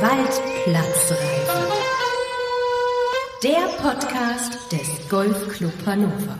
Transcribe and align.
Waldplatzreife. 0.00 1.68
Der 3.42 3.66
Podcast 3.80 4.70
des 4.70 5.08
Golfclub 5.08 5.72
Hannover. 5.86 6.38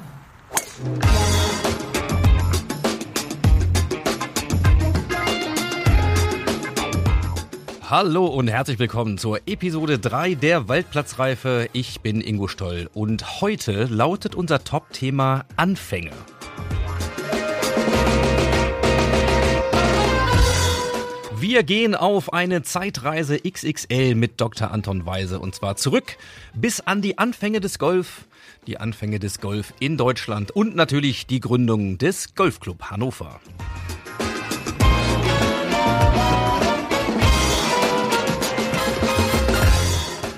Hallo 7.89 8.27
und 8.27 8.49
herzlich 8.49 8.79
willkommen 8.79 9.17
zur 9.17 9.39
Episode 9.47 9.99
3 9.99 10.35
der 10.35 10.69
Waldplatzreife. 10.69 11.71
Ich 11.73 12.03
bin 12.03 12.21
Ingo 12.21 12.49
Stoll 12.49 12.91
und 12.93 13.41
heute 13.41 13.85
lautet 13.85 14.35
unser 14.35 14.65
Top-Thema 14.65 15.47
Anfänge. 15.57 16.13
Wir 21.39 21.65
gehen 21.65 21.95
auf 21.95 22.33
eine 22.33 22.63
Zeitreise 22.63 23.39
XXL 23.39 24.15
mit 24.15 24.41
Dr. 24.41 24.71
Anton 24.71 25.05
Weise 25.05 25.39
und 25.39 25.55
zwar 25.55 25.77
zurück 25.77 26.17
bis 26.55 26.81
an 26.81 27.03
die 27.03 27.19
Anfänge 27.19 27.61
des 27.61 27.79
Golf, 27.79 28.25
die 28.67 28.79
Anfänge 28.79 29.19
des 29.19 29.39
Golf 29.39 29.75
in 29.79 29.99
Deutschland 29.99 30.51
und 30.51 30.75
natürlich 30.75 31.27
die 31.27 31.41
Gründung 31.41 31.99
des 31.99 32.35
Golfclub 32.37 32.85
Hannover. 32.85 33.39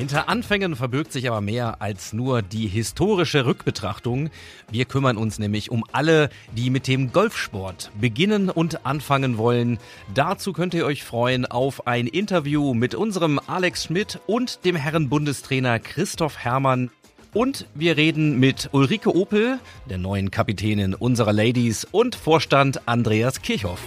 Hinter 0.09 0.31
Anfängen 0.31 0.75
verbirgt 0.75 1.13
sich 1.13 1.29
aber 1.29 1.43
mehr 1.43 1.83
als 1.83 2.15
nur 2.15 2.41
die 2.41 2.67
historische 2.67 3.45
Rückbetrachtung. 3.45 4.31
Wir 4.71 4.87
kümmern 4.87 5.19
uns 5.19 5.39
nämlich 5.39 5.71
um 5.71 5.85
alle, 5.93 6.31
die 6.57 6.71
mit 6.71 6.87
dem 6.87 7.13
Golfsport 7.13 7.91
beginnen 8.01 8.49
und 8.49 8.87
anfangen 8.87 9.37
wollen. 9.37 9.79
Dazu 10.15 10.55
könnt 10.55 10.73
ihr 10.73 10.87
euch 10.87 11.05
freuen 11.05 11.45
auf 11.45 11.87
ein 11.87 12.07
Interview 12.07 12.73
mit 12.73 12.95
unserem 12.95 13.39
Alex 13.49 13.85
Schmidt 13.85 14.19
und 14.27 14.65
dem 14.65 14.77
Herren 14.77 15.11
Bundestrainer 15.11 15.79
Christoph 15.79 16.39
Herrmann. 16.39 16.91
Und 17.35 17.67
wir 17.75 17.99
reden 17.99 18.41
mit 18.41 18.71
Ulrike 18.73 19.15
Opel, 19.15 19.59
der 19.91 19.99
neuen 19.99 20.31
Kapitänin 20.31 20.95
unserer 20.95 21.35
Ladies 21.35 21.85
und 21.85 22.15
Vorstand 22.15 22.89
Andreas 22.89 23.43
Kirchhoff. 23.43 23.81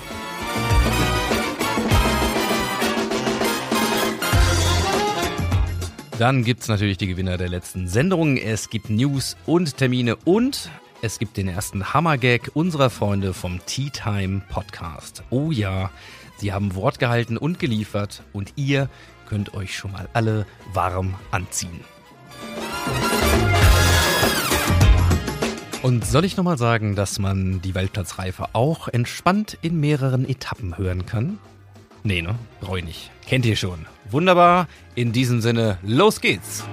Dann 6.21 6.43
gibt 6.43 6.61
es 6.61 6.67
natürlich 6.67 6.99
die 6.99 7.07
Gewinner 7.07 7.37
der 7.37 7.49
letzten 7.49 7.87
Sendung. 7.87 8.37
Es 8.37 8.69
gibt 8.69 8.91
News 8.91 9.35
und 9.47 9.77
Termine 9.77 10.15
und 10.17 10.69
es 11.01 11.17
gibt 11.17 11.35
den 11.35 11.47
ersten 11.47 11.95
Hammergag 11.95 12.51
unserer 12.53 12.91
Freunde 12.91 13.33
vom 13.33 13.59
Tea 13.65 13.89
Time 13.89 14.43
Podcast. 14.47 15.23
Oh 15.31 15.49
ja, 15.49 15.89
sie 16.37 16.53
haben 16.53 16.75
Wort 16.75 16.99
gehalten 16.99 17.37
und 17.37 17.57
geliefert 17.57 18.21
und 18.33 18.53
ihr 18.55 18.87
könnt 19.27 19.55
euch 19.55 19.75
schon 19.75 19.93
mal 19.93 20.09
alle 20.13 20.45
warm 20.73 21.15
anziehen. 21.31 21.79
Und 25.81 26.05
soll 26.05 26.23
ich 26.23 26.37
nochmal 26.37 26.59
sagen, 26.59 26.95
dass 26.95 27.17
man 27.17 27.63
die 27.63 27.73
Weltplatzreife 27.73 28.49
auch 28.53 28.87
entspannt 28.89 29.57
in 29.63 29.79
mehreren 29.79 30.29
Etappen 30.29 30.77
hören 30.77 31.07
kann? 31.07 31.39
Nee, 32.03 32.21
ne? 32.21 32.35
Brauche 32.59 32.79
ich 32.79 32.85
nicht. 32.85 33.11
Kennt 33.27 33.45
ihr 33.45 33.55
schon. 33.55 33.85
Wunderbar. 34.09 34.67
In 34.95 35.11
diesem 35.11 35.41
Sinne, 35.41 35.77
los 35.83 36.19
geht's. 36.21 36.63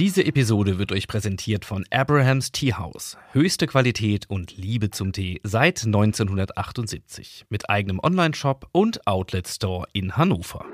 Diese 0.00 0.24
Episode 0.24 0.78
wird 0.78 0.92
euch 0.92 1.08
präsentiert 1.08 1.66
von 1.66 1.84
Abrahams 1.90 2.52
Tea 2.52 2.72
House. 2.72 3.18
Höchste 3.32 3.66
Qualität 3.66 4.30
und 4.30 4.56
Liebe 4.56 4.90
zum 4.90 5.12
Tee 5.12 5.40
seit 5.42 5.84
1978. 5.84 7.44
Mit 7.50 7.68
eigenem 7.68 8.00
Online-Shop 8.02 8.66
und 8.72 9.06
Outlet-Store 9.06 9.86
in 9.92 10.16
Hannover. 10.16 10.64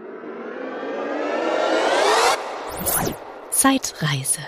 Zeitreise 3.51 4.41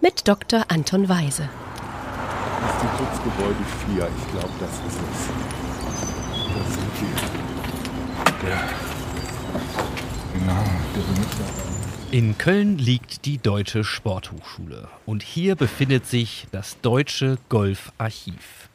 mit 0.00 0.26
Dr. 0.26 0.64
Anton 0.68 1.08
Weise. 1.08 1.48
Institutsgebäude 2.58 3.64
4. 3.86 4.08
Ich 4.16 4.32
glaube, 4.32 4.54
das 4.58 4.70
ist 4.70 4.98
es. 5.10 5.28
Das 6.54 6.74
sind 6.74 6.90
die. 7.00 8.48
Ja. 8.48 8.60
Genau, 10.32 10.64
der 10.94 11.00
Benutzer. 11.00 11.44
In 12.10 12.38
Köln 12.38 12.78
liegt 12.78 13.26
die 13.26 13.38
Deutsche 13.38 13.84
Sporthochschule 13.84 14.88
und 15.04 15.22
hier 15.22 15.56
befindet 15.56 16.06
sich 16.06 16.46
das 16.52 16.80
Deutsche 16.80 17.38
Golfarchiv. 17.48 18.70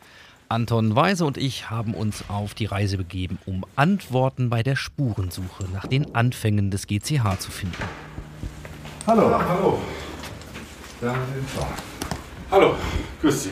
Anton 0.50 0.96
Weise 0.96 1.26
und 1.26 1.38
ich 1.38 1.72
haben 1.72 1.96
uns 1.96 2.26
auf 2.30 2.54
die 2.54 2.66
Reise 2.66 2.98
begeben, 2.98 3.40
um 3.46 3.66
Antworten 3.76 4.50
bei 4.52 4.62
der 4.62 4.76
Spurensuche 4.76 5.66
nach 5.74 5.88
den 5.88 6.14
Anfängen 6.14 6.70
des 6.70 6.86
GCH 6.86 7.40
zu 7.40 7.50
finden. 7.50 7.76
Hallo. 9.08 9.32
Ja, 9.32 9.46
hallo. 9.50 9.80
Da 11.02 11.14
sind 11.14 11.56
wir. 11.56 11.93
Hallo, 12.54 12.76
grüß 13.20 13.46
Sie. 13.46 13.50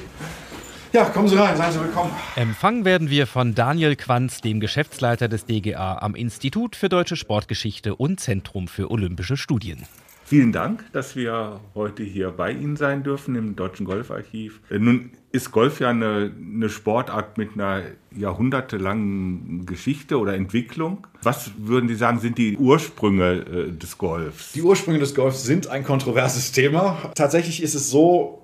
Ja, 0.93 1.05
kommen 1.05 1.27
Sie 1.27 1.35
rein, 1.35 1.57
seien 1.57 1.71
Sie 1.71 1.79
willkommen. 1.79 2.11
Empfangen 2.35 2.85
werden 2.85 3.09
wir 3.09 3.25
von 3.25 3.55
Daniel 3.55 3.95
Quanz, 3.95 4.41
dem 4.41 4.59
Geschäftsleiter 4.59 5.27
des 5.27 5.45
DGA 5.45 5.97
am 5.97 6.13
Institut 6.13 6.75
für 6.75 6.87
Deutsche 6.87 7.15
Sportgeschichte 7.15 7.95
und 7.95 8.19
Zentrum 8.19 8.67
für 8.67 8.91
Olympische 8.91 9.37
Studien. 9.37 9.87
Vielen 10.23 10.51
Dank, 10.51 10.85
dass 10.93 11.15
wir 11.15 11.61
heute 11.73 12.03
hier 12.03 12.29
bei 12.29 12.51
Ihnen 12.51 12.75
sein 12.75 13.01
dürfen 13.01 13.33
im 13.33 13.55
Deutschen 13.55 13.87
Golfarchiv. 13.87 14.61
Äh, 14.69 14.77
nun 14.77 15.09
ist 15.31 15.51
Golf 15.51 15.79
ja 15.79 15.89
eine, 15.89 16.31
eine 16.39 16.69
Sportart 16.69 17.39
mit 17.39 17.55
einer 17.55 17.81
jahrhundertelangen 18.15 19.65
Geschichte 19.65 20.19
oder 20.19 20.35
Entwicklung. 20.35 21.07
Was 21.23 21.51
würden 21.57 21.89
Sie 21.89 21.95
sagen, 21.95 22.19
sind 22.19 22.37
die 22.37 22.55
Ursprünge 22.55 23.31
äh, 23.31 23.71
des 23.71 23.97
Golfs? 23.97 24.51
Die 24.51 24.61
Ursprünge 24.61 24.99
des 24.99 25.15
Golfs 25.15 25.43
sind 25.43 25.65
ein 25.67 25.83
kontroverses 25.83 26.51
Thema. 26.51 27.11
Tatsächlich 27.15 27.63
ist 27.63 27.73
es 27.73 27.89
so, 27.89 28.40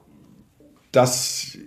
dass 0.97 1.57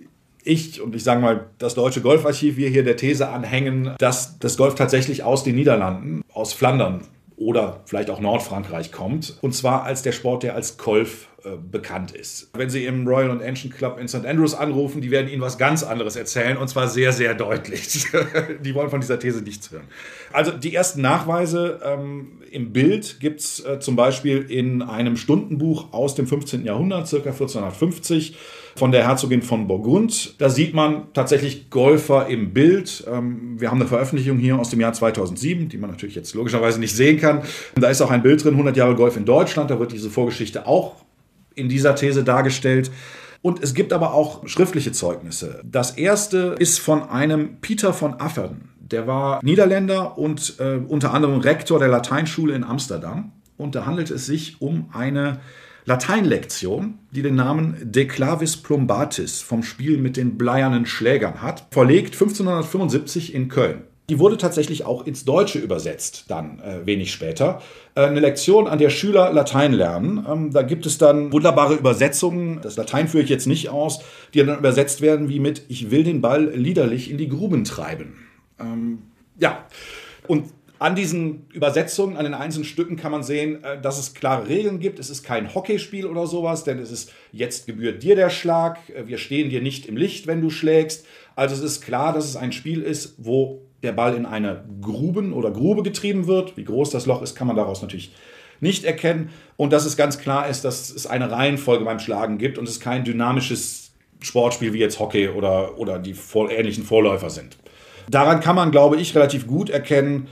ich 0.43 0.81
und 0.81 0.95
ich 0.95 1.03
sage 1.03 1.21
mal 1.21 1.47
das 1.57 1.75
Deutsche 1.75 2.01
Golfarchiv, 2.01 2.57
wir 2.57 2.69
hier 2.69 2.83
der 2.83 2.97
These 2.97 3.29
anhängen, 3.29 3.95
dass 3.97 4.39
das 4.39 4.57
Golf 4.57 4.75
tatsächlich 4.75 5.23
aus 5.23 5.43
den 5.43 5.55
Niederlanden, 5.55 6.23
aus 6.33 6.53
Flandern 6.53 7.01
oder 7.37 7.81
vielleicht 7.85 8.09
auch 8.09 8.19
Nordfrankreich 8.19 8.91
kommt. 8.91 9.37
Und 9.41 9.55
zwar 9.55 9.83
als 9.83 10.03
der 10.03 10.11
Sport, 10.11 10.43
der 10.43 10.53
als 10.53 10.77
Golf 10.77 11.27
äh, 11.43 11.49
bekannt 11.71 12.11
ist. 12.11 12.51
Wenn 12.53 12.69
Sie 12.69 12.85
im 12.85 13.07
Royal 13.07 13.31
and 13.31 13.41
Ancient 13.41 13.73
Club 13.73 13.97
in 13.99 14.07
St. 14.07 14.25
Andrews 14.27 14.53
anrufen, 14.53 15.01
die 15.01 15.09
werden 15.09 15.27
Ihnen 15.27 15.41
was 15.41 15.57
ganz 15.57 15.81
anderes 15.81 16.15
erzählen 16.15 16.55
und 16.57 16.67
zwar 16.67 16.87
sehr, 16.87 17.13
sehr 17.13 17.33
deutlich. 17.33 18.05
die 18.63 18.75
wollen 18.75 18.91
von 18.91 19.01
dieser 19.01 19.17
These 19.17 19.41
nichts 19.41 19.71
hören. 19.71 19.85
Also 20.31 20.51
die 20.51 20.75
ersten 20.75 21.01
Nachweise 21.01 21.79
ähm, 21.83 22.41
im 22.51 22.73
Bild 22.73 23.19
gibt 23.19 23.39
es 23.39 23.65
äh, 23.65 23.79
zum 23.79 23.95
Beispiel 23.95 24.45
in 24.47 24.83
einem 24.83 25.17
Stundenbuch 25.17 25.93
aus 25.93 26.13
dem 26.13 26.27
15. 26.27 26.63
Jahrhundert, 26.63 27.07
circa 27.07 27.29
1450 27.29 28.35
von 28.75 28.91
der 28.91 29.07
Herzogin 29.07 29.41
von 29.41 29.67
Burgund. 29.67 30.35
Da 30.39 30.49
sieht 30.49 30.73
man 30.73 31.13
tatsächlich 31.13 31.69
Golfer 31.69 32.27
im 32.27 32.53
Bild. 32.53 33.03
Ähm, 33.11 33.59
wir 33.59 33.69
haben 33.69 33.79
eine 33.79 33.87
Veröffentlichung 33.87 34.37
hier 34.37 34.57
aus 34.57 34.69
dem 34.69 34.79
Jahr 34.79 34.93
2007, 34.93 35.69
die 35.69 35.77
man 35.77 35.89
natürlich 35.89 36.15
jetzt 36.15 36.33
logischerweise 36.33 36.79
nicht 36.79 36.95
sehen 36.95 37.19
kann. 37.19 37.41
Da 37.75 37.89
ist 37.89 38.01
auch 38.01 38.11
ein 38.11 38.23
Bild 38.23 38.43
drin, 38.43 38.53
100 38.53 38.75
Jahre 38.77 38.95
Golf 38.95 39.17
in 39.17 39.25
Deutschland. 39.25 39.69
Da 39.69 39.79
wird 39.79 39.91
diese 39.91 40.09
Vorgeschichte 40.09 40.67
auch 40.67 40.95
in 41.55 41.69
dieser 41.69 41.95
These 41.95 42.23
dargestellt. 42.23 42.91
Und 43.41 43.63
es 43.63 43.73
gibt 43.73 43.91
aber 43.91 44.13
auch 44.13 44.47
schriftliche 44.47 44.91
Zeugnisse. 44.91 45.61
Das 45.65 45.91
erste 45.91 46.55
ist 46.59 46.79
von 46.79 47.09
einem 47.09 47.57
Peter 47.61 47.91
von 47.93 48.19
Afferden. 48.19 48.69
Der 48.79 49.07
war 49.07 49.39
Niederländer 49.43 50.17
und 50.17 50.55
äh, 50.59 50.79
unter 50.87 51.13
anderem 51.13 51.39
Rektor 51.39 51.79
der 51.79 51.87
Lateinschule 51.87 52.53
in 52.53 52.63
Amsterdam. 52.63 53.31
Und 53.57 53.75
da 53.75 53.85
handelt 53.85 54.11
es 54.11 54.25
sich 54.25 54.61
um 54.61 54.89
eine 54.91 55.39
Lateinlektion, 55.85 56.99
die 57.11 57.21
den 57.21 57.35
Namen 57.35 57.75
De 57.81 58.05
Clavis 58.05 58.57
Plumbatis 58.57 59.41
vom 59.41 59.63
Spiel 59.63 59.97
mit 59.97 60.17
den 60.17 60.37
bleiernen 60.37 60.85
Schlägern 60.85 61.41
hat, 61.41 61.67
verlegt 61.71 62.13
1575 62.13 63.33
in 63.33 63.49
Köln. 63.49 63.83
Die 64.09 64.19
wurde 64.19 64.37
tatsächlich 64.37 64.85
auch 64.85 65.05
ins 65.05 65.23
Deutsche 65.23 65.59
übersetzt, 65.59 66.25
dann 66.27 66.59
äh, 66.59 66.85
wenig 66.85 67.13
später. 67.13 67.61
Äh, 67.95 68.01
eine 68.01 68.19
Lektion, 68.19 68.67
an 68.67 68.77
der 68.77 68.89
Schüler 68.89 69.31
Latein 69.31 69.71
lernen. 69.71 70.25
Ähm, 70.29 70.51
da 70.51 70.63
gibt 70.63 70.85
es 70.85 70.97
dann 70.97 71.31
wunderbare 71.31 71.75
Übersetzungen, 71.75 72.59
das 72.61 72.75
Latein 72.75 73.07
führe 73.07 73.23
ich 73.23 73.29
jetzt 73.29 73.47
nicht 73.47 73.69
aus, 73.69 74.01
die 74.33 74.43
dann 74.43 74.57
übersetzt 74.57 74.99
werden 74.99 75.29
wie 75.29 75.39
mit 75.39 75.63
Ich 75.69 75.91
will 75.91 76.03
den 76.03 76.19
Ball 76.19 76.43
liederlich 76.53 77.09
in 77.09 77.17
die 77.17 77.29
Gruben 77.29 77.63
treiben. 77.63 78.27
Ähm, 78.59 79.03
ja, 79.39 79.65
und 80.27 80.45
an 80.81 80.95
diesen 80.95 81.45
Übersetzungen, 81.53 82.17
an 82.17 82.23
den 82.23 82.33
einzelnen 82.33 82.65
Stücken 82.65 82.95
kann 82.95 83.11
man 83.11 83.21
sehen, 83.21 83.63
äh, 83.63 83.79
dass 83.79 83.99
es 83.99 84.15
klare 84.15 84.47
Regeln 84.47 84.79
gibt. 84.79 84.97
Es 84.97 85.11
ist 85.11 85.21
kein 85.21 85.53
Hockeyspiel 85.53 86.07
oder 86.07 86.25
sowas, 86.25 86.63
denn 86.63 86.79
es 86.79 86.89
ist 86.89 87.11
jetzt 87.31 87.67
gebührt 87.67 88.01
dir 88.01 88.15
der 88.15 88.31
Schlag. 88.31 88.79
Äh, 88.89 89.05
wir 89.05 89.19
stehen 89.19 89.51
dir 89.51 89.61
nicht 89.61 89.85
im 89.85 89.95
Licht, 89.95 90.25
wenn 90.25 90.41
du 90.41 90.49
schlägst. 90.49 91.05
Also 91.35 91.53
es 91.53 91.61
ist 91.61 91.81
klar, 91.81 92.13
dass 92.13 92.25
es 92.25 92.35
ein 92.35 92.51
Spiel 92.51 92.81
ist, 92.81 93.13
wo 93.19 93.61
der 93.83 93.91
Ball 93.91 94.15
in 94.15 94.25
eine 94.25 94.65
Gruben 94.81 95.33
oder 95.33 95.51
Grube 95.51 95.83
getrieben 95.83 96.25
wird. 96.25 96.57
Wie 96.57 96.63
groß 96.63 96.89
das 96.89 97.05
Loch 97.05 97.21
ist, 97.21 97.35
kann 97.35 97.45
man 97.45 97.55
daraus 97.55 97.83
natürlich 97.83 98.11
nicht 98.59 98.83
erkennen. 98.83 99.29
Und 99.57 99.73
dass 99.73 99.85
es 99.85 99.97
ganz 99.97 100.17
klar 100.17 100.49
ist, 100.49 100.65
dass 100.65 100.89
es 100.89 101.05
eine 101.05 101.29
Reihenfolge 101.29 101.85
beim 101.85 101.99
Schlagen 101.99 102.39
gibt 102.39 102.57
und 102.57 102.67
es 102.67 102.79
kein 102.79 103.03
dynamisches 103.03 103.91
Sportspiel 104.19 104.73
wie 104.73 104.79
jetzt 104.79 104.99
Hockey 104.99 105.29
oder, 105.29 105.77
oder 105.77 105.99
die 105.99 106.15
ähnlichen 106.49 106.83
Vorläufer 106.83 107.29
sind. 107.29 107.57
Daran 108.09 108.39
kann 108.39 108.55
man, 108.55 108.71
glaube 108.71 108.97
ich, 108.97 109.13
relativ 109.13 109.45
gut 109.45 109.69
erkennen, 109.69 110.27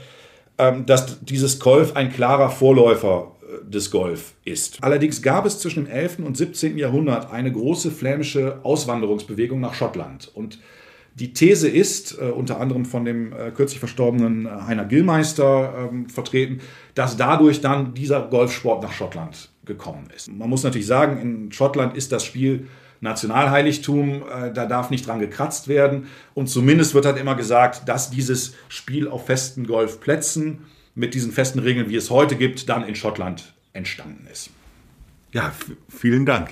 dass 0.86 1.20
dieses 1.24 1.58
Golf 1.58 1.96
ein 1.96 2.12
klarer 2.12 2.50
Vorläufer 2.50 3.32
äh, 3.42 3.70
des 3.70 3.90
Golf 3.90 4.34
ist. 4.44 4.82
Allerdings 4.82 5.22
gab 5.22 5.46
es 5.46 5.58
zwischen 5.58 5.84
dem 5.84 5.92
11. 5.92 6.20
und 6.20 6.36
17. 6.36 6.78
Jahrhundert 6.78 7.32
eine 7.32 7.52
große 7.52 7.90
flämische 7.90 8.60
Auswanderungsbewegung 8.62 9.60
nach 9.60 9.74
Schottland. 9.74 10.30
Und 10.34 10.58
die 11.14 11.32
These 11.32 11.68
ist, 11.68 12.18
äh, 12.18 12.24
unter 12.24 12.60
anderem 12.60 12.84
von 12.84 13.04
dem 13.04 13.32
äh, 13.32 13.50
kürzlich 13.50 13.80
verstorbenen 13.80 14.66
Heiner 14.66 14.84
Gillmeister 14.84 15.90
ähm, 15.90 16.08
vertreten, 16.08 16.60
dass 16.94 17.16
dadurch 17.16 17.60
dann 17.60 17.94
dieser 17.94 18.22
Golfsport 18.22 18.82
nach 18.82 18.92
Schottland 18.92 19.50
gekommen 19.64 20.08
ist. 20.14 20.32
Man 20.32 20.48
muss 20.48 20.62
natürlich 20.62 20.86
sagen, 20.86 21.20
in 21.20 21.52
Schottland 21.52 21.96
ist 21.96 22.12
das 22.12 22.24
Spiel 22.24 22.66
Nationalheiligtum, 23.00 24.22
äh, 24.22 24.52
da 24.52 24.66
darf 24.66 24.90
nicht 24.90 25.06
dran 25.06 25.20
gekratzt 25.20 25.68
werden. 25.68 26.06
Und 26.34 26.48
zumindest 26.48 26.94
wird 26.94 27.06
halt 27.06 27.18
immer 27.18 27.34
gesagt, 27.34 27.88
dass 27.88 28.10
dieses 28.10 28.54
Spiel 28.68 29.08
auf 29.08 29.26
festen 29.26 29.66
Golfplätzen 29.66 30.66
mit 30.94 31.14
diesen 31.14 31.32
festen 31.32 31.60
Regeln, 31.60 31.88
wie 31.88 31.96
es 31.96 32.10
heute 32.10 32.36
gibt, 32.36 32.68
dann 32.68 32.86
in 32.86 32.94
Schottland 32.94 33.54
entstanden 33.72 34.26
ist. 34.30 34.50
Ja, 35.32 35.52
vielen 35.88 36.26
Dank. 36.26 36.50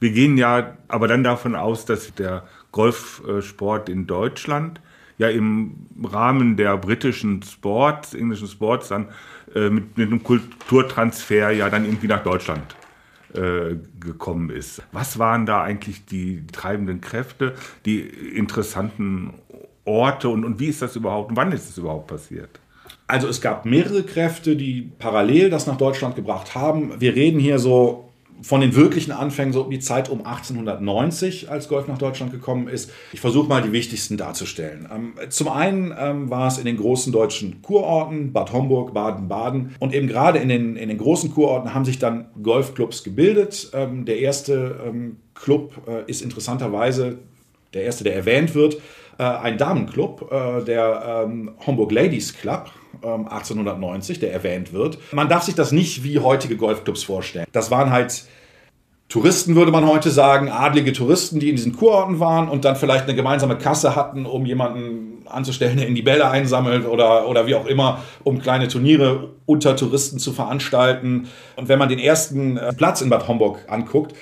Wir 0.00 0.10
gehen 0.10 0.36
ja 0.36 0.76
aber 0.88 1.06
dann 1.06 1.22
davon 1.22 1.54
aus, 1.54 1.84
dass 1.84 2.12
der 2.14 2.44
Golfsport 2.72 3.88
in 3.88 4.06
Deutschland 4.06 4.80
ja 5.18 5.28
im 5.28 5.86
Rahmen 6.02 6.56
der 6.56 6.76
britischen 6.78 7.42
Sports, 7.42 8.14
englischen 8.14 8.48
Sports 8.48 8.88
dann 8.88 9.08
äh, 9.54 9.70
mit, 9.70 9.96
mit 9.96 10.08
einem 10.08 10.22
Kulturtransfer 10.24 11.50
ja 11.50 11.70
dann 11.70 11.84
irgendwie 11.84 12.08
nach 12.08 12.22
Deutschland 12.24 12.74
äh, 13.34 13.76
gekommen 14.00 14.50
ist. 14.50 14.82
Was 14.92 15.18
waren 15.18 15.46
da 15.46 15.62
eigentlich 15.62 16.04
die 16.04 16.46
treibenden 16.52 17.00
Kräfte, 17.00 17.54
die 17.86 18.00
interessanten 18.00 19.34
Orte 19.84 20.28
und, 20.28 20.44
und 20.44 20.60
wie 20.60 20.68
ist 20.68 20.82
das 20.82 20.96
überhaupt 20.96 21.30
und 21.30 21.36
wann 21.36 21.52
ist 21.52 21.68
es 21.68 21.78
überhaupt 21.78 22.06
passiert? 22.06 22.60
Also 23.06 23.28
es 23.28 23.40
gab 23.40 23.66
mehrere 23.66 24.04
Kräfte, 24.04 24.56
die 24.56 24.90
parallel 24.98 25.50
das 25.50 25.66
nach 25.66 25.76
Deutschland 25.76 26.16
gebracht 26.16 26.54
haben. 26.54 27.00
Wir 27.00 27.14
reden 27.14 27.40
hier 27.40 27.58
so 27.58 28.11
von 28.42 28.60
den 28.60 28.74
wirklichen 28.74 29.12
Anfängen 29.12 29.52
so 29.52 29.62
um 29.62 29.70
die 29.70 29.78
Zeit 29.78 30.08
um 30.08 30.26
1890, 30.26 31.50
als 31.50 31.68
Golf 31.68 31.88
nach 31.88 31.98
Deutschland 31.98 32.32
gekommen 32.32 32.68
ist. 32.68 32.90
Ich 33.12 33.20
versuche 33.20 33.48
mal 33.48 33.62
die 33.62 33.72
wichtigsten 33.72 34.16
darzustellen. 34.16 34.88
Ähm, 34.92 35.14
zum 35.30 35.48
einen 35.48 35.94
ähm, 35.98 36.30
war 36.30 36.48
es 36.48 36.58
in 36.58 36.64
den 36.64 36.76
großen 36.76 37.12
deutschen 37.12 37.62
Kurorten, 37.62 38.32
Bad 38.32 38.52
Homburg, 38.52 38.92
Baden-Baden. 38.92 39.76
Und 39.78 39.94
eben 39.94 40.08
gerade 40.08 40.38
in 40.38 40.48
den, 40.48 40.76
in 40.76 40.88
den 40.88 40.98
großen 40.98 41.32
Kurorten 41.32 41.74
haben 41.74 41.84
sich 41.84 41.98
dann 41.98 42.26
Golfclubs 42.42 43.04
gebildet. 43.04 43.70
Ähm, 43.72 44.04
der 44.04 44.18
erste 44.18 44.92
Club 45.34 45.82
äh, 45.86 46.08
ist 46.10 46.22
interessanterweise 46.22 47.18
der 47.74 47.84
erste, 47.84 48.04
der 48.04 48.14
erwähnt 48.14 48.54
wird, 48.54 48.76
äh, 49.18 49.22
ein 49.22 49.58
Damenclub, 49.58 50.30
äh, 50.30 50.64
der 50.64 51.28
Homburg 51.66 51.92
Ladies 51.92 52.36
Club 52.36 52.70
1890, 53.02 54.20
der 54.20 54.32
erwähnt 54.32 54.72
wird. 54.72 54.98
Man 55.12 55.28
darf 55.28 55.42
sich 55.42 55.54
das 55.54 55.72
nicht 55.72 56.04
wie 56.04 56.18
heutige 56.18 56.56
Golfclubs 56.56 57.02
vorstellen. 57.02 57.46
Das 57.52 57.70
waren 57.70 57.90
halt 57.90 58.24
Touristen, 59.12 59.56
würde 59.56 59.72
man 59.72 59.86
heute 59.86 60.10
sagen, 60.10 60.48
adlige 60.48 60.94
Touristen, 60.94 61.38
die 61.38 61.50
in 61.50 61.56
diesen 61.56 61.76
Kurorten 61.76 62.18
waren 62.18 62.48
und 62.48 62.64
dann 62.64 62.76
vielleicht 62.76 63.04
eine 63.04 63.14
gemeinsame 63.14 63.58
Kasse 63.58 63.94
hatten, 63.94 64.24
um 64.24 64.46
jemanden 64.46 65.26
anzustellen, 65.26 65.76
der 65.76 65.86
in 65.86 65.94
die 65.94 66.00
Bälle 66.00 66.30
einsammelt 66.30 66.86
oder, 66.86 67.28
oder 67.28 67.46
wie 67.46 67.54
auch 67.54 67.66
immer, 67.66 68.02
um 68.24 68.40
kleine 68.40 68.68
Turniere 68.68 69.28
unter 69.44 69.76
Touristen 69.76 70.18
zu 70.18 70.32
veranstalten. 70.32 71.28
Und 71.56 71.68
wenn 71.68 71.78
man 71.78 71.90
den 71.90 71.98
ersten 71.98 72.56
äh, 72.56 72.72
Platz 72.72 73.02
in 73.02 73.10
Bad 73.10 73.28
Homburg 73.28 73.58
anguckt, 73.68 74.14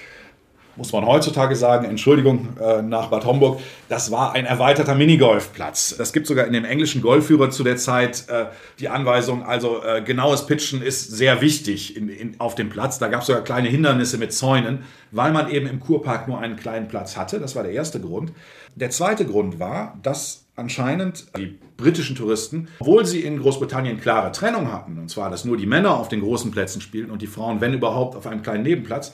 muss 0.77 0.93
man 0.93 1.05
heutzutage 1.05 1.57
sagen, 1.57 1.85
Entschuldigung, 1.87 2.57
äh, 2.61 2.83
nach 2.83 3.09
Bad 3.09 3.25
Homburg, 3.25 3.61
das 3.89 4.11
war 4.11 4.33
ein 4.33 4.47
erweiterter 4.47 4.95
Minigolfplatz. 4.95 5.97
Das 5.97 6.13
gibt 6.13 6.27
sogar 6.27 6.47
in 6.47 6.53
dem 6.53 6.65
englischen 6.65 7.03
Golfführer 7.03 7.51
zu 7.51 7.65
der 7.65 7.77
Zeit 7.77 8.25
äh, 8.29 8.47
die 8.79 8.89
Anweisung, 8.89 9.45
also 9.45 9.83
äh, 9.83 10.03
genaues 10.03 10.47
Pitchen 10.47 10.83
ist 10.83 11.11
sehr 11.11 11.41
wichtig 11.41 11.97
in, 11.97 12.09
in, 12.09 12.41
auf 12.41 12.55
dem 12.55 12.71
Platz. 12.71 12.99
Da 12.99 13.09
gab 13.09 13.21
es 13.21 13.27
sogar 13.27 13.43
kleine 13.43 13.69
Hindernisse 13.69 14.19
mit 14.19 14.33
Zäunen, 14.33 14.85
weil 15.11 15.33
man 15.33 15.51
eben 15.51 15.67
im 15.67 15.81
Kurpark 15.81 16.29
nur 16.29 16.39
einen 16.39 16.57
kleinen 16.57 16.89
Platz 16.89 17.17
hatte. 17.17 17.41
Das 17.41 17.57
war 17.57 17.63
der 17.63 17.73
erste 17.73 18.01
Grund. 18.01 18.33
Der 18.75 18.91
zweite 18.91 19.27
Grund 19.27 19.59
war, 19.59 19.99
dass 20.03 20.47
anscheinend 20.57 21.27
die 21.37 21.59
britischen 21.77 22.15
Touristen, 22.15 22.69
obwohl 22.79 23.07
sie 23.07 23.21
in 23.21 23.41
Großbritannien 23.41 24.01
klare 24.01 24.31
Trennung 24.33 24.71
hatten, 24.71 24.99
und 24.99 25.11
zwar, 25.11 25.31
dass 25.31 25.45
nur 25.45 25.57
die 25.57 25.67
Männer 25.67 25.99
auf 25.99 26.09
den 26.09 26.21
großen 26.21 26.51
Plätzen 26.51 26.81
spielen 26.81 27.11
und 27.11 27.23
die 27.23 27.27
Frauen, 27.27 27.61
wenn 27.61 27.73
überhaupt, 27.73 28.15
auf 28.15 28.27
einem 28.27 28.43
kleinen 28.43 28.63
Nebenplatz, 28.63 29.13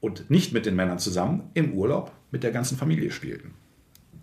und 0.00 0.30
nicht 0.30 0.52
mit 0.52 0.66
den 0.66 0.76
Männern 0.76 0.98
zusammen 0.98 1.50
im 1.54 1.72
Urlaub 1.72 2.12
mit 2.30 2.42
der 2.42 2.52
ganzen 2.52 2.76
Familie 2.76 3.10
spielten. 3.10 3.54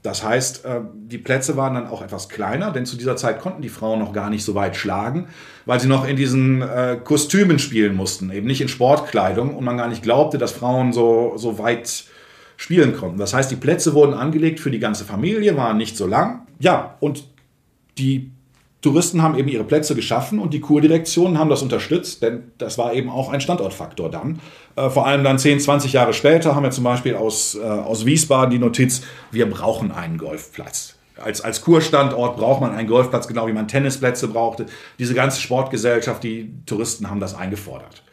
Das 0.03 0.23
heißt, 0.23 0.63
äh, 0.65 0.81
die 0.93 1.17
Plätze 1.17 1.57
waren 1.57 1.73
dann 1.73 1.87
auch 1.87 2.01
etwas 2.01 2.29
kleiner, 2.29 2.71
denn 2.71 2.85
zu 2.85 2.97
dieser 2.97 3.15
Zeit 3.15 3.39
konnten 3.41 3.61
die 3.61 3.69
Frauen 3.69 3.99
noch 3.99 4.13
gar 4.13 4.29
nicht 4.29 4.43
so 4.43 4.55
weit 4.55 4.75
schlagen, 4.75 5.27
weil 5.65 5.79
sie 5.79 5.87
noch 5.87 6.07
in 6.07 6.15
diesen 6.15 6.61
äh, 6.61 6.97
Kostümen 7.03 7.59
spielen 7.59 7.95
mussten, 7.95 8.31
eben 8.31 8.47
nicht 8.47 8.61
in 8.61 8.67
Sportkleidung 8.67 9.55
und 9.55 9.65
man 9.65 9.77
gar 9.77 9.87
nicht 9.87 10.03
glaubte, 10.03 10.37
dass 10.37 10.51
Frauen 10.51 10.93
so, 10.93 11.33
so 11.35 11.57
weit 11.57 12.05
spielen 12.57 12.95
konnten. 12.95 13.17
Das 13.17 13.33
heißt, 13.33 13.51
die 13.51 13.55
Plätze 13.55 13.93
wurden 13.93 14.13
angelegt 14.13 14.59
für 14.59 14.71
die 14.71 14.79
ganze 14.79 15.03
Familie, 15.03 15.57
waren 15.57 15.77
nicht 15.77 15.97
so 15.97 16.07
lang. 16.07 16.47
Ja, 16.59 16.95
und 16.99 17.25
die 17.97 18.31
Touristen 18.81 19.23
haben 19.23 19.37
eben 19.37 19.47
ihre 19.47 19.63
Plätze 19.63 19.95
geschaffen 19.95 20.39
und 20.39 20.53
die 20.53 20.59
Kurdirektionen 20.59 21.39
haben 21.39 21.49
das 21.49 21.63
unterstützt, 21.63 22.21
denn 22.21 22.51
das 22.59 22.77
war 22.77 22.93
eben 22.93 23.09
auch 23.09 23.29
ein 23.29 23.41
Standortfaktor 23.41 24.11
dann. 24.11 24.39
Äh, 24.75 24.89
vor 24.89 25.07
allem 25.07 25.23
dann 25.23 25.39
10, 25.39 25.59
20 25.59 25.93
Jahre 25.93 26.13
später 26.13 26.55
haben 26.55 26.63
wir 26.63 26.71
zum 26.71 26.83
Beispiel 26.83 27.15
aus, 27.15 27.55
äh, 27.55 27.61
aus 27.63 28.05
Wiesbaden 28.05 28.51
die 28.51 28.59
Notiz, 28.59 29.01
wir 29.31 29.49
brauchen 29.49 29.91
einen 29.91 30.17
Golfplatz. 30.17 30.95
Als, 31.15 31.41
als 31.41 31.61
Kurstandort 31.61 32.37
braucht 32.37 32.61
man 32.61 32.75
einen 32.75 32.87
Golfplatz, 32.87 33.27
genau 33.27 33.47
wie 33.47 33.53
man 33.53 33.67
Tennisplätze 33.67 34.27
brauchte. 34.27 34.67
Diese 34.99 35.15
ganze 35.15 35.41
Sportgesellschaft, 35.41 36.23
die 36.23 36.53
Touristen 36.67 37.09
haben 37.09 37.19
das 37.19 37.33
eingefordert. 37.33 38.03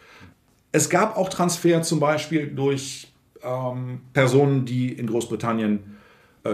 Es 0.72 0.88
gab 0.88 1.18
auch 1.18 1.28
Transfer 1.28 1.82
zum 1.82 2.00
Beispiel 2.00 2.46
durch 2.46 3.12
ähm, 3.42 4.00
Personen, 4.14 4.64
die 4.64 4.90
in 4.92 5.06
Großbritannien 5.06 5.93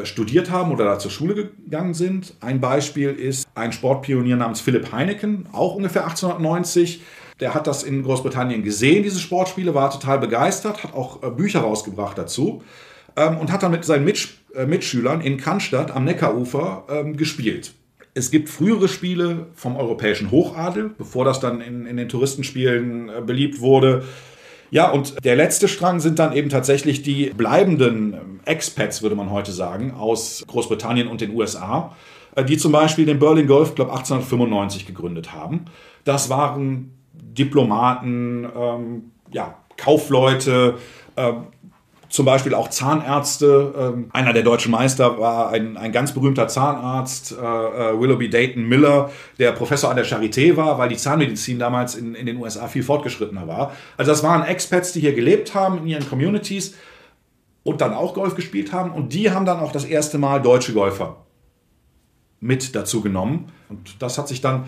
studiert 0.04 0.50
haben 0.50 0.70
oder 0.70 0.84
da 0.84 0.98
zur 0.98 1.10
Schule 1.10 1.34
gegangen 1.34 1.94
sind. 1.94 2.34
Ein 2.40 2.60
Beispiel 2.60 3.10
ist 3.10 3.48
ein 3.54 3.72
Sportpionier 3.72 4.36
namens 4.36 4.60
Philipp 4.60 4.92
Heineken, 4.92 5.46
auch 5.52 5.74
ungefähr 5.74 6.04
1890. 6.04 7.00
Der 7.40 7.54
hat 7.54 7.66
das 7.66 7.82
in 7.82 8.02
Großbritannien 8.02 8.62
gesehen, 8.62 9.02
diese 9.02 9.18
Sportspiele, 9.18 9.74
war 9.74 9.90
total 9.90 10.18
begeistert, 10.18 10.84
hat 10.84 10.94
auch 10.94 11.22
äh, 11.22 11.30
Bücher 11.30 11.60
rausgebracht 11.60 12.18
dazu 12.18 12.62
ähm, 13.16 13.38
und 13.38 13.50
hat 13.50 13.62
dann 13.62 13.72
mit 13.72 13.84
seinen 13.84 14.06
äh, 14.06 14.66
Mitschülern 14.66 15.22
in 15.22 15.38
Cannstatt 15.38 15.90
am 15.90 16.04
Neckarufer 16.04 16.84
ähm, 16.90 17.16
gespielt. 17.16 17.72
Es 18.12 18.30
gibt 18.30 18.48
frühere 18.48 18.88
Spiele 18.88 19.46
vom 19.54 19.76
europäischen 19.76 20.30
Hochadel, 20.30 20.90
bevor 20.98 21.24
das 21.24 21.40
dann 21.40 21.60
in, 21.60 21.86
in 21.86 21.96
den 21.96 22.08
Touristenspielen 22.08 23.24
beliebt 23.24 23.60
wurde. 23.60 24.04
Ja, 24.70 24.90
und 24.90 25.24
der 25.24 25.36
letzte 25.36 25.66
Strang 25.66 26.00
sind 26.00 26.18
dann 26.18 26.32
eben 26.32 26.48
tatsächlich 26.48 27.02
die 27.02 27.30
bleibenden 27.30 28.14
ähm, 28.14 28.40
Expats, 28.44 29.02
würde 29.02 29.16
man 29.16 29.30
heute 29.30 29.52
sagen, 29.52 29.92
aus 29.92 30.44
Großbritannien 30.46 31.08
und 31.08 31.20
den 31.20 31.34
USA, 31.34 31.96
äh, 32.36 32.44
die 32.44 32.56
zum 32.56 32.70
Beispiel 32.70 33.04
den 33.04 33.18
Berlin 33.18 33.48
Golf 33.48 33.74
Club 33.74 33.88
1895 33.88 34.86
gegründet 34.86 35.32
haben. 35.32 35.64
Das 36.04 36.30
waren 36.30 36.92
Diplomaten, 37.12 38.48
ähm, 38.56 39.10
ja, 39.32 39.56
Kaufleute, 39.76 40.76
ähm, 41.16 41.46
zum 42.10 42.26
Beispiel 42.26 42.54
auch 42.54 42.68
Zahnärzte. 42.68 43.72
Ähm, 43.78 44.10
einer 44.12 44.32
der 44.32 44.42
deutschen 44.42 44.72
Meister 44.72 45.18
war 45.18 45.50
ein, 45.50 45.76
ein 45.76 45.92
ganz 45.92 46.12
berühmter 46.12 46.48
Zahnarzt, 46.48 47.32
äh, 47.32 47.36
äh, 47.36 47.98
Willoughby 47.98 48.28
Dayton 48.28 48.68
Miller, 48.68 49.10
der 49.38 49.52
Professor 49.52 49.90
an 49.90 49.96
der 49.96 50.04
Charité 50.04 50.56
war, 50.56 50.76
weil 50.76 50.88
die 50.88 50.96
Zahnmedizin 50.96 51.58
damals 51.58 51.94
in, 51.94 52.14
in 52.14 52.26
den 52.26 52.36
USA 52.36 52.66
viel 52.66 52.82
fortgeschrittener 52.82 53.46
war. 53.46 53.72
Also 53.96 54.10
das 54.10 54.22
waren 54.22 54.42
Expats, 54.42 54.92
die 54.92 55.00
hier 55.00 55.14
gelebt 55.14 55.54
haben 55.54 55.78
in 55.78 55.86
ihren 55.86 56.08
Communities 56.08 56.74
und 57.62 57.80
dann 57.80 57.94
auch 57.94 58.14
Golf 58.14 58.34
gespielt 58.34 58.72
haben. 58.72 58.90
Und 58.90 59.14
die 59.14 59.30
haben 59.30 59.46
dann 59.46 59.60
auch 59.60 59.72
das 59.72 59.84
erste 59.84 60.18
Mal 60.18 60.42
deutsche 60.42 60.72
Golfer 60.72 61.24
mit 62.40 62.74
dazu 62.74 63.02
genommen. 63.02 63.52
Und 63.68 64.02
das 64.02 64.18
hat 64.18 64.26
sich 64.26 64.40
dann 64.40 64.64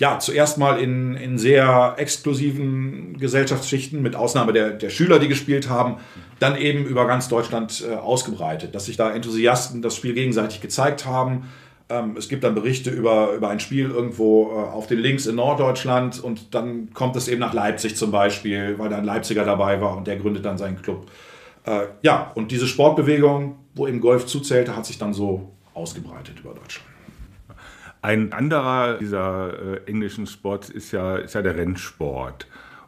ja, 0.00 0.18
zuerst 0.18 0.56
mal 0.56 0.80
in, 0.80 1.14
in 1.14 1.36
sehr 1.36 1.94
exklusiven 1.98 3.18
Gesellschaftsschichten, 3.18 4.00
mit 4.00 4.16
Ausnahme 4.16 4.54
der, 4.54 4.70
der 4.70 4.88
Schüler, 4.88 5.18
die 5.18 5.28
gespielt 5.28 5.68
haben, 5.68 5.96
dann 6.38 6.56
eben 6.56 6.86
über 6.86 7.06
ganz 7.06 7.28
Deutschland 7.28 7.84
äh, 7.86 7.96
ausgebreitet, 7.96 8.74
dass 8.74 8.86
sich 8.86 8.96
da 8.96 9.12
Enthusiasten 9.12 9.82
das 9.82 9.94
Spiel 9.94 10.14
gegenseitig 10.14 10.62
gezeigt 10.62 11.04
haben. 11.04 11.50
Ähm, 11.90 12.16
es 12.16 12.30
gibt 12.30 12.44
dann 12.44 12.54
Berichte 12.54 12.88
über, 12.88 13.34
über 13.34 13.50
ein 13.50 13.60
Spiel 13.60 13.90
irgendwo 13.90 14.52
äh, 14.52 14.54
auf 14.54 14.86
den 14.86 15.00
Links 15.00 15.26
in 15.26 15.34
Norddeutschland 15.34 16.18
und 16.24 16.54
dann 16.54 16.94
kommt 16.94 17.14
es 17.16 17.28
eben 17.28 17.40
nach 17.40 17.52
Leipzig 17.52 17.94
zum 17.94 18.10
Beispiel, 18.10 18.78
weil 18.78 18.88
da 18.88 18.96
ein 18.96 19.04
Leipziger 19.04 19.44
dabei 19.44 19.82
war 19.82 19.98
und 19.98 20.06
der 20.06 20.16
gründet 20.16 20.46
dann 20.46 20.56
seinen 20.56 20.80
Club. 20.80 21.10
Äh, 21.66 21.88
ja, 22.00 22.32
und 22.34 22.52
diese 22.52 22.66
Sportbewegung, 22.66 23.56
wo 23.74 23.86
eben 23.86 24.00
Golf 24.00 24.24
zuzählte, 24.24 24.74
hat 24.74 24.86
sich 24.86 24.96
dann 24.96 25.12
so 25.12 25.50
ausgebreitet 25.74 26.40
über 26.40 26.54
Deutschland. 26.54 26.89
Ein 28.02 28.32
anderer 28.32 28.98
dieser 28.98 29.76
äh, 29.76 29.90
englischen 29.90 30.26
Sports 30.26 30.70
ist 30.70 30.92
ja, 30.92 31.16
ist 31.16 31.34
ja 31.34 31.42
der 31.42 31.56
Rennsport. 31.56 32.46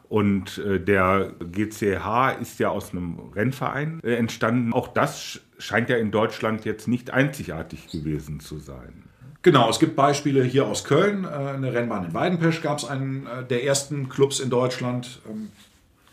Und 0.09 0.57
äh, 0.59 0.79
der 0.79 1.33
GCH 1.39 2.39
ist 2.41 2.59
ja 2.59 2.69
aus 2.69 2.91
einem 2.91 3.19
Rennverein 3.35 3.99
äh, 4.03 4.15
entstanden. 4.15 4.73
Auch 4.73 4.87
das 4.87 5.39
scheint 5.57 5.89
ja 5.89 5.97
in 5.97 6.11
Deutschland 6.11 6.65
jetzt 6.65 6.87
nicht 6.87 7.11
einzigartig 7.11 7.87
gewesen 7.87 8.39
zu 8.39 8.57
sein. 8.57 9.03
Genau, 9.43 9.69
es 9.69 9.79
gibt 9.79 9.95
Beispiele 9.95 10.43
hier 10.43 10.65
aus 10.65 10.83
Köln. 10.83 11.25
Äh, 11.25 11.27
eine 11.27 11.73
Rennbahn 11.73 12.05
in 12.05 12.13
Weidenpesch 12.13 12.61
gab 12.61 12.79
es 12.79 12.85
einen 12.85 13.27
äh, 13.27 13.43
der 13.43 13.65
ersten 13.65 14.09
Clubs 14.09 14.39
in 14.39 14.49
Deutschland. 14.49 15.19
Ähm, 15.29 15.51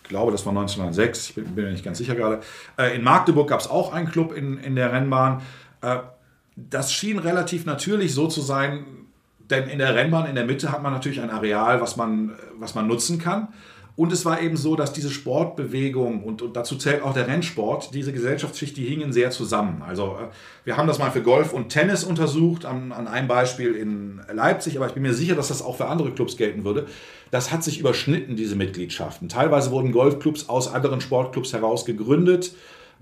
ich 0.02 0.08
glaube, 0.08 0.32
das 0.32 0.44
war 0.44 0.50
1906, 0.50 1.28
ich 1.28 1.34
bin, 1.36 1.44
bin 1.54 1.64
mir 1.64 1.70
nicht 1.70 1.84
ganz 1.84 1.98
sicher 1.98 2.16
gerade. 2.16 2.40
Äh, 2.76 2.96
in 2.96 3.04
Magdeburg 3.04 3.48
gab 3.48 3.60
es 3.60 3.68
auch 3.68 3.92
einen 3.92 4.10
Club 4.10 4.36
in, 4.36 4.58
in 4.58 4.74
der 4.74 4.92
Rennbahn. 4.92 5.42
Das 6.68 6.92
schien 6.92 7.18
relativ 7.18 7.64
natürlich 7.64 8.14
so 8.14 8.26
zu 8.26 8.40
sein, 8.40 8.84
denn 9.50 9.68
in 9.68 9.78
der 9.78 9.94
Rennbahn 9.94 10.26
in 10.26 10.34
der 10.34 10.44
Mitte 10.44 10.70
hat 10.70 10.82
man 10.82 10.92
natürlich 10.92 11.20
ein 11.20 11.30
Areal, 11.30 11.80
was 11.80 11.96
man, 11.96 12.32
was 12.58 12.74
man 12.74 12.86
nutzen 12.86 13.18
kann. 13.18 13.48
Und 13.96 14.12
es 14.12 14.24
war 14.24 14.40
eben 14.40 14.56
so, 14.56 14.76
dass 14.76 14.94
diese 14.94 15.10
Sportbewegung 15.10 16.22
und, 16.22 16.40
und, 16.40 16.56
dazu 16.56 16.76
zählt 16.76 17.02
auch 17.02 17.12
der 17.12 17.26
Rennsport, 17.26 17.92
diese 17.92 18.14
Gesellschaftsschicht, 18.14 18.74
die 18.76 18.86
hingen 18.86 19.12
sehr 19.12 19.30
zusammen. 19.30 19.82
Also 19.86 20.16
äh, 20.18 20.28
wir 20.64 20.78
haben 20.78 20.86
das 20.86 20.98
mal 20.98 21.10
für 21.10 21.20
Golf 21.20 21.52
und 21.52 21.68
Tennis 21.68 22.02
untersucht, 22.02 22.64
an, 22.64 22.92
an 22.92 23.08
einem 23.08 23.28
Beispiel 23.28 23.74
in 23.74 24.20
Leipzig, 24.32 24.76
aber 24.76 24.86
ich 24.86 24.94
bin 24.94 25.02
mir 25.02 25.12
sicher, 25.12 25.34
dass 25.34 25.48
das 25.48 25.60
auch 25.60 25.76
für 25.76 25.86
andere 25.86 26.12
Clubs 26.12 26.38
gelten 26.38 26.64
würde. 26.64 26.86
Das 27.30 27.52
hat 27.52 27.62
sich 27.62 27.78
überschnitten, 27.78 28.36
diese 28.36 28.56
Mitgliedschaften. 28.56 29.28
Teilweise 29.28 29.70
wurden 29.70 29.92
Golfclubs 29.92 30.48
aus 30.48 30.72
anderen 30.72 31.02
Sportclubs 31.02 31.52
heraus 31.52 31.84
gegründet. 31.84 32.54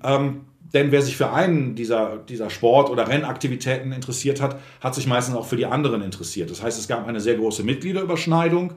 Ähm, 0.02 0.46
denn 0.74 0.92
wer 0.92 1.02
sich 1.02 1.16
für 1.16 1.30
einen 1.30 1.74
dieser, 1.74 2.18
dieser 2.18 2.50
Sport- 2.50 2.90
oder 2.90 3.08
Rennaktivitäten 3.08 3.92
interessiert 3.92 4.40
hat, 4.40 4.58
hat 4.80 4.94
sich 4.94 5.06
meistens 5.06 5.34
auch 5.34 5.46
für 5.46 5.56
die 5.56 5.66
anderen 5.66 6.02
interessiert. 6.02 6.50
Das 6.50 6.62
heißt, 6.62 6.78
es 6.78 6.88
gab 6.88 7.06
eine 7.06 7.20
sehr 7.20 7.36
große 7.36 7.62
Mitgliederüberschneidung. 7.62 8.74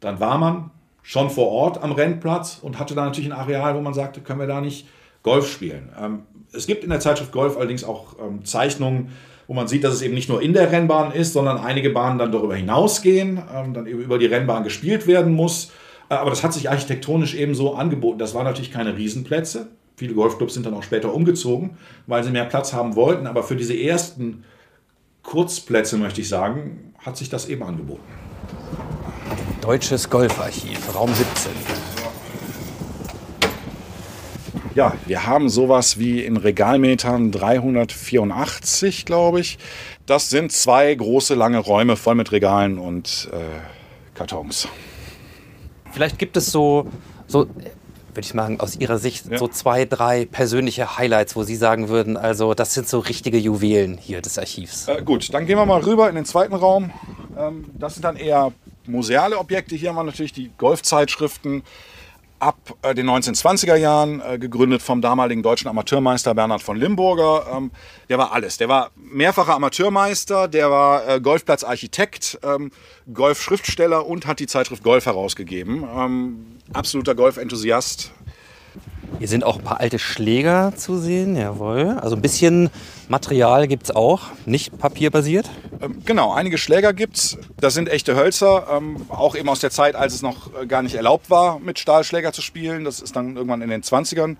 Dann 0.00 0.20
war 0.20 0.38
man 0.38 0.70
schon 1.02 1.30
vor 1.30 1.48
Ort 1.48 1.82
am 1.82 1.92
Rennplatz 1.92 2.58
und 2.62 2.78
hatte 2.78 2.94
da 2.94 3.04
natürlich 3.04 3.30
ein 3.30 3.38
Areal, 3.38 3.74
wo 3.74 3.80
man 3.80 3.94
sagte, 3.94 4.20
können 4.20 4.40
wir 4.40 4.46
da 4.46 4.60
nicht 4.60 4.86
Golf 5.22 5.50
spielen. 5.50 5.90
Ähm, 6.00 6.22
es 6.52 6.66
gibt 6.66 6.84
in 6.84 6.90
der 6.90 7.00
Zeitschrift 7.00 7.32
Golf 7.32 7.56
allerdings 7.56 7.82
auch 7.82 8.16
ähm, 8.20 8.44
Zeichnungen, 8.44 9.10
wo 9.46 9.54
man 9.54 9.66
sieht, 9.66 9.84
dass 9.84 9.92
es 9.92 10.02
eben 10.02 10.14
nicht 10.14 10.28
nur 10.28 10.40
in 10.40 10.52
der 10.52 10.70
Rennbahn 10.70 11.12
ist, 11.12 11.32
sondern 11.32 11.58
einige 11.58 11.90
Bahnen 11.90 12.18
dann 12.18 12.32
darüber 12.32 12.54
hinausgehen, 12.54 13.42
ähm, 13.54 13.74
dann 13.74 13.86
eben 13.86 14.00
über 14.00 14.18
die 14.18 14.26
Rennbahn 14.26 14.62
gespielt 14.62 15.06
werden 15.06 15.34
muss. 15.34 15.72
Äh, 16.08 16.14
aber 16.14 16.30
das 16.30 16.44
hat 16.44 16.52
sich 16.52 16.70
architektonisch 16.70 17.34
eben 17.34 17.54
so 17.54 17.74
angeboten. 17.74 18.18
Das 18.18 18.34
waren 18.34 18.44
natürlich 18.44 18.70
keine 18.70 18.96
Riesenplätze. 18.96 19.68
Viele 19.96 20.14
Golfclubs 20.14 20.54
sind 20.54 20.66
dann 20.66 20.74
auch 20.74 20.82
später 20.82 21.14
umgezogen, 21.14 21.76
weil 22.06 22.24
sie 22.24 22.30
mehr 22.30 22.46
Platz 22.46 22.72
haben 22.72 22.96
wollten. 22.96 23.26
Aber 23.26 23.42
für 23.44 23.54
diese 23.54 23.78
ersten 23.78 24.44
Kurzplätze, 25.22 25.96
möchte 25.96 26.20
ich 26.20 26.28
sagen, 26.28 26.94
hat 26.98 27.16
sich 27.16 27.28
das 27.28 27.48
eben 27.48 27.62
angeboten. 27.62 28.02
Deutsches 29.60 30.10
Golfarchiv, 30.10 30.94
Raum 30.94 31.12
17. 31.14 31.52
Ja, 34.74 34.94
wir 35.06 35.24
haben 35.24 35.48
sowas 35.48 36.00
wie 36.00 36.24
in 36.24 36.36
Regalmetern 36.36 37.30
384, 37.30 39.04
glaube 39.06 39.38
ich. 39.38 39.58
Das 40.04 40.30
sind 40.30 40.50
zwei 40.50 40.92
große 40.92 41.36
lange 41.36 41.58
Räume 41.58 41.96
voll 41.96 42.16
mit 42.16 42.32
Regalen 42.32 42.78
und 42.78 43.30
äh, 43.32 43.36
Kartons. 44.14 44.66
Vielleicht 45.92 46.18
gibt 46.18 46.36
es 46.36 46.50
so, 46.50 46.88
so 47.28 47.46
würde 48.16 48.26
ich 48.26 48.32
sagen, 48.32 48.60
aus 48.60 48.76
Ihrer 48.76 48.98
Sicht 48.98 49.30
ja. 49.30 49.38
so 49.38 49.48
zwei, 49.48 49.84
drei 49.84 50.24
persönliche 50.26 50.96
Highlights, 50.96 51.36
wo 51.36 51.42
Sie 51.42 51.56
sagen 51.56 51.88
würden, 51.88 52.16
also 52.16 52.54
das 52.54 52.74
sind 52.74 52.88
so 52.88 52.98
richtige 52.98 53.38
Juwelen 53.38 53.98
hier 53.98 54.22
des 54.22 54.38
Archivs. 54.38 54.88
Äh, 54.88 55.02
gut, 55.02 55.32
dann 55.32 55.46
gehen 55.46 55.58
wir 55.58 55.66
mal 55.66 55.80
rüber 55.80 56.08
in 56.08 56.14
den 56.14 56.24
zweiten 56.24 56.54
Raum. 56.54 56.90
Ähm, 57.36 57.66
das 57.74 57.94
sind 57.94 58.04
dann 58.04 58.16
eher 58.16 58.52
museale 58.86 59.38
Objekte. 59.38 59.74
Hier 59.76 59.90
haben 59.90 59.96
wir 59.96 60.04
natürlich 60.04 60.32
die 60.32 60.50
Golfzeitschriften 60.58 61.62
ab 62.38 62.74
äh, 62.82 62.94
den 62.94 63.08
1920er 63.08 63.76
Jahren, 63.76 64.20
äh, 64.20 64.38
gegründet 64.38 64.82
vom 64.82 65.00
damaligen 65.00 65.42
deutschen 65.42 65.68
Amateurmeister 65.68 66.34
Bernhard 66.34 66.62
von 66.62 66.76
Limburger. 66.76 67.46
Ähm, 67.54 67.70
der 68.08 68.18
war 68.18 68.32
alles. 68.32 68.58
Der 68.58 68.68
war 68.68 68.90
mehrfacher 68.96 69.54
Amateurmeister, 69.54 70.48
der 70.48 70.70
war 70.70 71.08
äh, 71.08 71.20
Golfplatzarchitekt, 71.20 72.38
ähm, 72.42 72.70
Golfschriftsteller 73.12 74.06
und 74.06 74.26
hat 74.26 74.40
die 74.40 74.46
Zeitschrift 74.46 74.82
Golf 74.82 75.06
herausgegeben. 75.06 75.84
Ähm, 75.96 76.46
absoluter 76.72 77.14
Golfenthusiast. 77.14 78.12
Hier 79.18 79.28
sind 79.28 79.44
auch 79.44 79.58
ein 79.58 79.64
paar 79.64 79.80
alte 79.80 79.98
Schläger 79.98 80.72
zu 80.76 80.98
sehen, 80.98 81.36
jawohl. 81.36 81.98
Also 82.00 82.16
ein 82.16 82.22
bisschen 82.22 82.70
Material 83.08 83.68
gibt 83.68 83.84
es 83.84 83.90
auch, 83.94 84.22
nicht 84.44 84.76
papierbasiert. 84.76 85.48
Ähm, 85.80 86.02
genau, 86.04 86.32
einige 86.32 86.58
Schläger 86.58 86.92
gibt 86.92 87.16
es. 87.16 87.38
Das 87.58 87.74
sind 87.74 87.88
echte 87.88 88.16
Hölzer, 88.16 88.66
ähm, 88.72 89.06
auch 89.08 89.36
eben 89.36 89.48
aus 89.48 89.60
der 89.60 89.70
Zeit, 89.70 89.94
als 89.94 90.14
es 90.14 90.22
noch 90.22 90.50
äh, 90.60 90.66
gar 90.66 90.82
nicht 90.82 90.94
erlaubt 90.94 91.30
war, 91.30 91.58
mit 91.58 91.78
Stahlschläger 91.78 92.32
zu 92.32 92.42
spielen. 92.42 92.84
Das 92.84 93.00
ist 93.00 93.14
dann 93.14 93.36
irgendwann 93.36 93.62
in 93.62 93.70
den 93.70 93.82
20ern 93.82 94.36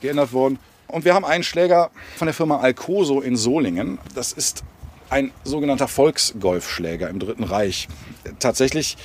geändert 0.00 0.32
worden. 0.32 0.58
Und 0.86 1.04
wir 1.04 1.14
haben 1.14 1.24
einen 1.24 1.44
Schläger 1.44 1.90
von 2.16 2.26
der 2.26 2.34
Firma 2.34 2.58
Alcoso 2.60 3.20
in 3.20 3.36
Solingen. 3.36 3.98
Das 4.14 4.32
ist 4.32 4.62
ein 5.10 5.32
sogenannter 5.44 5.88
Volksgolfschläger 5.88 7.08
im 7.08 7.18
Dritten 7.18 7.44
Reich. 7.44 7.88
Tatsächlich 8.38 8.96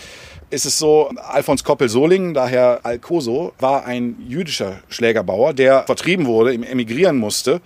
ist 0.50 0.66
es 0.66 0.80
so, 0.80 1.10
Alfons 1.16 1.64
Koppel-Solingen, 1.64 2.34
daher 2.34 2.80
Alcoso, 2.84 3.54
war 3.60 3.86
ein 3.86 4.16
jüdischer 4.28 4.80
Schlägerbauer, 4.90 5.54
der 5.54 5.84
vertrieben 5.84 6.26
wurde, 6.26 6.54
emigrieren 6.54 7.18
musste. 7.18 7.62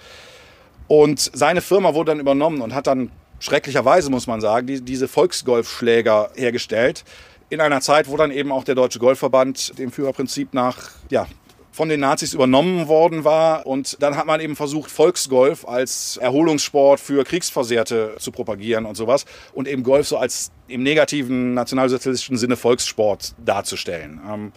Und 0.87 1.31
seine 1.33 1.61
Firma 1.61 1.93
wurde 1.93 2.11
dann 2.11 2.19
übernommen 2.19 2.61
und 2.61 2.73
hat 2.73 2.87
dann 2.87 3.09
schrecklicherweise, 3.39 4.09
muss 4.09 4.27
man 4.27 4.41
sagen, 4.41 4.67
die, 4.67 4.81
diese 4.81 5.07
Volksgolfschläger 5.07 6.31
hergestellt. 6.35 7.03
In 7.49 7.61
einer 7.61 7.81
Zeit, 7.81 8.07
wo 8.07 8.17
dann 8.17 8.31
eben 8.31 8.51
auch 8.51 8.63
der 8.63 8.75
Deutsche 8.75 8.99
Golfverband 8.99 9.77
dem 9.77 9.91
Führerprinzip 9.91 10.53
nach 10.53 10.91
ja, 11.09 11.27
von 11.73 11.89
den 11.89 11.99
Nazis 11.99 12.33
übernommen 12.33 12.87
worden 12.87 13.25
war. 13.25 13.65
Und 13.65 14.01
dann 14.01 14.15
hat 14.15 14.25
man 14.25 14.39
eben 14.39 14.55
versucht, 14.55 14.91
Volksgolf 14.91 15.67
als 15.67 16.17
Erholungssport 16.17 16.99
für 16.99 17.23
Kriegsversehrte 17.25 18.15
zu 18.19 18.31
propagieren 18.31 18.85
und 18.85 18.95
sowas. 18.95 19.25
Und 19.53 19.67
eben 19.67 19.83
Golf 19.83 20.07
so 20.07 20.17
als 20.17 20.51
im 20.67 20.83
negativen 20.83 21.53
nationalsozialistischen 21.53 22.37
Sinne 22.37 22.55
Volkssport 22.55 23.33
darzustellen. 23.43 24.21
Ähm, 24.31 24.51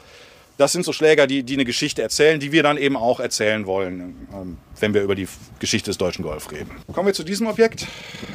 das 0.59 0.73
sind 0.73 0.85
so 0.85 0.93
Schläger, 0.93 1.27
die, 1.27 1.43
die 1.43 1.55
eine 1.55 1.65
Geschichte 1.65 2.03
erzählen, 2.03 2.41
die 2.41 2.53
wir 2.53 2.63
dann 2.63 2.79
eben 2.79 2.97
auch 2.97 3.21
erzählen 3.21 3.67
wollen, 3.67 4.29
ähm, 4.33 4.59
wenn 4.81 4.95
wir 4.95 5.03
über 5.03 5.15
die 5.15 5.29
Geschichte 5.59 5.91
des 5.91 5.99
deutschen 5.99 6.23
Golf 6.23 6.51
reden. 6.51 6.71
Kommen 6.93 7.07
wir 7.07 7.15
zu 7.15 7.25
diesem 7.25 7.47
Objekt. 7.47 7.87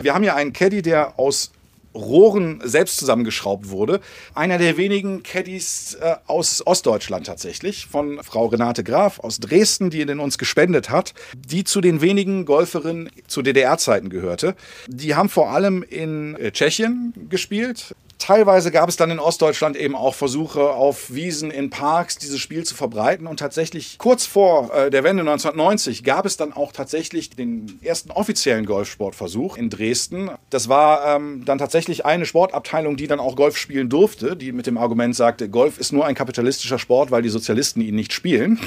Wir 0.02 0.14
haben 0.14 0.24
hier 0.24 0.36
einen 0.36 0.54
Caddy, 0.54 0.82
der 0.82 1.18
aus 1.20 1.52
Rohren 1.94 2.62
selbst 2.64 2.98
zusammengeschraubt 2.98 3.70
wurde. 3.70 4.00
Einer 4.34 4.58
der 4.58 4.78
wenigen 4.78 5.24
Caddies 5.24 5.98
äh, 6.02 6.16
aus 6.28 6.66
Ostdeutschland 6.66 7.26
tatsächlich, 7.26 7.88
von 7.88 8.22
Frau 8.24 8.48
Renate 8.48 8.84
Graf 8.84 9.20
aus 9.20 9.40
Dresden, 9.40 9.90
die 9.90 10.06
den 10.06 10.20
uns 10.20 10.38
gespendet 10.38 10.90
hat, 10.90 11.14
die 11.36 11.64
zu 11.64 11.82
den 11.82 12.02
wenigen 12.02 12.46
Golferinnen 12.46 13.10
zu 13.28 13.42
DDR-Zeiten 13.42 14.10
gehörte. 14.10 14.56
Die 14.88 15.16
haben 15.16 15.30
vor 15.30 15.50
allem 15.50 15.84
in 15.84 16.36
äh, 16.36 16.52
Tschechien 16.52 17.14
gespielt, 17.30 17.96
Teilweise 18.22 18.70
gab 18.70 18.88
es 18.88 18.98
dann 18.98 19.10
in 19.10 19.18
Ostdeutschland 19.18 19.76
eben 19.76 19.96
auch 19.96 20.14
Versuche, 20.14 20.70
auf 20.70 21.12
Wiesen 21.12 21.50
in 21.50 21.72
Parks 21.72 22.20
dieses 22.20 22.40
Spiel 22.40 22.64
zu 22.64 22.76
verbreiten. 22.76 23.26
Und 23.26 23.40
tatsächlich 23.40 23.98
kurz 23.98 24.28
vor 24.28 24.72
äh, 24.76 24.92
der 24.92 25.04
Wende 25.04 25.22
1990 25.22 26.04
gab 26.04 26.28
es 26.28 26.38
dann 26.38 26.54
auch 26.54 26.72
tatsächlich 26.72 27.32
den 27.32 27.80
ersten 27.82 28.12
offiziellen 28.12 28.68
Golfsportversuch 28.68 29.58
in 29.58 29.72
Dresden. 29.72 30.30
Das 30.52 30.70
war 30.70 31.16
ähm, 31.16 31.46
dann 31.46 31.58
tatsächlich 31.58 32.06
eine 32.06 32.28
Sportabteilung, 32.28 32.96
die 32.96 33.08
dann 33.08 33.20
auch 33.20 33.36
Golf 33.36 33.58
spielen 33.58 33.90
durfte, 33.90 34.36
die 34.36 34.52
mit 34.52 34.68
dem 34.68 34.78
Argument 34.78 35.16
sagte, 35.16 35.50
Golf 35.50 35.80
ist 35.80 35.92
nur 35.92 36.06
ein 36.06 36.14
kapitalistischer 36.14 36.78
Sport, 36.78 37.10
weil 37.10 37.24
die 37.24 37.30
Sozialisten 37.30 37.82
ihn 37.82 37.96
nicht 37.96 38.14
spielen. 38.14 38.60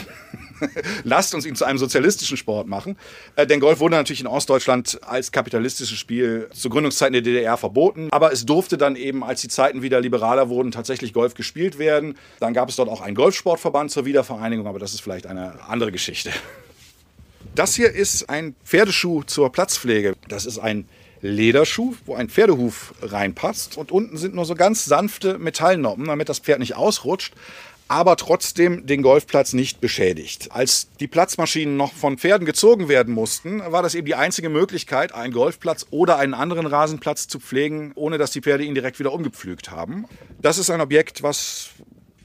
lasst 1.05 1.35
uns 1.35 1.47
ihn 1.47 1.55
zu 1.55 1.65
einem 1.65 1.79
sozialistischen 1.79 2.37
Sport 2.37 2.67
machen. 2.67 2.97
Äh, 3.37 3.47
denn 3.47 3.61
Golf 3.61 3.81
wurde 3.81 3.97
natürlich 3.97 4.21
in 4.21 4.27
Ostdeutschland 4.27 5.01
als 5.03 5.33
kapitalistisches 5.33 5.99
Spiel 5.99 6.49
zu 6.53 6.71
Gründungszeiten 6.71 7.13
der 7.13 7.23
DDR 7.23 7.57
verboten. 7.57 8.09
Aber 8.11 8.33
es 8.33 8.47
durfte 8.47 8.79
dann 8.79 8.97
eben, 8.97 9.25
als 9.25 9.44
die 9.45 9.49
Zeiten 9.49 9.83
wieder 9.83 10.01
liberaler 10.01 10.49
wurden, 10.49 10.73
tatsächlich 10.73 11.13
Golf 11.13 11.35
gespielt 11.35 11.79
werden. 11.79 12.17
Dann 12.41 12.55
gab 12.55 12.69
es 12.69 12.77
dort 12.77 12.89
auch 12.89 13.01
einen 13.01 13.15
Golfsportverband 13.15 13.91
zur 13.91 14.05
Wiedervereinigung, 14.05 14.67
aber 14.67 14.79
das 14.79 14.95
ist 14.95 15.01
vielleicht 15.01 15.27
eine 15.27 15.63
andere 15.69 15.93
Geschichte. 15.93 16.31
Das 17.55 17.75
hier 17.75 17.93
ist 17.93 18.29
ein 18.29 18.57
Pferdeschuh 18.65 19.23
zur 19.23 19.53
Platzpflege. 19.53 20.15
Das 20.29 20.47
ist 20.47 20.59
ein 20.59 20.89
Lederschuh, 21.21 21.95
wo 22.05 22.15
ein 22.15 22.29
Pferdehuf 22.29 22.95
reinpasst. 23.01 23.79
Und 23.79 23.93
unten 23.93 24.17
sind 24.17 24.35
nur 24.35 24.45
so 24.45 24.55
ganz 24.55 24.85
sanfte 24.85 25.39
Metallnoppen, 25.39 26.07
damit 26.07 26.29
das 26.29 26.39
Pferd 26.39 26.59
nicht 26.59 26.77
ausrutscht 26.77 27.35
aber 27.89 28.17
trotzdem 28.17 28.87
den 28.87 29.03
Golfplatz 29.03 29.53
nicht 29.53 29.81
beschädigt. 29.81 30.49
Als 30.51 30.89
die 31.01 31.07
Platzmaschinen 31.07 31.77
noch 31.77 31.93
von 31.93 32.19
Pferden 32.19 32.47
gezogen 32.47 32.89
werden 32.89 33.13
mussten, 33.13 33.61
war 33.61 33.83
das 33.83 33.95
eben 33.95 34.07
die 34.07 34.15
einzige 34.15 34.49
Möglichkeit, 34.49 35.15
einen 35.15 35.33
Golfplatz 35.33 35.87
oder 35.91 36.19
einen 36.19 36.35
anderen 36.35 36.67
Rasenplatz 36.67 37.29
zu 37.29 37.41
pflegen, 37.41 37.93
ohne 37.95 38.19
dass 38.19 38.31
die 38.31 38.41
Pferde 38.41 38.65
ihn 38.65 38.75
direkt 38.75 38.99
wieder 38.99 39.13
umgepflügt 39.13 39.71
haben. 39.71 40.07
Das 40.41 40.59
ist 40.59 40.71
ein 40.71 40.81
Objekt, 40.81 41.23
was 41.23 41.71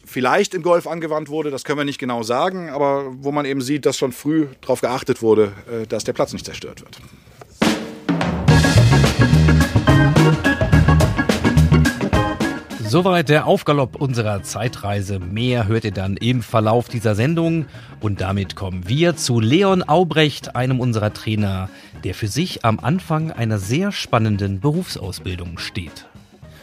vielleicht 0.06 0.54
im 0.54 0.64
Golf 0.64 0.88
angewandt 0.88 1.30
wurde, 1.30 1.52
das 1.52 1.64
können 1.64 1.78
wir 1.78 1.86
nicht 1.86 2.00
genau 2.00 2.24
sagen, 2.24 2.70
aber 2.70 3.06
wo 3.24 3.32
man 3.32 3.46
eben 3.46 3.62
sieht, 3.62 3.86
dass 3.86 3.98
schon 3.98 4.12
früh 4.12 4.48
darauf 4.62 4.82
geachtet 4.82 5.22
wurde, 5.22 5.54
äh, 5.72 5.86
dass 5.86 6.04
der 6.04 6.14
Platz 6.14 6.34
nicht 6.34 6.46
zerstört 6.46 6.82
wird. 6.82 7.00
Soweit 12.90 13.30
der 13.30 13.46
Aufgalopp 13.46 13.98
unserer 13.98 14.42
Zeitreise. 14.42 15.20
Mehr 15.20 15.68
hört 15.68 15.84
ihr 15.84 15.92
dann 15.92 16.18
im 16.18 16.42
Verlauf 16.42 16.90
dieser 16.90 17.14
Sendung. 17.14 17.68
Und 18.00 18.20
damit 18.20 18.56
kommen 18.56 18.90
wir 18.90 19.16
zu 19.16 19.40
Leon 19.40 19.84
Aubrecht, 19.84 20.56
einem 20.56 20.80
unserer 20.80 21.14
Trainer, 21.14 21.70
der 22.04 22.16
für 22.16 22.28
sich 22.28 22.66
am 22.66 22.80
Anfang 22.80 23.32
einer 23.32 23.60
sehr 23.60 23.92
spannenden 23.92 24.60
Berufsausbildung 24.60 25.60
steht. 25.60 26.08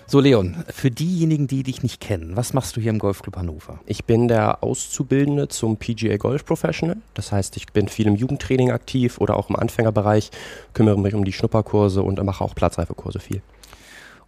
So, 0.09 0.19
Leon, 0.19 0.65
für 0.69 0.91
diejenigen, 0.91 1.47
die 1.47 1.63
dich 1.63 1.85
nicht 1.85 2.01
kennen, 2.01 2.35
was 2.35 2.53
machst 2.53 2.77
du 2.77 2.81
hier 2.81 2.91
im 2.91 2.99
Golfclub 2.99 3.37
Hannover? 3.37 3.79
Ich 3.87 4.05
bin 4.05 4.27
der 4.27 4.65
Auszubildende 4.65 5.47
zum 5.47 5.77
PGA 5.77 6.17
Golf 6.17 6.45
Professional. 6.45 6.97
Das 7.15 7.31
heißt, 7.31 7.57
ich 7.57 7.69
bin 7.69 7.87
viel 7.87 8.09
im 8.09 8.17
Jugendtraining 8.17 8.73
aktiv 8.73 9.19
oder 9.19 9.37
auch 9.37 9.49
im 9.49 9.55
Anfängerbereich, 9.55 10.33
kümmere 10.73 10.99
mich 10.99 11.15
um 11.15 11.25
die 11.25 11.33
Schnupperkurse 11.33 12.03
und 12.03 12.21
mache 12.25 12.43
auch 12.43 12.57
Platzreifekurse 12.57 13.21
viel. 13.21 13.43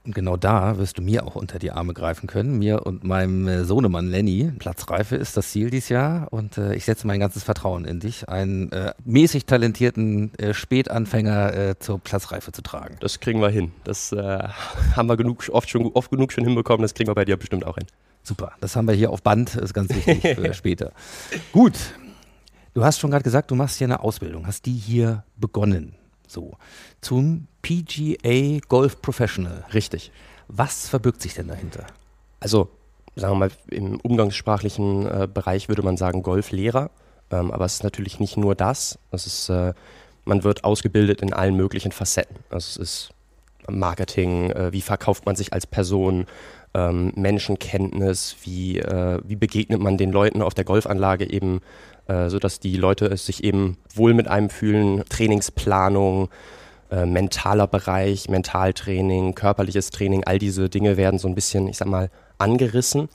Und 0.04 0.14
genau 0.14 0.36
da 0.36 0.78
wirst 0.78 0.98
du 0.98 1.02
mir 1.02 1.26
auch 1.26 1.34
unter 1.34 1.58
die 1.58 1.70
Arme 1.70 1.92
greifen 1.92 2.26
können, 2.26 2.58
mir 2.58 2.86
und 2.86 3.04
meinem 3.04 3.46
äh, 3.46 3.64
Sohnemann 3.64 4.08
Lenny. 4.08 4.52
Platzreife 4.58 5.16
ist 5.16 5.36
das 5.36 5.50
Ziel 5.50 5.70
dieses 5.70 5.90
Jahr 5.90 6.32
und 6.32 6.56
äh, 6.56 6.74
ich 6.74 6.84
setze 6.84 7.06
mein 7.06 7.20
ganzes 7.20 7.42
Vertrauen 7.42 7.84
in 7.84 8.00
dich, 8.00 8.28
einen 8.28 8.72
äh, 8.72 8.94
mäßig 9.04 9.44
talentierten 9.44 10.32
äh, 10.38 10.54
Spätanfänger 10.54 11.54
äh, 11.54 11.78
zur 11.78 11.98
Platzreife 11.98 12.52
zu 12.52 12.62
tragen. 12.62 12.96
Das 13.00 13.20
kriegen 13.20 13.40
wir 13.40 13.50
hin. 13.50 13.72
Das 13.84 14.12
äh, 14.12 14.16
haben 14.96 15.08
wir 15.08 15.16
genug, 15.16 15.44
oft, 15.52 15.68
schon, 15.68 15.90
oft 15.92 16.10
genug 16.10 16.32
schon 16.32 16.44
hinbekommen, 16.44 16.82
das 16.82 16.94
kriegen 16.94 17.10
wir 17.10 17.14
bei 17.14 17.24
dir 17.24 17.36
bestimmt 17.36 17.66
auch 17.66 17.76
hin. 17.76 17.86
Super, 18.22 18.52
das 18.60 18.76
haben 18.76 18.86
wir 18.86 18.94
hier 18.94 19.10
auf 19.10 19.22
Band, 19.22 19.56
ist 19.56 19.74
ganz 19.74 19.94
wichtig 19.94 20.22
für 20.22 20.54
später. 20.54 20.92
Gut, 21.52 21.74
du 22.74 22.84
hast 22.84 22.98
schon 22.98 23.10
gerade 23.10 23.24
gesagt, 23.24 23.50
du 23.50 23.54
machst 23.54 23.78
hier 23.78 23.86
eine 23.86 24.00
Ausbildung, 24.00 24.46
hast 24.46 24.66
die 24.66 24.74
hier 24.74 25.24
begonnen. 25.36 25.94
So, 26.26 26.58
zum 27.00 27.46
PGA 27.68 28.60
Golf 28.66 29.02
Professional. 29.02 29.62
Richtig. 29.74 30.10
Was 30.48 30.88
verbirgt 30.88 31.20
sich 31.20 31.34
denn 31.34 31.48
dahinter? 31.48 31.86
Also, 32.40 32.70
sagen 33.14 33.34
wir 33.34 33.38
mal, 33.38 33.50
im 33.70 34.00
umgangssprachlichen 34.00 35.04
äh, 35.04 35.28
Bereich 35.32 35.68
würde 35.68 35.82
man 35.82 35.98
sagen 35.98 36.22
Golflehrer. 36.22 36.90
Ähm, 37.30 37.50
aber 37.50 37.66
es 37.66 37.74
ist 37.74 37.84
natürlich 37.84 38.20
nicht 38.20 38.38
nur 38.38 38.54
das. 38.54 38.98
Es 39.10 39.26
ist, 39.26 39.50
äh, 39.50 39.74
man 40.24 40.44
wird 40.44 40.64
ausgebildet 40.64 41.20
in 41.20 41.34
allen 41.34 41.56
möglichen 41.56 41.92
Facetten. 41.92 42.36
Also 42.48 42.68
es 42.68 42.76
ist 42.78 43.10
Marketing, 43.68 44.50
äh, 44.52 44.72
wie 44.72 44.80
verkauft 44.80 45.26
man 45.26 45.36
sich 45.36 45.52
als 45.52 45.66
Person, 45.66 46.24
ähm, 46.72 47.12
Menschenkenntnis, 47.16 48.36
wie, 48.44 48.78
äh, 48.78 49.20
wie 49.26 49.36
begegnet 49.36 49.80
man 49.80 49.98
den 49.98 50.10
Leuten 50.10 50.40
auf 50.40 50.54
der 50.54 50.64
Golfanlage 50.64 51.30
eben, 51.30 51.60
äh, 52.06 52.30
sodass 52.30 52.60
die 52.60 52.78
Leute 52.78 53.14
sich 53.18 53.44
eben 53.44 53.76
wohl 53.94 54.14
mit 54.14 54.26
einem 54.26 54.48
fühlen, 54.48 55.04
Trainingsplanung, 55.10 56.30
äh, 56.90 57.06
mentaler 57.06 57.66
Bereich, 57.66 58.28
Mentaltraining, 58.28 59.34
körperliches 59.34 59.90
Training, 59.90 60.24
all 60.24 60.38
diese 60.38 60.68
Dinge 60.68 60.96
werden 60.96 61.18
so 61.18 61.28
ein 61.28 61.34
bisschen, 61.34 61.68
ich 61.68 61.76
sag 61.76 61.88
mal, 61.88 62.10
angerissen. 62.38 63.08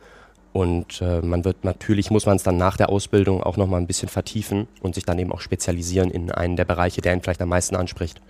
Und 0.52 1.02
äh, 1.02 1.22
man 1.22 1.46
wird 1.46 1.64
natürlich, 1.64 2.12
muss 2.12 2.28
man 2.28 2.36
es 2.36 2.44
dann 2.44 2.58
nach 2.58 2.78
der 2.78 2.90
Ausbildung 2.90 3.42
auch 3.42 3.58
nochmal 3.58 3.82
ein 3.82 3.88
bisschen 3.88 4.10
vertiefen 4.10 4.68
und 4.82 4.94
sich 4.94 5.04
dann 5.04 5.18
eben 5.18 5.32
auch 5.32 5.42
spezialisieren 5.42 6.12
in 6.12 6.30
einen 6.30 6.56
der 6.56 6.66
Bereiche, 6.66 7.02
der 7.02 7.14
ihn 7.14 7.22
vielleicht 7.22 7.42
am 7.42 7.50
meisten 7.50 7.76
anspricht. 7.76 8.22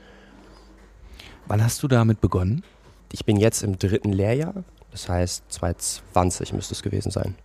Wann 1.47 1.61
hast 1.61 1.83
du 1.83 1.89
damit 1.89 2.21
begonnen? 2.21 2.63
Ich 3.11 3.25
bin 3.25 3.35
jetzt 3.35 3.61
im 3.61 3.77
dritten 3.77 4.13
Lehrjahr, 4.13 4.63
das 4.91 5.09
heißt 5.09 5.43
2020 5.49 6.53
müsste 6.53 6.73
es 6.73 6.81
gewesen 6.81 7.11
sein. 7.11 7.35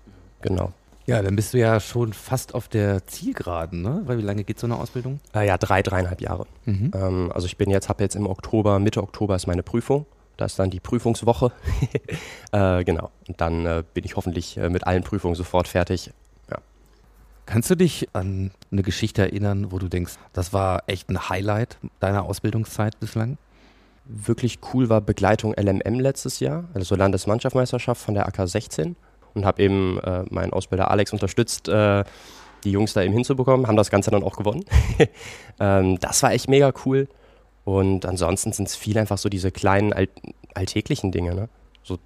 Genau. 0.43 0.73
Ja, 1.09 1.23
dann 1.23 1.37
bist 1.37 1.55
du 1.55 1.59
ja 1.59 1.81
schon 1.81 2.13
fast 2.13 2.55
auf 2.55 2.69
der 2.69 3.07
Zielgeraden, 3.07 3.81
ne? 3.81 4.03
Weil 4.05 4.19
wie 4.19 4.23
lange 4.23 4.45
geht 4.45 4.61
so 4.61 4.67
eine 4.67 4.77
Ausbildung? 4.77 5.21
Äh, 5.35 5.47
ja, 5.47 5.57
drei, 5.57 5.81
dreieinhalb 5.81 6.21
Jahre. 6.21 6.47
Mhm. 6.67 6.91
Ähm, 6.95 7.33
also 7.35 7.47
ich 7.47 7.57
bin 7.57 7.71
jetzt, 7.71 7.89
habe 7.89 8.03
jetzt 8.03 8.15
im 8.15 8.27
Oktober, 8.27 8.79
Mitte 8.79 9.03
Oktober 9.03 9.35
ist 9.35 9.47
meine 9.47 9.63
Prüfung. 9.63 10.05
Da 10.37 10.45
ist 10.45 10.59
dann 10.59 10.69
die 10.69 10.81
Prüfungswoche. 10.81 11.51
äh, 12.53 12.85
genau. 12.85 13.11
Und 13.27 13.41
dann 13.41 13.65
äh, 13.65 13.85
bin 13.95 14.05
ich 14.05 14.17
hoffentlich 14.17 14.59
äh, 14.59 14.69
mit 14.69 14.87
allen 14.87 15.03
Prüfungen 15.03 15.35
sofort 15.35 15.67
fertig. 15.67 16.13
Ja. 16.51 16.59
Kannst 17.47 17.71
du 17.71 17.75
dich 17.75 18.11
an 18.13 18.51
eine 18.71 18.83
Geschichte 18.83 19.23
erinnern, 19.23 19.73
wo 19.73 19.79
du 19.79 19.89
denkst, 19.89 20.17
das 20.35 20.53
war 20.53 20.83
echt 20.89 21.09
ein 21.09 21.31
Highlight 21.31 21.79
deiner 22.01 22.25
Ausbildungszeit 22.25 23.01
bislang? 23.01 23.39
Wirklich 24.05 24.59
cool 24.75 24.91
war 24.91 25.01
Begleitung 25.01 25.55
LMM 25.59 26.01
letztes 26.01 26.39
Jahr, 26.39 26.65
also 26.75 26.97
Landesmannschaftsmeisterschaft 26.97 28.03
von 28.03 28.13
der 28.13 28.29
AK 28.29 28.47
16 28.47 28.95
und 29.39 29.47
habe 29.47 29.63
eben 29.63 29.99
äh, 30.01 30.25
meinen 30.31 30.53
Ausbilder 30.53 30.91
Alex 30.91 31.13
unterstützt, 31.13 31.69
äh, 31.69 32.05
die 32.65 32.73
Jungs 32.73 32.93
da 32.93 33.03
eben 33.03 33.15
hinzubekommen, 33.15 33.67
haben 33.67 33.77
das 33.77 33.91
Ganze 33.91 34.11
dann 34.11 34.23
auch 34.23 34.37
gewonnen. 34.37 34.65
ähm, 35.61 35.99
das 36.01 36.23
war 36.23 36.33
echt 36.33 36.49
mega 36.49 36.73
cool. 36.85 37.09
Und 37.65 38.07
ansonsten 38.07 38.53
sind 38.53 38.69
es 38.69 38.77
viel 38.77 38.99
einfach 38.99 39.19
so 39.19 39.29
diese 39.29 39.51
kleinen 39.51 39.93
all 39.93 40.09
alltäglichen 40.55 41.13
Dinge. 41.13 41.35
Ne? 41.35 41.49
So 41.83 41.99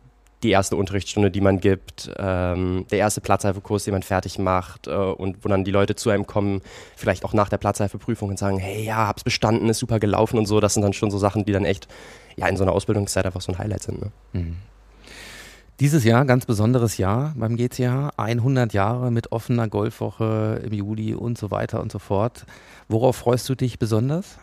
die 0.43 0.51
erste 0.51 0.77
Unterrichtsstunde, 0.77 1.31
die 1.31 1.41
man 1.41 1.61
gibt, 1.61 2.11
ähm, 2.19 2.85
der 2.91 2.99
erste 2.99 3.21
Platzreifekurs, 3.21 3.85
den 3.85 3.93
man 3.93 4.03
fertig 4.03 4.39
macht 4.39 4.89
äh, 4.89 4.91
und 4.91 5.43
wo 5.43 5.49
dann 5.49 5.65
die 5.65 5.71
Leute 5.71 5.95
zu 5.95 6.11
einem 6.11 6.27
kommen, 6.27 6.61
vielleicht 6.97 7.25
auch 7.25 7.33
nach 7.33 7.49
der 7.49 7.59
Platzreifeprüfung 7.59 8.29
und 8.29 8.39
sagen, 8.39 8.59
hey, 8.59 8.85
ja, 8.85 9.07
hab's 9.07 9.25
bestanden, 9.25 9.69
ist 9.69 9.79
super 9.79 10.01
gelaufen 10.01 10.37
und 10.37 10.47
so. 10.47 10.61
Das 10.61 10.75
sind 10.75 10.83
dann 10.83 10.93
schon 10.93 11.11
so 11.11 11.19
Sachen, 11.19 11.45
die 11.45 11.53
dann 11.53 11.65
echt 11.65 11.89
ja 12.37 12.47
in 12.49 12.57
so 12.57 12.65
einer 12.65 12.73
Ausbildungszeit 12.73 13.25
einfach 13.25 13.41
so 13.41 13.53
ein 13.53 13.59
Highlight 13.59 13.85
sind. 13.85 14.01
Ne? 14.03 14.13
Mhm. 14.33 14.57
Dieses 15.81 16.05
Jahr, 16.05 16.25
ganz 16.27 16.47
besonderes 16.47 16.99
Jahr 16.99 17.35
beim 17.37 17.57
GCH, 17.57 18.11
100 18.17 18.73
Jahre 18.73 19.11
mit 19.11 19.33
offener 19.33 19.69
Golfwoche 19.69 20.61
im 20.65 20.73
Juli 20.73 21.15
und 21.15 21.39
so 21.39 21.51
weiter 21.51 21.81
und 21.81 21.91
so 21.91 21.99
fort. 21.99 22.45
Worauf 22.89 23.17
freust 23.17 23.49
du 23.49 23.55
dich 23.55 23.79
besonders? 23.79 24.39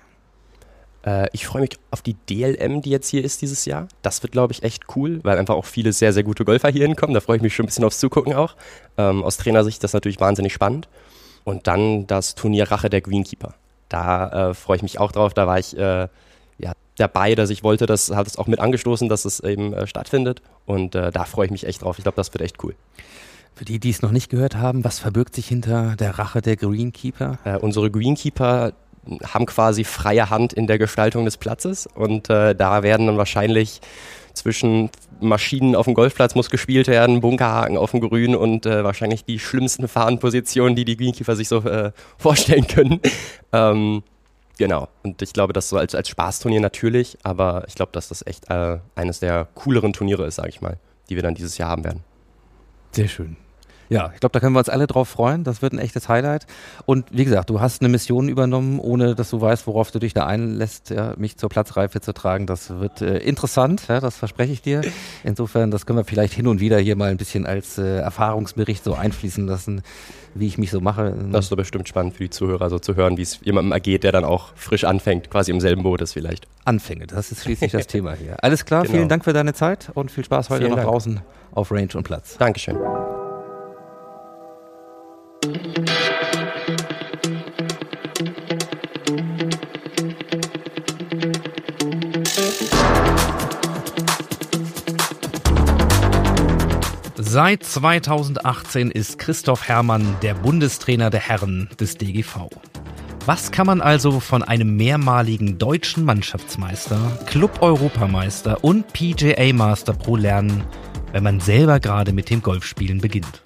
Äh, 1.05 1.27
ich 1.31 1.45
freue 1.45 1.61
mich 1.61 1.79
auf 1.91 2.01
die 2.01 2.15
DLM, 2.29 2.81
die 2.81 2.89
jetzt 2.89 3.07
hier 3.07 3.23
ist 3.23 3.41
dieses 3.41 3.65
Jahr. 3.65 3.87
Das 4.01 4.21
wird, 4.23 4.33
glaube 4.33 4.53
ich, 4.53 4.63
echt 4.63 4.95
cool, 4.95 5.19
weil 5.23 5.37
einfach 5.37 5.55
auch 5.55 5.65
viele 5.65 5.93
sehr, 5.93 6.13
sehr 6.13 6.23
gute 6.23 6.45
Golfer 6.45 6.69
hier 6.69 6.85
hinkommen. 6.85 7.13
Da 7.13 7.21
freue 7.21 7.37
ich 7.37 7.43
mich 7.43 7.55
schon 7.55 7.65
ein 7.65 7.67
bisschen 7.67 7.85
aufs 7.85 7.99
Zugucken 7.99 8.33
auch. 8.33 8.55
Ähm, 8.97 9.23
aus 9.23 9.37
Trainersicht 9.37 9.75
ist 9.75 9.83
das 9.83 9.93
natürlich 9.93 10.19
wahnsinnig 10.19 10.53
spannend. 10.53 10.89
Und 11.45 11.67
dann 11.67 12.05
das 12.07 12.35
Turnier 12.35 12.69
Rache 12.69 12.89
der 12.89 13.01
Greenkeeper. 13.01 13.53
Da 13.87 14.49
äh, 14.49 14.53
freue 14.53 14.77
ich 14.77 14.83
mich 14.83 14.99
auch 14.99 15.11
drauf. 15.11 15.33
Da 15.33 15.47
war 15.47 15.57
ich 15.57 15.77
äh, 15.77 16.07
dabei, 16.99 17.35
dass 17.35 17.49
ich 17.49 17.63
wollte, 17.63 17.85
das 17.85 18.11
hat 18.11 18.27
es 18.27 18.37
auch 18.37 18.47
mit 18.47 18.59
angestoßen, 18.59 19.09
dass 19.09 19.25
es 19.25 19.39
eben 19.39 19.73
äh, 19.73 19.87
stattfindet. 19.87 20.41
Und 20.65 20.95
äh, 20.95 21.11
da 21.11 21.25
freue 21.25 21.45
ich 21.45 21.51
mich 21.51 21.65
echt 21.65 21.81
drauf. 21.81 21.97
Ich 21.97 22.03
glaube, 22.03 22.15
das 22.15 22.33
wird 22.33 22.41
echt 22.41 22.63
cool. 22.63 22.75
Für 23.55 23.65
die, 23.65 23.79
die 23.79 23.89
es 23.89 24.01
noch 24.01 24.11
nicht 24.11 24.29
gehört 24.29 24.55
haben, 24.55 24.83
was 24.83 24.99
verbirgt 24.99 25.35
sich 25.35 25.47
hinter 25.47 25.95
der 25.97 26.17
Rache 26.17 26.41
der 26.41 26.55
Greenkeeper? 26.55 27.39
Äh, 27.43 27.57
unsere 27.57 27.91
Greenkeeper 27.91 28.73
haben 29.23 29.45
quasi 29.45 29.83
freie 29.83 30.29
Hand 30.29 30.53
in 30.53 30.67
der 30.67 30.77
Gestaltung 30.77 31.25
des 31.25 31.37
Platzes 31.37 31.87
und 31.87 32.29
äh, 32.29 32.53
da 32.53 32.83
werden 32.83 33.07
dann 33.07 33.17
wahrscheinlich 33.17 33.81
zwischen 34.33 34.89
Maschinen 35.19 35.75
auf 35.75 35.85
dem 35.85 35.93
Golfplatz 35.93 36.35
muss 36.35 36.49
gespielt 36.49 36.87
werden, 36.87 37.19
Bunkerhaken 37.19 37.77
auf 37.77 37.91
dem 37.91 37.99
Grün 37.99 38.35
und 38.35 38.65
äh, 38.65 38.83
wahrscheinlich 38.83 39.25
die 39.25 39.39
schlimmsten 39.39 39.87
Fahnenpositionen, 39.87 40.75
die 40.75 40.85
die 40.85 40.95
Greenkeeper 40.95 41.35
sich 41.35 41.47
so 41.47 41.57
äh, 41.63 41.91
vorstellen 42.17 42.67
können. 42.67 42.99
ähm, 43.51 44.03
genau. 44.59 44.89
Und 45.01 45.23
ich 45.23 45.33
glaube, 45.33 45.53
das 45.53 45.69
so 45.69 45.77
als, 45.77 45.95
als 45.95 46.07
Spaßturnier 46.09 46.61
natürlich, 46.61 47.17
aber 47.23 47.63
ich 47.67 47.73
glaube, 47.73 47.91
dass 47.93 48.09
das 48.09 48.23
echt 48.27 48.51
äh, 48.51 48.77
eines 48.93 49.19
der 49.19 49.47
cooleren 49.55 49.93
Turniere 49.93 50.27
ist, 50.27 50.35
sage 50.35 50.49
ich 50.49 50.61
mal, 50.61 50.77
die 51.09 51.15
wir 51.15 51.23
dann 51.23 51.33
dieses 51.33 51.57
Jahr 51.57 51.69
haben 51.69 51.83
werden. 51.83 52.03
Sehr 52.91 53.07
schön. 53.07 53.37
Ja, 53.89 54.11
ich 54.13 54.19
glaube, 54.19 54.33
da 54.33 54.39
können 54.39 54.53
wir 54.53 54.59
uns 54.59 54.69
alle 54.69 54.85
drauf 54.85 55.09
freuen. 55.09 55.43
Das 55.43 55.61
wird 55.61 55.73
ein 55.73 55.79
echtes 55.79 56.07
Highlight. 56.07 56.45
Und 56.85 57.07
wie 57.11 57.25
gesagt, 57.25 57.49
du 57.49 57.59
hast 57.59 57.81
eine 57.81 57.89
Mission 57.89 58.29
übernommen, 58.29 58.79
ohne 58.79 59.15
dass 59.15 59.31
du 59.31 59.41
weißt, 59.41 59.65
worauf 59.65 59.89
du 59.91 59.99
dich 59.99 60.13
da 60.13 60.27
einlässt, 60.27 60.91
ja, 60.91 61.13
mich 61.17 61.37
zur 61.37 61.49
Platzreife 61.49 61.99
zu 61.99 62.13
tragen. 62.13 62.45
Das 62.45 62.69
wird 62.69 63.01
äh, 63.01 63.17
interessant, 63.17 63.87
ja, 63.87 63.99
das 63.99 64.17
verspreche 64.17 64.53
ich 64.53 64.61
dir. 64.61 64.81
Insofern, 65.23 65.71
das 65.71 65.85
können 65.85 65.97
wir 65.97 66.05
vielleicht 66.05 66.33
hin 66.33 66.47
und 66.47 66.59
wieder 66.59 66.77
hier 66.77 66.95
mal 66.95 67.09
ein 67.09 67.17
bisschen 67.17 67.47
als 67.47 67.77
äh, 67.79 67.97
Erfahrungsbericht 67.97 68.83
so 68.83 68.93
einfließen 68.93 69.47
lassen, 69.47 69.81
wie 70.35 70.45
ich 70.45 70.59
mich 70.59 70.69
so 70.69 70.81
mache. 70.81 71.15
Das 71.31 71.45
ist 71.45 71.51
doch 71.51 71.57
bestimmt 71.57 71.87
spannend 71.87 72.13
für 72.13 72.23
die 72.23 72.29
Zuhörer, 72.29 72.69
so 72.69 72.77
zu 72.77 72.95
hören, 72.95 73.17
wie 73.17 73.23
es 73.23 73.39
jemandem 73.43 73.71
ergeht, 73.71 74.03
der 74.03 74.11
dann 74.11 74.23
auch 74.23 74.51
frisch 74.55 74.83
anfängt, 74.83 75.31
quasi 75.31 75.51
im 75.51 75.59
selben 75.59 75.81
Boot 75.81 76.01
ist 76.01 76.13
vielleicht. 76.13 76.47
Anfänge, 76.65 77.07
das 77.07 77.31
ist 77.31 77.43
schließlich 77.43 77.71
das 77.71 77.87
Thema 77.87 78.13
hier. 78.13 78.37
Alles 78.43 78.65
klar, 78.65 78.83
genau. 78.83 78.93
vielen 78.93 79.09
Dank 79.09 79.23
für 79.23 79.33
deine 79.33 79.53
Zeit 79.53 79.89
und 79.95 80.11
viel 80.11 80.23
Spaß 80.23 80.51
heute 80.51 80.59
Vielen 80.59 80.71
noch 80.71 80.77
Dank. 80.77 80.89
draußen 80.89 81.21
auf 81.51 81.71
Range 81.71 81.89
und 81.95 82.03
Platz. 82.03 82.37
Dankeschön. 82.37 82.77
Seit 97.15 97.63
2018 97.63 98.91
ist 98.91 99.17
Christoph 99.17 99.65
Herrmann 99.67 100.17
der 100.21 100.33
Bundestrainer 100.33 101.09
der 101.09 101.21
Herren 101.21 101.69
des 101.79 101.97
DGV. 101.97 102.49
Was 103.25 103.51
kann 103.51 103.67
man 103.67 103.79
also 103.79 104.19
von 104.19 104.43
einem 104.43 104.75
mehrmaligen 104.75 105.57
deutschen 105.57 106.03
Mannschaftsmeister, 106.03 106.99
Club-Europameister 107.27 108.61
und 108.61 108.91
PGA 108.91 109.53
Master 109.53 109.93
Pro 109.93 110.17
lernen, 110.17 110.65
wenn 111.13 111.23
man 111.23 111.39
selber 111.39 111.79
gerade 111.79 112.11
mit 112.11 112.29
dem 112.29 112.41
Golfspielen 112.41 112.99
beginnt? 112.99 113.41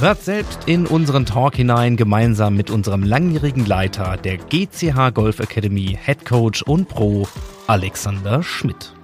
Hört 0.00 0.22
selbst 0.22 0.66
in 0.66 0.86
unseren 0.86 1.26
Talk 1.26 1.56
hinein, 1.56 1.98
gemeinsam 1.98 2.56
mit 2.56 2.70
unserem 2.70 3.02
langjährigen 3.02 3.66
Leiter 3.66 4.16
der 4.16 4.38
GCH 4.38 5.12
Golf 5.12 5.40
Academy, 5.40 5.98
Head 6.02 6.24
Coach 6.24 6.62
und 6.62 6.88
Pro, 6.88 7.28
Alexander 7.66 8.42
Schmidt. 8.42 8.94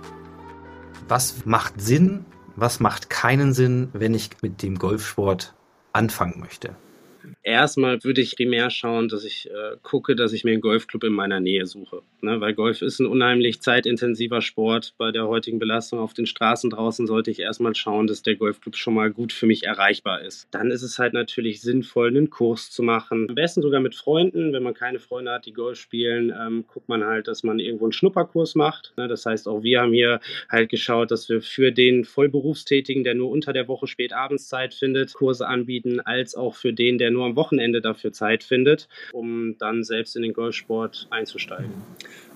Was 1.07 1.45
macht 1.45 1.83
Sinn 1.83 2.25
Was 2.55 2.81
macht 2.81 3.11
keinen 3.11 3.53
Sinn, 3.53 3.91
wenn 3.93 4.15
ich 4.15 4.31
mit 4.41 4.63
dem 4.63 4.79
Golfsport 4.79 5.53
anfangen 5.93 6.41
möchte? 6.41 6.75
Erstmal 7.43 8.03
würde 8.03 8.23
ich 8.23 8.35
primär 8.35 8.71
schauen, 8.71 9.09
dass 9.09 9.25
ich 9.25 9.51
äh, 9.51 9.77
gucke, 9.83 10.17
dass 10.17 10.33
ich 10.33 10.45
mir 10.45 10.53
einen 10.53 10.63
Golfclub 10.63 11.05
in 11.05 11.13
meiner 11.13 11.41
Nähe 11.41 11.67
suche. 11.67 12.01
Ne? 12.23 12.41
Weil 12.41 12.55
Golf 12.55 12.83
ist 12.83 13.01
ein 13.01 13.07
unheimlich 13.07 13.61
zeitintensiver 13.61 14.41
Sport. 14.41 14.95
Bei 14.99 15.13
der 15.13 15.27
heutigen 15.27 15.59
Belastung 15.59 15.99
auf 15.99 16.15
den 16.15 16.27
Straßen 16.27 16.71
draußen 16.71 17.07
sollte 17.07 17.31
ich 17.31 17.41
erstmal 17.41 17.75
schauen, 17.75 18.07
dass 18.07 18.23
der 18.23 18.37
Golfclub 18.37 18.77
schon 18.77 18.95
mal 18.95 19.11
gut 19.11 19.33
für 19.33 19.47
mich 19.47 19.65
erreichbar 19.65 20.23
ist. 20.23 20.49
Dann 20.51 20.71
ist 20.71 20.83
es 20.83 20.99
halt 20.99 21.13
natürlich 21.13 21.61
sinnvoll, 21.61 22.09
einen 22.09 22.31
Kurs 22.31 22.71
zu 22.71 22.83
machen. 22.83 23.27
Am 23.29 23.35
besten 23.35 23.63
sogar 23.63 23.81
mit 23.81 23.95
Freunden. 23.95 24.53
Wenn 24.53 24.63
man 24.63 24.75
keine 24.75 24.99
Freunde 24.99 25.33
hat, 25.33 25.47
die 25.47 25.53
Golf 25.53 25.79
spielen, 25.79 26.33
ähm, 26.39 26.65
guckt 26.67 26.89
man 26.89 27.05
halt, 27.05 27.29
dass 27.29 27.43
man 27.43 27.59
irgendwo 27.59 27.85
einen 27.85 27.93
Schnupperkurs 27.93 28.55
macht. 28.55 28.93
Ne? 28.97 29.09
Das 29.09 29.27
heißt, 29.27 29.49
auch 29.49 29.63
wir 29.63 29.81
haben 29.81 29.93
hier 29.93 30.21
halt 30.51 30.69
geschaut, 30.71 31.11
dass 31.11 31.29
wir 31.29 31.41
für 31.41 31.73
den 31.73 32.05
Vollberufstätigen, 32.05 33.05
der 33.05 33.15
nur 33.15 33.31
unter 33.31 33.53
der 33.53 33.69
Woche 33.69 33.87
spät 33.87 34.13
abends 34.13 34.49
Zeit 34.49 34.75
findet, 34.75 35.15
Kurse 35.15 35.47
anbieten, 35.47 36.01
als 36.01 36.35
auch 36.35 36.55
für 36.55 36.73
den, 36.73 36.99
der 36.99 37.11
nur 37.11 37.27
am 37.27 37.37
Wochenende 37.37 37.81
dafür 37.81 38.13
Zeit 38.13 38.45
findet, 38.45 38.89
um 39.13 39.57
dann 39.59 39.85
selbst 39.85 40.17
in 40.17 40.23
den 40.23 40.33
Golfsport 40.33 41.07
einzusteigen. 41.11 41.73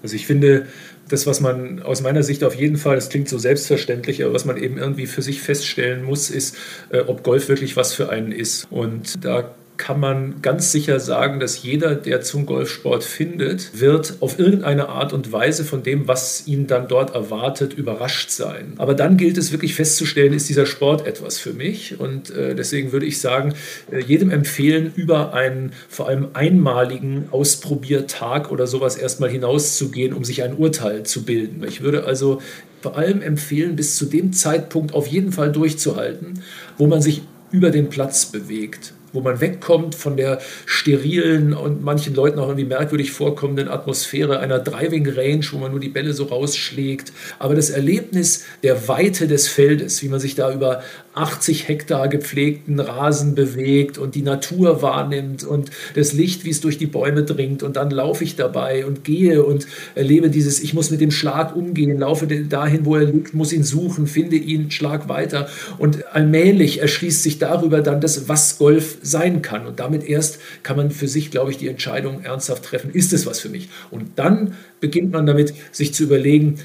Also 0.02 0.16
ich 0.16 0.26
finde, 0.26 0.66
das, 1.08 1.26
was 1.26 1.40
man 1.40 1.82
aus 1.82 2.02
meiner 2.02 2.22
Sicht 2.22 2.44
auf 2.44 2.54
jeden 2.54 2.76
Fall, 2.76 2.94
das 2.94 3.08
klingt 3.08 3.28
so 3.28 3.38
selbstverständlich, 3.38 4.22
aber 4.22 4.32
was 4.32 4.44
man 4.44 4.56
eben 4.56 4.78
irgendwie 4.78 5.06
für 5.06 5.22
sich 5.22 5.42
feststellen 5.42 6.04
muss, 6.04 6.30
ist, 6.30 6.56
äh, 6.90 7.00
ob 7.00 7.22
Golf 7.22 7.48
wirklich 7.48 7.76
was 7.76 7.92
für 7.92 8.08
einen 8.08 8.32
ist. 8.32 8.66
Und 8.70 9.24
da 9.24 9.54
kann 9.80 9.98
man 9.98 10.42
ganz 10.42 10.72
sicher 10.72 11.00
sagen, 11.00 11.40
dass 11.40 11.62
jeder, 11.62 11.94
der 11.94 12.20
zum 12.20 12.44
Golfsport 12.44 13.02
findet, 13.02 13.80
wird 13.80 14.18
auf 14.20 14.38
irgendeine 14.38 14.90
Art 14.90 15.14
und 15.14 15.32
Weise 15.32 15.64
von 15.64 15.82
dem, 15.82 16.06
was 16.06 16.46
ihn 16.46 16.66
dann 16.66 16.86
dort 16.86 17.14
erwartet, 17.14 17.72
überrascht 17.72 18.30
sein. 18.30 18.74
Aber 18.76 18.92
dann 18.92 19.16
gilt 19.16 19.38
es 19.38 19.52
wirklich 19.52 19.74
festzustellen, 19.74 20.34
ist 20.34 20.50
dieser 20.50 20.66
Sport 20.66 21.06
etwas 21.06 21.38
für 21.38 21.54
mich? 21.54 21.98
Und 21.98 22.28
äh, 22.28 22.54
deswegen 22.54 22.92
würde 22.92 23.06
ich 23.06 23.20
sagen, 23.20 23.54
äh, 23.90 24.00
jedem 24.00 24.30
empfehlen, 24.30 24.92
über 24.94 25.32
einen 25.32 25.72
vor 25.88 26.08
allem 26.08 26.28
einmaligen 26.34 27.28
Ausprobiertag 27.30 28.52
oder 28.52 28.66
sowas 28.66 28.96
erstmal 28.96 29.30
hinauszugehen, 29.30 30.12
um 30.12 30.24
sich 30.24 30.42
ein 30.42 30.56
Urteil 30.56 31.04
zu 31.04 31.24
bilden. 31.24 31.64
Ich 31.66 31.80
würde 31.80 32.04
also 32.04 32.42
vor 32.82 32.98
allem 32.98 33.22
empfehlen, 33.22 33.76
bis 33.76 33.96
zu 33.96 34.04
dem 34.04 34.34
Zeitpunkt 34.34 34.92
auf 34.92 35.06
jeden 35.06 35.32
Fall 35.32 35.50
durchzuhalten, 35.50 36.42
wo 36.76 36.86
man 36.86 37.00
sich 37.00 37.22
über 37.50 37.70
den 37.70 37.88
Platz 37.88 38.26
bewegt 38.26 38.92
wo 39.12 39.20
man 39.20 39.40
wegkommt 39.40 39.94
von 39.94 40.16
der 40.16 40.40
sterilen 40.66 41.54
und 41.54 41.82
manchen 41.82 42.14
Leuten 42.14 42.38
auch 42.38 42.48
irgendwie 42.48 42.66
merkwürdig 42.66 43.12
vorkommenden 43.12 43.68
Atmosphäre 43.68 44.40
einer 44.40 44.58
Driving 44.58 45.08
Range, 45.08 45.44
wo 45.52 45.58
man 45.58 45.70
nur 45.70 45.80
die 45.80 45.88
Bälle 45.88 46.12
so 46.12 46.24
rausschlägt. 46.24 47.12
Aber 47.38 47.54
das 47.54 47.70
Erlebnis 47.70 48.44
der 48.62 48.88
Weite 48.88 49.26
des 49.26 49.48
Feldes, 49.48 50.02
wie 50.02 50.08
man 50.08 50.20
sich 50.20 50.34
da 50.34 50.52
über 50.52 50.82
80 51.20 51.68
Hektar 51.68 52.08
gepflegten 52.08 52.80
Rasen 52.80 53.34
bewegt 53.34 53.98
und 53.98 54.14
die 54.14 54.22
Natur 54.22 54.82
wahrnimmt 54.82 55.44
und 55.44 55.70
das 55.94 56.12
Licht, 56.12 56.44
wie 56.44 56.50
es 56.50 56.60
durch 56.60 56.78
die 56.78 56.86
Bäume 56.86 57.24
dringt. 57.24 57.62
Und 57.62 57.76
dann 57.76 57.90
laufe 57.90 58.24
ich 58.24 58.36
dabei 58.36 58.86
und 58.86 59.04
gehe 59.04 59.44
und 59.44 59.66
erlebe 59.94 60.30
dieses, 60.30 60.60
ich 60.60 60.72
muss 60.72 60.90
mit 60.90 61.00
dem 61.00 61.10
Schlag 61.10 61.54
umgehen, 61.54 61.98
laufe 61.98 62.26
dahin, 62.26 62.86
wo 62.86 62.96
er 62.96 63.04
liegt, 63.04 63.34
muss 63.34 63.52
ihn 63.52 63.64
suchen, 63.64 64.06
finde 64.06 64.36
ihn, 64.36 64.70
schlag 64.70 65.08
weiter. 65.08 65.48
Und 65.78 66.06
allmählich 66.14 66.80
erschließt 66.80 67.22
sich 67.22 67.38
darüber 67.38 67.82
dann 67.82 68.00
das, 68.00 68.28
was 68.28 68.58
Golf 68.58 68.96
sein 69.02 69.42
kann. 69.42 69.66
Und 69.66 69.78
damit 69.78 70.08
erst 70.08 70.38
kann 70.62 70.76
man 70.76 70.90
für 70.90 71.08
sich, 71.08 71.30
glaube 71.30 71.50
ich, 71.50 71.58
die 71.58 71.68
Entscheidung 71.68 72.22
ernsthaft 72.22 72.64
treffen, 72.64 72.90
ist 72.92 73.12
es 73.12 73.26
was 73.26 73.40
für 73.40 73.50
mich? 73.50 73.68
Und 73.90 74.12
dann 74.16 74.54
beginnt 74.80 75.12
man 75.12 75.26
damit, 75.26 75.54
sich 75.72 75.94
zu 75.94 76.04
überlegen, 76.04 76.56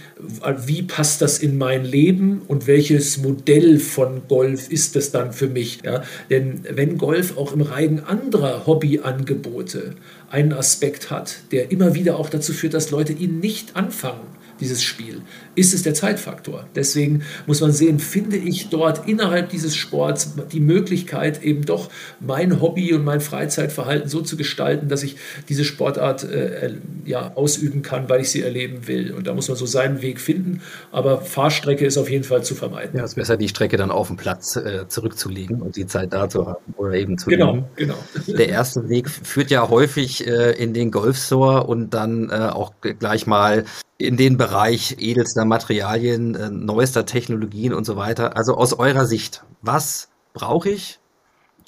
wie 0.65 0.81
passt 0.83 1.21
das 1.21 1.39
in 1.39 1.57
mein 1.57 1.85
Leben 1.85 2.41
und 2.47 2.67
welches 2.67 3.17
Modell 3.17 3.79
von 3.79 4.21
Golf 4.27 4.71
ist 4.71 4.95
das 4.95 5.11
dann 5.11 5.33
für 5.33 5.47
mich. 5.47 5.79
Ja? 5.83 6.03
Denn 6.29 6.61
wenn 6.71 6.97
Golf 6.97 7.37
auch 7.37 7.53
im 7.53 7.61
Reigen 7.61 7.99
anderer 7.99 8.65
Hobbyangebote 8.65 9.95
einen 10.29 10.53
Aspekt 10.53 11.11
hat, 11.11 11.37
der 11.51 11.71
immer 11.71 11.93
wieder 11.93 12.17
auch 12.17 12.29
dazu 12.29 12.53
führt, 12.53 12.73
dass 12.73 12.91
Leute 12.91 13.13
ihn 13.13 13.39
nicht 13.39 13.75
anfangen, 13.75 14.35
dieses 14.59 14.81
Spiel, 14.83 15.21
ist 15.55 15.73
es 15.73 15.83
der 15.83 15.93
Zeitfaktor. 15.93 16.67
Deswegen 16.75 17.23
muss 17.47 17.61
man 17.61 17.71
sehen, 17.71 17.99
finde 17.99 18.37
ich 18.37 18.69
dort 18.69 19.07
innerhalb 19.07 19.49
dieses 19.49 19.75
Sports 19.75 20.33
die 20.51 20.59
Möglichkeit, 20.59 21.43
eben 21.43 21.65
doch 21.65 21.89
mein 22.19 22.61
Hobby 22.61 22.93
und 22.93 23.03
mein 23.03 23.21
Freizeitverhalten 23.21 24.09
so 24.09 24.21
zu 24.21 24.37
gestalten, 24.37 24.87
dass 24.89 25.03
ich 25.03 25.17
diese 25.49 25.63
Sportart 25.65 26.23
äh, 26.23 26.73
ja, 27.05 27.33
ausüben 27.35 27.81
kann, 27.81 28.09
weil 28.09 28.21
ich 28.21 28.29
sie 28.29 28.41
erleben 28.41 28.87
will. 28.87 29.13
Und 29.13 29.27
da 29.27 29.33
muss 29.33 29.47
man 29.47 29.57
so 29.57 29.65
seinen 29.65 30.01
Weg 30.01 30.19
finden. 30.19 30.61
Aber 30.91 31.21
Fahrstrecke 31.21 31.85
ist 31.85 31.97
auf 31.97 32.09
jeden 32.09 32.23
Fall 32.23 32.43
zu 32.43 32.55
vermeiden. 32.55 32.97
Ja, 32.97 33.03
es 33.03 33.11
ist 33.11 33.15
besser, 33.15 33.37
die 33.37 33.47
Strecke 33.49 33.77
dann 33.77 33.91
auf 33.91 34.07
dem 34.07 34.17
Platz 34.17 34.55
äh, 34.55 34.87
zurückzulegen 34.87 35.61
und 35.61 35.75
die 35.75 35.85
Zeit 35.85 36.13
da 36.13 36.29
zu 36.29 36.45
haben 36.45 36.73
oder 36.77 36.93
eben 36.93 37.17
zu 37.17 37.29
Genau, 37.29 37.53
leben. 37.53 37.65
genau. 37.75 37.95
Der 38.27 38.49
erste 38.49 38.87
Weg 38.89 39.09
führt 39.09 39.51
ja 39.51 39.69
häufig 39.69 40.25
äh, 40.27 40.51
in 40.51 40.73
den 40.73 40.91
Golfstore 40.91 41.65
und 41.67 41.93
dann 41.93 42.29
äh, 42.29 42.33
auch 42.33 42.73
gleich 42.99 43.27
mal 43.27 43.65
in 43.97 44.17
den 44.17 44.37
Bereich 44.37 44.97
edelster 44.99 45.45
Materialien, 45.45 46.35
äh, 46.35 46.49
neuester 46.49 47.05
Technologien 47.05 47.73
und 47.73 47.85
so 47.85 47.95
weiter. 47.95 48.35
Also 48.35 48.55
aus 48.55 48.73
eurer 48.73 49.05
Sicht, 49.05 49.43
was 49.61 50.11
brauche 50.33 50.69
ich 50.69 50.99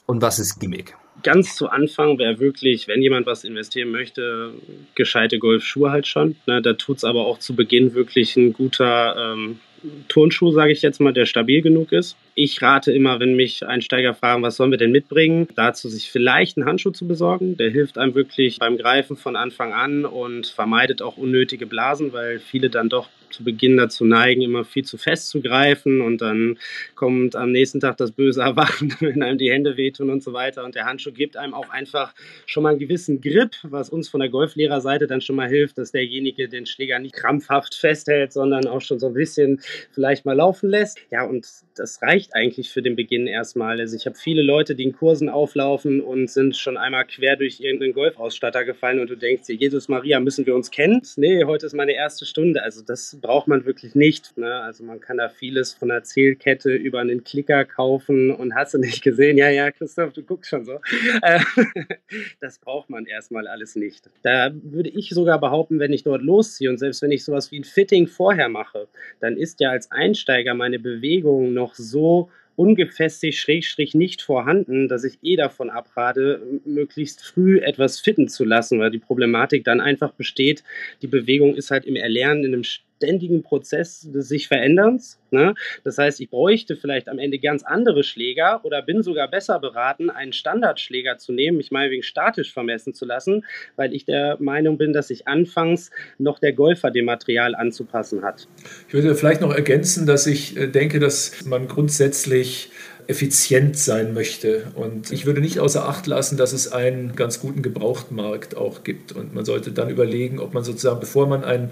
und 0.05 0.21
was 0.21 0.39
ist 0.39 0.59
Gimmick? 0.59 0.95
Ganz 1.23 1.55
zu 1.55 1.69
Anfang 1.69 2.19
wäre 2.19 2.39
wirklich, 2.39 2.87
wenn 2.87 3.01
jemand 3.01 3.25
was 3.25 3.43
investieren 3.43 3.89
möchte, 3.89 4.53
gescheite 4.93 5.39
Golfschuhe 5.39 5.89
halt 5.89 6.05
schon. 6.05 6.35
Ne, 6.45 6.61
da 6.61 6.73
tut 6.73 6.97
es 6.97 7.03
aber 7.03 7.25
auch 7.25 7.39
zu 7.39 7.55
Beginn 7.55 7.95
wirklich 7.95 8.35
ein 8.35 8.53
guter 8.53 9.15
ähm, 9.33 9.59
Turnschuh, 10.07 10.51
sage 10.51 10.71
ich 10.71 10.81
jetzt 10.81 10.99
mal, 10.99 11.13
der 11.13 11.25
stabil 11.25 11.61
genug 11.61 11.91
ist. 11.91 12.15
Ich 12.35 12.61
rate 12.61 12.91
immer, 12.91 13.19
wenn 13.19 13.35
mich 13.35 13.65
Einsteiger 13.65 14.13
fragen, 14.13 14.43
was 14.43 14.57
sollen 14.57 14.71
wir 14.71 14.77
denn 14.77 14.91
mitbringen, 14.91 15.47
dazu 15.55 15.89
sich 15.89 16.09
vielleicht 16.09 16.57
einen 16.57 16.67
Handschuh 16.67 16.91
zu 16.91 17.07
besorgen. 17.07 17.57
Der 17.57 17.69
hilft 17.69 17.97
einem 17.97 18.15
wirklich 18.15 18.59
beim 18.59 18.77
Greifen 18.77 19.17
von 19.17 19.35
Anfang 19.35 19.73
an 19.73 20.05
und 20.05 20.47
vermeidet 20.47 21.01
auch 21.01 21.17
unnötige 21.17 21.65
Blasen, 21.65 22.13
weil 22.13 22.39
viele 22.39 22.69
dann 22.69 22.89
doch 22.89 23.09
zu 23.38 23.43
Beginn 23.43 23.78
dazu 23.78 24.04
neigen, 24.04 24.41
immer 24.41 24.65
viel 24.65 24.84
zu 24.84 24.97
fest 24.97 25.30
zu 25.30 25.41
greifen 25.41 26.02
und 26.02 26.21
dann 26.21 26.58
kommt 26.95 27.36
am 27.36 27.52
nächsten 27.52 27.80
Tag 27.80 27.97
das 27.97 28.12
böse 28.12 28.41
Erwachen, 28.41 28.93
wenn 29.00 29.21
einem 29.21 29.38
die 29.38 29.52
Hände 29.52 29.78
wehtun 29.78 30.10
und 30.10 30.23
so 30.23 30.34
weiter. 30.34 30.65
Und 30.65 30.76
der 30.76 30.86
Handschuh 30.86 31.12
gibt 31.12 31.38
einem 31.38 31.54
auch 31.54 31.69
einfach 31.69 32.13
schon 32.45 32.63
mal 32.63 32.69
einen 32.69 32.80
gewissen 32.80 33.21
Grip, 33.21 33.56
was 33.63 33.89
uns 33.89 34.10
von 34.10 34.19
der 34.19 34.30
Golflehrerseite 34.30 35.08
dann 35.08 35.21
schon 35.21 35.36
mal 35.36 35.47
hilft, 35.47 35.78
dass 35.78 35.91
derjenige 35.91 36.50
den 36.50 36.65
Schläger 36.65 37.00
nicht 37.00 37.15
krampfhaft 37.15 37.76
festhält, 37.76 38.34
sondern 38.34 38.65
auch 38.67 38.82
schon 38.82 39.00
so 39.00 39.08
ein 39.08 39.13
bisschen 39.13 39.62
vielleicht 39.91 40.26
mal 40.26 40.36
laufen 40.36 40.69
lässt. 40.69 40.97
Ja, 41.12 41.23
und 41.23 41.47
das 41.76 42.02
reicht 42.02 42.34
eigentlich 42.34 42.71
für 42.71 42.82
den 42.82 42.95
Beginn 42.95 43.28
erstmal. 43.28 43.80
Also 43.80 43.95
ich 43.95 44.08
habe 44.08 44.15
viele 44.15 44.41
Leute, 44.41 44.73
die 44.76 44.84
in 44.84 44.93
Kursen 44.93 45.30
auflaufen 45.30 46.02
und 46.02 46.30
sind 46.30 46.58
schon 46.58 46.78
einmal 46.78 47.06
quer 47.06 47.36
durch 47.36 47.60
irgendeinen 47.60 47.93
Golfausstatter 47.93 48.65
gefallen 48.65 49.00
und 49.00 49.10
du 49.10 49.15
denkst 49.15 49.45
dir, 49.45 49.56
Jesus 49.56 49.88
Maria, 49.88 50.19
müssen 50.19 50.45
wir 50.45 50.56
uns 50.56 50.71
kennen? 50.71 51.02
Nee, 51.17 51.43
heute 51.43 51.67
ist 51.67 51.73
meine 51.73 51.93
erste 51.93 52.26
Stunde. 52.26 52.63
Also 52.63 52.82
das 52.82 53.17
braucht 53.27 53.49
man 53.49 53.65
wirklich 53.65 53.93
nicht. 53.93 54.37
Ne? 54.37 54.61
Also 54.61 54.85
man 54.85 55.01
kann 55.01 55.17
da 55.17 55.27
vieles 55.27 55.73
von 55.73 55.89
der 55.89 56.01
Zählkette 56.03 56.73
über 56.73 57.01
einen 57.01 57.25
Klicker 57.25 57.65
kaufen 57.65 58.31
und 58.31 58.55
hast 58.55 58.73
du 58.73 58.77
nicht 58.77 59.03
gesehen? 59.03 59.37
Ja, 59.37 59.49
ja, 59.49 59.69
Christoph, 59.69 60.13
du 60.13 60.23
guckst 60.23 60.49
schon 60.49 60.63
so. 60.63 60.79
Äh, 61.21 61.41
das 62.39 62.57
braucht 62.57 62.89
man 62.89 63.05
erstmal 63.05 63.45
alles 63.47 63.75
nicht. 63.75 64.09
Da 64.23 64.51
würde 64.53 64.89
ich 64.89 65.09
sogar 65.09 65.41
behaupten, 65.41 65.77
wenn 65.79 65.91
ich 65.91 66.03
dort 66.03 66.21
losziehe 66.21 66.69
und 66.69 66.77
selbst 66.77 67.01
wenn 67.01 67.11
ich 67.11 67.25
sowas 67.25 67.51
wie 67.51 67.59
ein 67.59 67.65
Fitting 67.65 68.07
vorher 68.07 68.47
mache, 68.47 68.87
dann 69.19 69.35
ist 69.35 69.59
ja 69.59 69.71
als 69.71 69.91
Einsteiger 69.91 70.53
meine 70.53 70.79
Bewegung 70.79 71.53
noch 71.53 71.75
so 71.75 72.29
ungefestigt, 72.57 73.37
schrägstrich 73.37 73.93
nicht 73.93 74.21
vorhanden, 74.21 74.87
dass 74.87 75.03
ich 75.03 75.19
eh 75.21 75.35
davon 75.35 75.69
abrate, 75.69 76.41
möglichst 76.65 77.23
früh 77.23 77.59
etwas 77.59 77.99
fitten 77.99 78.27
zu 78.27 78.43
lassen, 78.43 78.79
weil 78.79 78.89
die 78.89 78.99
Problematik 78.99 79.63
dann 79.63 79.79
einfach 79.79 80.11
besteht, 80.11 80.63
die 81.01 81.07
Bewegung 81.07 81.55
ist 81.55 81.71
halt 81.71 81.85
im 81.85 81.95
Erlernen 81.95 82.43
in 82.43 82.53
einem 82.53 82.63
ständigen 82.97 83.43
Prozess 83.43 84.01
des 84.12 84.27
sich 84.27 84.47
Veränderns. 84.47 85.19
Ne? 85.31 85.53
Das 85.83 85.97
heißt, 85.97 86.19
ich 86.19 86.29
bräuchte 86.29 86.75
vielleicht 86.75 87.10
am 87.10 87.19
Ende 87.19 87.39
ganz 87.39 87.63
andere 87.63 88.03
Schläger 88.03 88.62
oder 88.63 88.81
bin 88.81 89.03
sogar 89.03 89.27
besser 89.29 89.60
beraten, 89.60 90.10
einen 90.10 90.33
Standardschläger 90.33 91.17
zu 91.17 91.31
nehmen, 91.31 91.57
mich 91.57 91.71
mal 91.71 91.89
wegen 91.89 92.03
statisch 92.03 92.51
vermessen 92.53 92.93
zu 92.93 93.05
lassen, 93.05 93.45
weil 93.75 93.93
ich 93.93 94.05
der 94.05 94.38
Meinung 94.39 94.77
bin, 94.77 94.93
dass 94.93 95.10
sich 95.10 95.27
anfangs 95.27 95.91
noch 96.17 96.39
der 96.39 96.53
Golfer 96.53 96.91
dem 96.91 97.05
Material 97.05 97.55
anzupassen 97.55 98.23
hat. 98.23 98.47
Ich 98.88 98.93
würde 98.93 99.15
vielleicht 99.15 99.41
noch 99.41 99.53
ergänzen, 99.53 100.05
dass 100.05 100.27
ich 100.27 100.57
äh, 100.57 100.67
denke, 100.67 100.99
dass 100.99 101.45
man 101.45 101.67
grundsätzlich 101.67 102.71
effizient 103.08 103.78
sein 103.78 104.13
möchte. 104.13 104.67
Und 104.76 105.12
ich 105.12 105.26
würde 105.26 105.39
nicht 105.39 105.60
außer 105.60 105.88
Acht 105.88 106.08
lassen, 106.08 106.38
dass 106.38 106.52
es 106.52 106.72
einen 106.72 107.15
ganz 107.15 107.39
guten 107.39 107.62
Gebrauchtmarkt 107.62 108.58
auch 108.58 108.84
gibt. 108.84 109.13
Und 109.13 109.34
man 109.34 109.46
sollte 109.46 109.72
dann 109.72 109.89
überlegen, 109.89 110.39
ob 110.39 110.54
man 110.54 110.63
sozusagen, 110.63 111.00
bevor 111.00 111.28
man 111.28 111.43
einen 111.43 111.72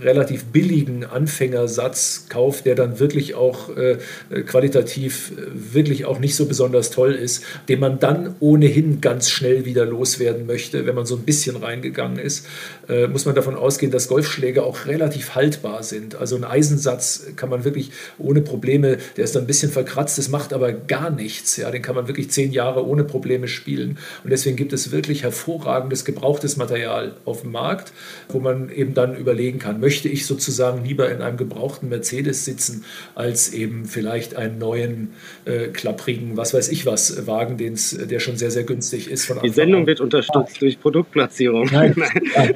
relativ 0.00 0.46
billigen 0.46 1.04
Anfängersatz 1.04 2.26
kauft, 2.28 2.66
der 2.66 2.74
dann 2.74 2.98
wirklich 3.00 3.34
auch 3.34 3.74
äh, 3.76 3.98
qualitativ 4.46 5.32
äh, 5.32 5.74
wirklich 5.74 6.04
auch 6.06 6.18
nicht 6.18 6.36
so 6.36 6.46
besonders 6.46 6.90
toll 6.90 7.12
ist, 7.12 7.44
den 7.68 7.80
man 7.80 7.98
dann 7.98 8.34
ohnehin 8.40 9.00
ganz 9.00 9.30
schnell 9.30 9.64
wieder 9.64 9.84
loswerden 9.84 10.46
möchte, 10.46 10.86
wenn 10.86 10.94
man 10.94 11.06
so 11.06 11.16
ein 11.16 11.22
bisschen 11.22 11.56
reingegangen 11.56 12.18
ist, 12.18 12.46
äh, 12.88 13.06
muss 13.06 13.26
man 13.26 13.34
davon 13.34 13.56
ausgehen, 13.56 13.92
dass 13.92 14.08
Golfschläge 14.08 14.62
auch 14.62 14.86
relativ 14.86 15.34
haltbar 15.34 15.82
sind. 15.82 16.14
Also 16.14 16.36
ein 16.36 16.44
Eisensatz 16.44 17.26
kann 17.36 17.50
man 17.50 17.64
wirklich 17.64 17.90
ohne 18.18 18.40
Probleme, 18.40 18.98
der 19.16 19.24
ist 19.24 19.34
dann 19.34 19.44
ein 19.44 19.46
bisschen 19.46 19.70
verkratzt, 19.70 20.18
das 20.18 20.28
macht 20.28 20.52
aber 20.52 20.73
gar 20.74 21.10
nichts. 21.10 21.56
Ja, 21.56 21.70
den 21.70 21.82
kann 21.82 21.94
man 21.94 22.08
wirklich 22.08 22.30
zehn 22.30 22.52
Jahre 22.52 22.86
ohne 22.86 23.04
Probleme 23.04 23.48
spielen. 23.48 23.98
Und 24.22 24.30
deswegen 24.30 24.56
gibt 24.56 24.72
es 24.72 24.92
wirklich 24.92 25.22
hervorragendes 25.22 26.04
gebrauchtes 26.04 26.56
Material 26.56 27.14
auf 27.24 27.42
dem 27.42 27.52
Markt, 27.52 27.92
wo 28.28 28.40
man 28.40 28.70
eben 28.70 28.94
dann 28.94 29.16
überlegen 29.16 29.58
kann, 29.58 29.80
möchte 29.80 30.08
ich 30.08 30.26
sozusagen 30.26 30.84
lieber 30.84 31.10
in 31.10 31.22
einem 31.22 31.36
gebrauchten 31.36 31.88
Mercedes 31.88 32.44
sitzen, 32.44 32.84
als 33.14 33.52
eben 33.52 33.86
vielleicht 33.86 34.36
einen 34.36 34.58
neuen, 34.58 35.12
äh, 35.44 35.68
klapprigen, 35.68 36.36
was 36.36 36.54
weiß 36.54 36.68
ich 36.68 36.86
was, 36.86 37.26
Wagen, 37.26 37.56
der 37.56 38.20
schon 38.20 38.36
sehr, 38.36 38.50
sehr 38.50 38.64
günstig 38.64 39.10
ist. 39.10 39.32
Die 39.42 39.48
Sendung 39.48 39.82
an. 39.82 39.86
wird 39.86 40.00
unterstützt 40.00 40.54
ah. 40.56 40.60
durch 40.60 40.80
Produktplatzierung. 40.80 41.68
Nein, 41.72 41.94
nein. 42.36 42.54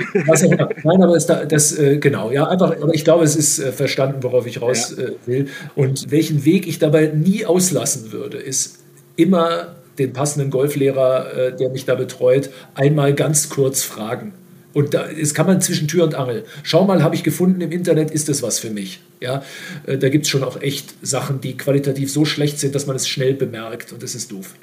nein 0.84 1.02
aber 1.02 1.18
da, 1.18 1.44
das, 1.44 1.78
äh, 1.78 1.98
genau, 1.98 2.30
ja, 2.30 2.46
einfach, 2.48 2.70
aber 2.80 2.94
ich 2.94 3.04
glaube, 3.04 3.24
es 3.24 3.36
ist 3.36 3.58
äh, 3.58 3.72
verstanden, 3.72 4.22
worauf 4.22 4.46
ich 4.46 4.60
raus 4.60 4.94
ja. 4.96 5.04
äh, 5.04 5.12
will. 5.26 5.48
Und 5.74 6.10
welchen 6.10 6.44
Weg 6.44 6.66
ich 6.66 6.78
dabei 6.78 7.06
nie 7.06 7.44
auslassen 7.44 8.07
würde, 8.12 8.38
ist 8.38 8.78
immer 9.16 9.76
den 9.98 10.12
passenden 10.12 10.50
Golflehrer, 10.50 11.32
äh, 11.32 11.56
der 11.56 11.70
mich 11.70 11.84
da 11.84 11.94
betreut, 11.94 12.50
einmal 12.74 13.14
ganz 13.14 13.48
kurz 13.48 13.82
fragen. 13.82 14.32
Und 14.74 14.94
da 14.94 15.08
das 15.08 15.34
kann 15.34 15.46
man 15.46 15.60
zwischen 15.60 15.88
Tür 15.88 16.04
und 16.04 16.14
Angel. 16.14 16.44
Schau 16.62 16.84
mal, 16.84 17.02
habe 17.02 17.14
ich 17.14 17.24
gefunden 17.24 17.60
im 17.60 17.72
Internet, 17.72 18.10
ist 18.10 18.28
das 18.28 18.42
was 18.42 18.58
für 18.58 18.70
mich? 18.70 19.00
Ja, 19.20 19.42
äh, 19.86 19.98
da 19.98 20.08
gibt 20.08 20.24
es 20.24 20.30
schon 20.30 20.44
auch 20.44 20.60
echt 20.60 20.94
Sachen, 21.02 21.40
die 21.40 21.56
qualitativ 21.56 22.12
so 22.12 22.24
schlecht 22.24 22.60
sind, 22.60 22.74
dass 22.74 22.86
man 22.86 22.94
es 22.94 23.08
schnell 23.08 23.34
bemerkt 23.34 23.92
und 23.92 24.02
das 24.02 24.14
ist 24.14 24.30
doof. 24.30 24.54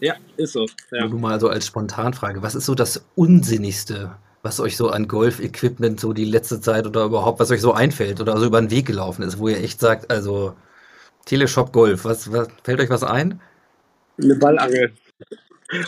Ja, 0.00 0.14
ist 0.36 0.52
so. 0.52 0.66
Ja. 0.92 1.08
Nur 1.08 1.18
mal 1.18 1.40
so 1.40 1.48
als 1.48 1.66
Spontanfrage, 1.66 2.42
was 2.42 2.54
ist 2.54 2.66
so 2.66 2.74
das 2.74 3.04
Unsinnigste, 3.14 4.12
was 4.42 4.60
euch 4.60 4.76
so 4.76 4.90
an 4.90 5.08
Golf-Equipment 5.08 5.98
so 5.98 6.12
die 6.12 6.26
letzte 6.26 6.60
Zeit 6.60 6.86
oder 6.86 7.04
überhaupt, 7.04 7.40
was 7.40 7.50
euch 7.50 7.62
so 7.62 7.72
einfällt 7.72 8.20
oder 8.20 8.38
so 8.38 8.46
über 8.46 8.60
den 8.60 8.70
Weg 8.70 8.86
gelaufen 8.86 9.22
ist, 9.22 9.38
wo 9.38 9.48
ihr 9.48 9.58
echt 9.58 9.80
sagt, 9.80 10.10
also 10.10 10.54
Teleshop 11.26 11.72
Golf, 11.72 12.04
was, 12.04 12.32
was 12.32 12.48
fällt 12.62 12.80
euch 12.80 12.90
was 12.90 13.02
ein? 13.02 13.40
Eine 14.20 14.36
Ballangel. 14.36 14.92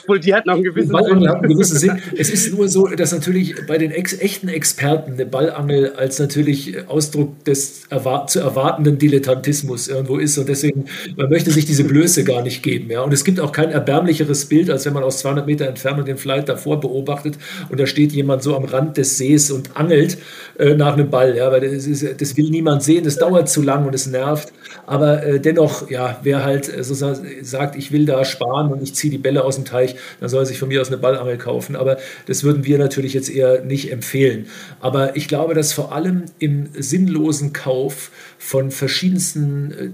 Obwohl 0.03 0.19
die 0.19 0.35
hat 0.35 0.45
noch 0.47 0.55
einen 0.55 0.64
gewissen 0.64 0.97
Sinn. 0.97 1.29
Einen 1.29 1.49
gewissen 1.49 1.79
Sinn. 1.79 2.03
Es 2.17 2.31
ist 2.31 2.53
nur 2.53 2.69
so, 2.69 2.87
dass 2.88 3.12
natürlich 3.12 3.55
bei 3.67 3.79
den 3.79 3.93
ex 3.93 4.19
echten 4.19 4.49
Experten 4.49 5.12
eine 5.12 5.27
Ballangel 5.27 5.93
als 5.93 6.19
natürlich 6.19 6.88
Ausdruck 6.88 7.45
des 7.45 7.83
erwar 7.88 8.27
zu 8.27 8.41
erwartenden 8.41 8.99
Dilettantismus 8.99 9.87
irgendwo 9.87 10.19
ist. 10.19 10.37
Und 10.37 10.49
deswegen, 10.49 10.87
man 11.17 11.29
möchte 11.29 11.53
sich 11.53 11.64
diese 11.64 11.85
Blöße 11.85 12.25
gar 12.25 12.43
nicht 12.43 12.62
geben. 12.62 12.91
Ja? 12.91 13.03
Und 13.03 13.12
es 13.12 13.25
gibt 13.25 13.38
auch 13.38 13.53
kein 13.53 13.71
erbärmlicheres 13.71 14.47
Bild, 14.47 14.69
als 14.69 14.85
wenn 14.85 14.95
man 14.95 15.05
aus 15.05 15.19
200 15.19 15.47
Meter 15.47 15.67
Entfernung 15.67 16.05
den 16.05 16.17
Flight 16.17 16.49
davor 16.49 16.81
beobachtet 16.81 17.38
und 17.69 17.79
da 17.79 17.87
steht 17.87 18.12
jemand 18.12 18.43
so 18.43 18.57
am 18.57 18.64
Rand 18.64 18.97
des 18.97 19.17
Sees 19.17 19.51
und 19.53 19.77
angelt 19.77 20.19
äh, 20.59 20.75
nach 20.75 20.95
einem 20.95 21.09
Ball. 21.09 21.37
Ja? 21.37 21.53
Weil 21.53 21.61
das, 21.61 21.87
ist, 21.87 22.21
das, 22.21 22.37
will 22.37 22.51
niemand 22.51 22.83
sehen, 22.83 23.05
das 23.05 23.17
dauert 23.17 23.49
zu 23.49 23.62
lang 23.62 23.87
und 23.87 23.95
es 23.95 24.07
nervt. 24.09 24.53
Aber 24.87 25.23
äh, 25.25 25.38
dennoch, 25.41 25.88
ja, 25.88 26.19
wer 26.23 26.45
halt 26.45 26.69
äh, 26.77 26.83
so 26.83 26.95
sagt, 26.95 27.77
ich 27.77 27.93
will 27.93 28.07
da 28.07 28.25
sparen 28.25 28.73
und 28.73 28.83
ich 28.83 28.95
ziehe 28.95 29.11
die 29.11 29.19
Bälle 29.19 29.45
aus 29.45 29.55
dem 29.55 29.67
Teich, 29.68 29.96
dann 30.20 30.28
soll 30.28 30.42
er 30.42 30.46
sich 30.46 30.59
von 30.59 30.68
mir 30.68 30.81
aus 30.81 30.88
eine 30.88 30.98
Ballangel 30.98 31.38
kaufen. 31.38 31.76
Aber 31.76 31.98
das 32.26 32.44
würden 32.44 32.64
wir 32.64 32.78
natürlich 32.78 33.14
jetzt 33.14 33.31
eher 33.31 33.64
nicht 33.64 33.92
empfehlen. 33.92 34.46
Aber 34.81 35.16
ich 35.16 35.28
glaube, 35.28 35.54
dass 35.54 35.72
vor 35.72 35.92
allem 35.92 36.24
im 36.38 36.68
sinnlosen 36.76 37.52
Kauf 37.52 38.11
von 38.38 38.70
verschiedensten 38.70 39.72
äh, 39.72 39.88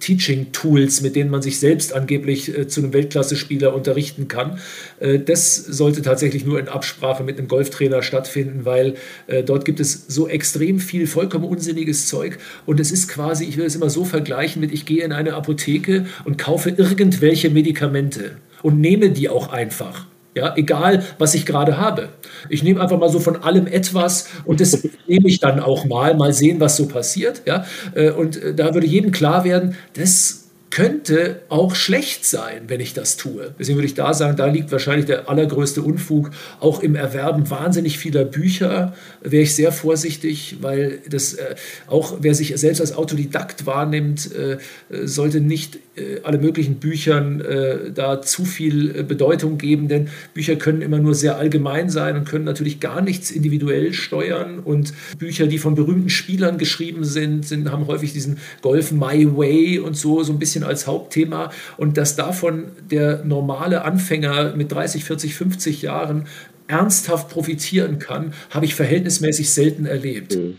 Teaching-Tools, 0.00 1.00
mit 1.00 1.16
denen 1.16 1.30
man 1.30 1.42
sich 1.42 1.58
selbst 1.58 1.92
angeblich 1.92 2.56
äh, 2.56 2.68
zu 2.68 2.80
einem 2.80 2.92
Weltklasse-Spieler 2.92 3.74
unterrichten 3.74 4.28
kann. 4.28 4.58
Äh, 5.00 5.18
das 5.18 5.56
sollte 5.56 6.02
tatsächlich 6.02 6.44
nur 6.44 6.58
in 6.58 6.68
Absprache 6.68 7.24
mit 7.24 7.38
einem 7.38 7.48
Golftrainer 7.48 8.02
stattfinden, 8.02 8.64
weil 8.64 8.94
äh, 9.26 9.42
dort 9.42 9.64
gibt 9.64 9.80
es 9.80 10.06
so 10.08 10.28
extrem 10.28 10.80
viel 10.80 11.06
vollkommen 11.06 11.44
unsinniges 11.44 12.06
Zeug 12.06 12.38
und 12.66 12.80
es 12.80 12.92
ist 12.92 13.08
quasi, 13.08 13.44
ich 13.44 13.56
will 13.56 13.66
es 13.66 13.76
immer 13.76 13.90
so 13.90 14.04
vergleichen 14.04 14.60
mit, 14.60 14.72
ich 14.72 14.86
gehe 14.86 15.04
in 15.04 15.12
eine 15.12 15.34
Apotheke 15.34 16.06
und 16.24 16.38
kaufe 16.38 16.70
irgendwelche 16.70 17.50
Medikamente 17.50 18.36
und 18.62 18.80
nehme 18.80 19.10
die 19.10 19.28
auch 19.28 19.48
einfach. 19.48 20.06
Ja, 20.34 20.54
egal, 20.56 21.02
was 21.18 21.34
ich 21.34 21.46
gerade 21.46 21.78
habe. 21.78 22.10
Ich 22.48 22.62
nehme 22.62 22.80
einfach 22.80 22.98
mal 22.98 23.08
so 23.08 23.18
von 23.18 23.42
allem 23.42 23.66
etwas 23.66 24.28
und 24.44 24.60
das 24.60 24.86
nehme 25.08 25.28
ich 25.28 25.40
dann 25.40 25.58
auch 25.58 25.84
mal, 25.84 26.14
mal 26.14 26.32
sehen, 26.32 26.60
was 26.60 26.76
so 26.76 26.86
passiert. 26.86 27.42
Ja, 27.44 27.64
äh, 27.94 28.10
und 28.10 28.40
äh, 28.40 28.54
da 28.54 28.72
würde 28.74 28.86
jedem 28.86 29.10
klar 29.10 29.44
werden, 29.44 29.74
das 29.94 30.47
könnte 30.70 31.42
auch 31.48 31.74
schlecht 31.74 32.24
sein, 32.24 32.64
wenn 32.68 32.80
ich 32.80 32.94
das 32.94 33.16
tue. 33.16 33.54
Deswegen 33.58 33.78
würde 33.78 33.86
ich 33.86 33.94
da 33.94 34.12
sagen, 34.14 34.36
da 34.36 34.46
liegt 34.46 34.70
wahrscheinlich 34.70 35.06
der 35.06 35.28
allergrößte 35.28 35.82
Unfug. 35.82 36.30
Auch 36.60 36.82
im 36.82 36.94
Erwerben 36.94 37.50
wahnsinnig 37.50 37.98
vieler 37.98 38.24
Bücher 38.24 38.94
wäre 39.22 39.42
ich 39.42 39.54
sehr 39.54 39.72
vorsichtig, 39.72 40.56
weil 40.60 41.00
das 41.08 41.34
äh, 41.34 41.54
auch 41.86 42.18
wer 42.20 42.34
sich 42.34 42.56
selbst 42.56 42.80
als 42.80 42.94
Autodidakt 42.94 43.66
wahrnimmt, 43.66 44.30
äh, 44.34 44.58
sollte 45.06 45.40
nicht 45.40 45.78
äh, 45.96 46.20
alle 46.22 46.38
möglichen 46.38 46.76
Büchern 46.76 47.40
äh, 47.40 47.90
da 47.92 48.20
zu 48.22 48.44
viel 48.44 48.94
äh, 48.94 49.02
Bedeutung 49.02 49.58
geben, 49.58 49.88
denn 49.88 50.08
Bücher 50.34 50.56
können 50.56 50.82
immer 50.82 50.98
nur 50.98 51.14
sehr 51.14 51.36
allgemein 51.36 51.90
sein 51.90 52.16
und 52.16 52.28
können 52.28 52.44
natürlich 52.44 52.80
gar 52.80 53.00
nichts 53.00 53.30
individuell 53.30 53.92
steuern. 53.92 54.58
Und 54.58 54.92
Bücher, 55.18 55.46
die 55.46 55.58
von 55.58 55.74
berühmten 55.74 56.10
Spielern 56.10 56.58
geschrieben 56.58 57.04
sind, 57.04 57.46
sind 57.46 57.70
haben 57.70 57.86
häufig 57.86 58.12
diesen 58.12 58.38
Golf 58.62 58.92
My 58.92 59.26
Way 59.36 59.78
und 59.78 59.96
so 59.96 60.22
so 60.22 60.32
ein 60.32 60.38
bisschen 60.38 60.57
als 60.64 60.86
Hauptthema 60.86 61.50
und 61.76 61.96
dass 61.96 62.16
davon 62.16 62.72
der 62.90 63.24
normale 63.24 63.82
Anfänger 63.82 64.54
mit 64.56 64.72
30, 64.72 65.04
40, 65.04 65.34
50 65.34 65.82
Jahren 65.82 66.26
ernsthaft 66.66 67.30
profitieren 67.30 67.98
kann, 67.98 68.34
habe 68.50 68.66
ich 68.66 68.74
verhältnismäßig 68.74 69.52
selten 69.52 69.86
erlebt. 69.86 70.36
Mhm. 70.36 70.58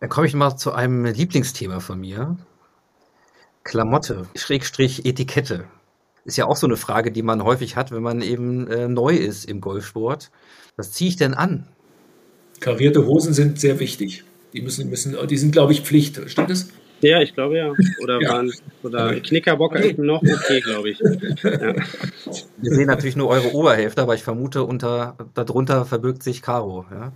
Dann 0.00 0.10
komme 0.10 0.26
ich 0.26 0.34
mal 0.34 0.56
zu 0.56 0.72
einem 0.72 1.04
Lieblingsthema 1.04 1.80
von 1.80 2.00
mir. 2.00 2.36
Klamotte, 3.64 4.26
Schrägstrich 4.36 5.04
Etikette. 5.04 5.64
Ist 6.24 6.36
ja 6.36 6.46
auch 6.46 6.56
so 6.56 6.66
eine 6.66 6.76
Frage, 6.76 7.10
die 7.10 7.22
man 7.22 7.42
häufig 7.42 7.74
hat, 7.74 7.90
wenn 7.90 8.02
man 8.02 8.22
eben 8.22 8.68
äh, 8.68 8.86
neu 8.86 9.14
ist 9.16 9.44
im 9.46 9.60
Golfsport. 9.60 10.30
Was 10.76 10.92
ziehe 10.92 11.08
ich 11.08 11.16
denn 11.16 11.34
an? 11.34 11.66
Karierte 12.60 13.06
Hosen 13.06 13.34
sind 13.34 13.58
sehr 13.58 13.80
wichtig. 13.80 14.24
Die 14.52 14.62
müssen, 14.62 14.88
müssen, 14.88 15.16
die 15.26 15.36
sind, 15.36 15.52
glaube 15.52 15.72
ich, 15.72 15.82
Pflicht. 15.82 16.20
Stimmt 16.30 16.50
das? 16.50 16.68
Ja, 17.00 17.20
ich 17.22 17.34
glaube 17.34 17.58
ja. 17.58 17.72
Oder, 18.02 18.20
ja. 18.20 18.30
Waren, 18.30 18.52
oder 18.82 19.20
Knickerbocker 19.20 19.80
ist 19.80 19.98
noch 19.98 20.22
okay, 20.22 20.60
glaube 20.60 20.90
ich. 20.90 20.98
Ja. 20.98 21.74
Wir 22.56 22.74
sehen 22.74 22.86
natürlich 22.86 23.16
nur 23.16 23.28
eure 23.28 23.54
Oberhälfte, 23.54 24.02
aber 24.02 24.14
ich 24.14 24.22
vermute, 24.22 24.64
unter, 24.64 25.16
darunter 25.34 25.84
verbirgt 25.84 26.22
sich 26.22 26.42
Caro. 26.42 26.84
Ja? 26.90 27.12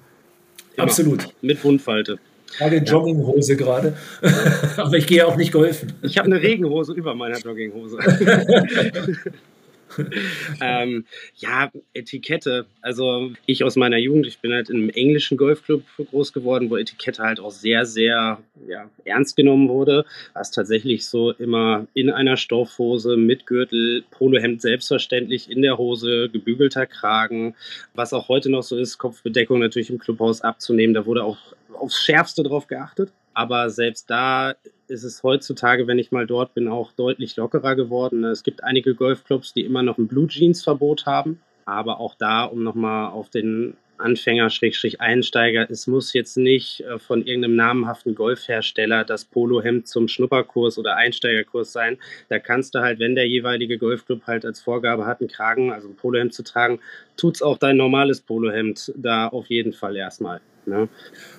Absolut. 0.76 1.28
Mit 1.42 1.62
Wundfalte. 1.64 2.18
Ich 2.50 2.58
trage 2.58 2.76
Jogginghose 2.78 3.56
gerade, 3.56 3.96
aber 4.76 4.94
ich 4.98 5.06
gehe 5.06 5.26
auch 5.26 5.36
nicht 5.36 5.52
golfen. 5.52 5.94
Ich 6.02 6.18
habe 6.18 6.26
eine 6.26 6.42
Regenhose 6.42 6.92
über 6.92 7.14
meiner 7.14 7.38
Jogginghose. 7.38 7.98
ähm, 10.60 11.04
ja, 11.36 11.70
Etikette. 11.94 12.66
Also 12.80 13.32
ich 13.46 13.64
aus 13.64 13.76
meiner 13.76 13.98
Jugend, 13.98 14.26
ich 14.26 14.38
bin 14.38 14.52
halt 14.52 14.70
in 14.70 14.76
einem 14.76 14.90
englischen 14.90 15.36
Golfclub 15.36 15.82
groß 16.10 16.32
geworden, 16.32 16.70
wo 16.70 16.76
Etikette 16.76 17.22
halt 17.22 17.40
auch 17.40 17.50
sehr, 17.50 17.86
sehr 17.86 18.38
ja, 18.66 18.90
ernst 19.04 19.36
genommen 19.36 19.68
wurde. 19.68 20.04
Was 20.34 20.50
tatsächlich 20.50 21.06
so 21.06 21.32
immer 21.32 21.86
in 21.94 22.10
einer 22.10 22.36
Stoffhose 22.36 23.16
mit 23.16 23.46
Gürtel, 23.46 24.04
Polohemd 24.10 24.60
selbstverständlich 24.62 25.50
in 25.50 25.62
der 25.62 25.78
Hose, 25.78 26.28
gebügelter 26.28 26.86
Kragen. 26.86 27.54
Was 27.94 28.12
auch 28.12 28.28
heute 28.28 28.50
noch 28.50 28.62
so 28.62 28.76
ist, 28.76 28.98
Kopfbedeckung 28.98 29.60
natürlich 29.60 29.90
im 29.90 29.98
Clubhaus 29.98 30.40
abzunehmen. 30.40 30.94
Da 30.94 31.06
wurde 31.06 31.24
auch 31.24 31.38
aufs 31.74 32.02
Schärfste 32.02 32.42
drauf 32.42 32.66
geachtet. 32.66 33.12
Aber 33.34 33.70
selbst 33.70 34.10
da 34.10 34.54
ist 34.92 35.02
es 35.02 35.22
heutzutage, 35.22 35.86
wenn 35.86 35.98
ich 35.98 36.12
mal 36.12 36.26
dort 36.26 36.54
bin, 36.54 36.68
auch 36.68 36.92
deutlich 36.92 37.36
lockerer 37.36 37.74
geworden. 37.74 38.24
Es 38.24 38.44
gibt 38.44 38.62
einige 38.62 38.94
Golfclubs, 38.94 39.54
die 39.54 39.64
immer 39.64 39.82
noch 39.82 39.98
ein 39.98 40.06
Blue 40.06 40.28
Jeans 40.28 40.62
Verbot 40.62 41.06
haben. 41.06 41.40
Aber 41.64 41.98
auch 41.98 42.14
da, 42.14 42.44
um 42.44 42.62
nochmal 42.62 43.10
auf 43.10 43.30
den 43.30 43.76
Anfänger, 43.98 44.50
Schrägstrich 44.50 45.00
Einsteiger, 45.00 45.70
es 45.70 45.86
muss 45.86 46.12
jetzt 46.12 46.36
nicht 46.36 46.80
äh, 46.80 46.98
von 46.98 47.24
irgendeinem 47.24 47.56
namhaften 47.56 48.14
Golfhersteller 48.14 49.04
das 49.04 49.24
Polohemd 49.24 49.86
zum 49.86 50.08
Schnupperkurs 50.08 50.76
oder 50.76 50.96
Einsteigerkurs 50.96 51.72
sein. 51.72 51.98
Da 52.28 52.38
kannst 52.38 52.74
du 52.74 52.80
halt, 52.80 52.98
wenn 52.98 53.14
der 53.14 53.28
jeweilige 53.28 53.78
Golfclub 53.78 54.26
halt 54.26 54.44
als 54.44 54.60
Vorgabe 54.60 55.06
hat, 55.06 55.20
einen 55.20 55.30
Kragen, 55.30 55.72
also 55.72 55.88
ein 55.88 55.96
Polohemd 55.96 56.34
zu 56.34 56.42
tragen, 56.42 56.80
tut's 57.16 57.42
auch 57.42 57.58
dein 57.58 57.76
normales 57.76 58.20
Polohemd 58.20 58.92
da 58.96 59.28
auf 59.28 59.46
jeden 59.46 59.72
Fall 59.72 59.96
erstmal. 59.96 60.40
Ne? 60.66 60.88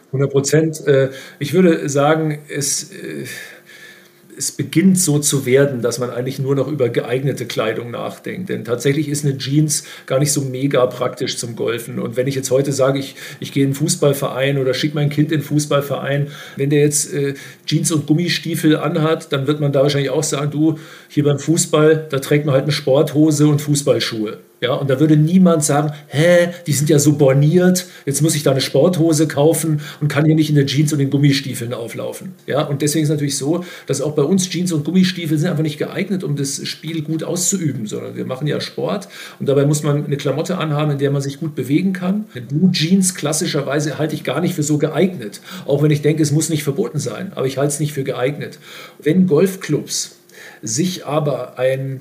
100 0.08 0.32
Prozent. 0.32 0.88
Äh, 0.88 1.10
ich 1.40 1.54
würde 1.54 1.90
sagen, 1.90 2.40
es, 2.48 2.92
äh, 2.92 3.26
es 4.38 4.52
beginnt 4.52 5.00
so 5.00 5.20
zu 5.20 5.46
werden, 5.46 5.82
dass 5.82 6.00
man 6.00 6.10
eigentlich 6.10 6.40
nur 6.40 6.56
noch 6.56 6.68
über 6.68 6.90
geeignete 6.90 7.46
Kleidung 7.46 7.92
nachdenkt. 7.92 8.50
Denn 8.50 8.64
tatsächlich 8.64 9.08
ist 9.08 9.26
eine 9.26 9.38
Jeans 9.38 9.86
gar 10.06 10.20
nicht 10.20 10.32
so 10.32 10.42
mega 10.42 10.86
praktisch 10.86 11.38
zum 11.38 11.56
Golfen. 11.56 12.00
Und 12.00 12.16
wenn 12.16 12.28
ich 12.28 12.36
jetzt 12.36 12.52
heute 12.52 12.72
sage, 12.72 13.00
ich, 13.00 13.16
ich 13.40 13.52
gehe 13.52 13.64
in 13.64 13.70
einen 13.70 13.76
Fußballverein 13.76 14.58
oder 14.58 14.74
schicke 14.74 14.96
mein 14.96 15.10
Kind 15.10 15.32
in 15.32 15.40
einen 15.40 15.44
Fußballverein, 15.44 16.28
wenn 16.56 16.70
der 16.70 16.82
jetzt 16.82 17.14
äh, 17.14 17.34
Jeans 17.66 17.92
und 17.92 18.08
Gummistiefel 18.08 18.78
anhat, 18.78 19.32
dann 19.32 19.48
wird 19.48 19.60
man 19.60 19.72
da 19.72 19.82
wahrscheinlich 19.82 20.12
auch 20.12 20.24
sagen, 20.24 20.52
du, 20.52 20.80
hier 21.10 21.24
beim 21.24 21.40
Fußball, 21.40 22.08
da 22.10 22.20
trägt 22.20 22.46
man 22.46 22.54
halt 22.54 22.64
eine 22.64 22.72
Sporthose 22.72 23.48
und 23.48 23.62
Fußballschuhe. 23.62 24.40
Ja, 24.64 24.76
und 24.76 24.90
da 24.90 24.98
würde 25.02 25.18
niemand 25.18 25.62
sagen, 25.62 25.92
hä, 26.08 26.48
die 26.66 26.72
sind 26.72 26.90
ja 26.90 26.98
so 26.98 27.18
borniert, 27.18 27.86
jetzt 28.06 28.22
muss 28.22 28.34
ich 28.34 28.44
da 28.44 28.52
eine 28.52 28.62
Sporthose 28.62 29.28
kaufen 29.28 29.82
und 30.00 30.08
kann 30.08 30.24
hier 30.24 30.36
nicht 30.36 30.50
in 30.50 30.56
den 30.56 30.68
Jeans 30.68 30.94
und 30.94 31.00
den 31.00 31.10
Gummistiefeln 31.10 31.74
auflaufen. 31.74 32.32
Ja, 32.48 32.62
und 32.62 32.82
deswegen 32.82 33.04
ist 33.04 33.10
es 33.10 33.14
natürlich 33.14 33.38
so, 33.38 33.66
dass 33.88 34.00
auch 34.00 34.14
bei 34.14 34.22
uns 34.22 34.50
Jeans 34.50 34.72
und 34.72 34.86
Gummistiefel 34.86 35.38
sind 35.38 35.50
einfach 35.50 35.64
nicht 35.64 35.80
geeignet, 35.80 36.24
um 36.24 36.38
das 36.38 36.66
Spiel 36.66 37.02
gut 37.02 37.26
auszuüben, 37.26 37.88
sondern 37.88 38.16
wir 38.16 38.24
machen 38.24 38.48
ja 38.48 38.62
Sport 38.62 39.10
und 39.38 39.50
dabei 39.50 39.66
muss 39.66 39.84
man 39.84 40.06
eine 40.06 40.16
Klamotte 40.16 40.58
anhaben, 40.58 40.92
in 40.92 40.98
der 40.98 41.12
man 41.12 41.22
sich 41.22 41.42
gut 41.42 41.56
bewegen 41.56 41.92
kann. 41.92 42.24
Eine 42.34 42.46
Blue 42.46 42.72
Jeans 42.72 43.16
klassischerweise 43.16 43.98
halte 43.98 44.16
ich 44.16 44.24
gar 44.24 44.40
nicht 44.40 44.56
für 44.56 44.64
so 44.64 44.78
geeignet, 44.78 45.42
auch 45.66 45.84
wenn 45.84 45.92
ich 45.92 46.02
denke, 46.02 46.24
es 46.24 46.32
muss 46.32 46.48
nicht 46.48 46.64
verboten 46.64 47.00
sein, 47.00 47.34
aber 47.36 47.48
ich 47.48 47.58
halte 47.58 47.74
es 47.74 47.82
nicht 47.82 47.92
für 47.92 48.06
geeignet. 48.06 48.60
Wenn 48.98 49.28
Golfclubs 49.28 50.20
sich 50.62 51.06
aber 51.06 51.60
ein 51.60 52.00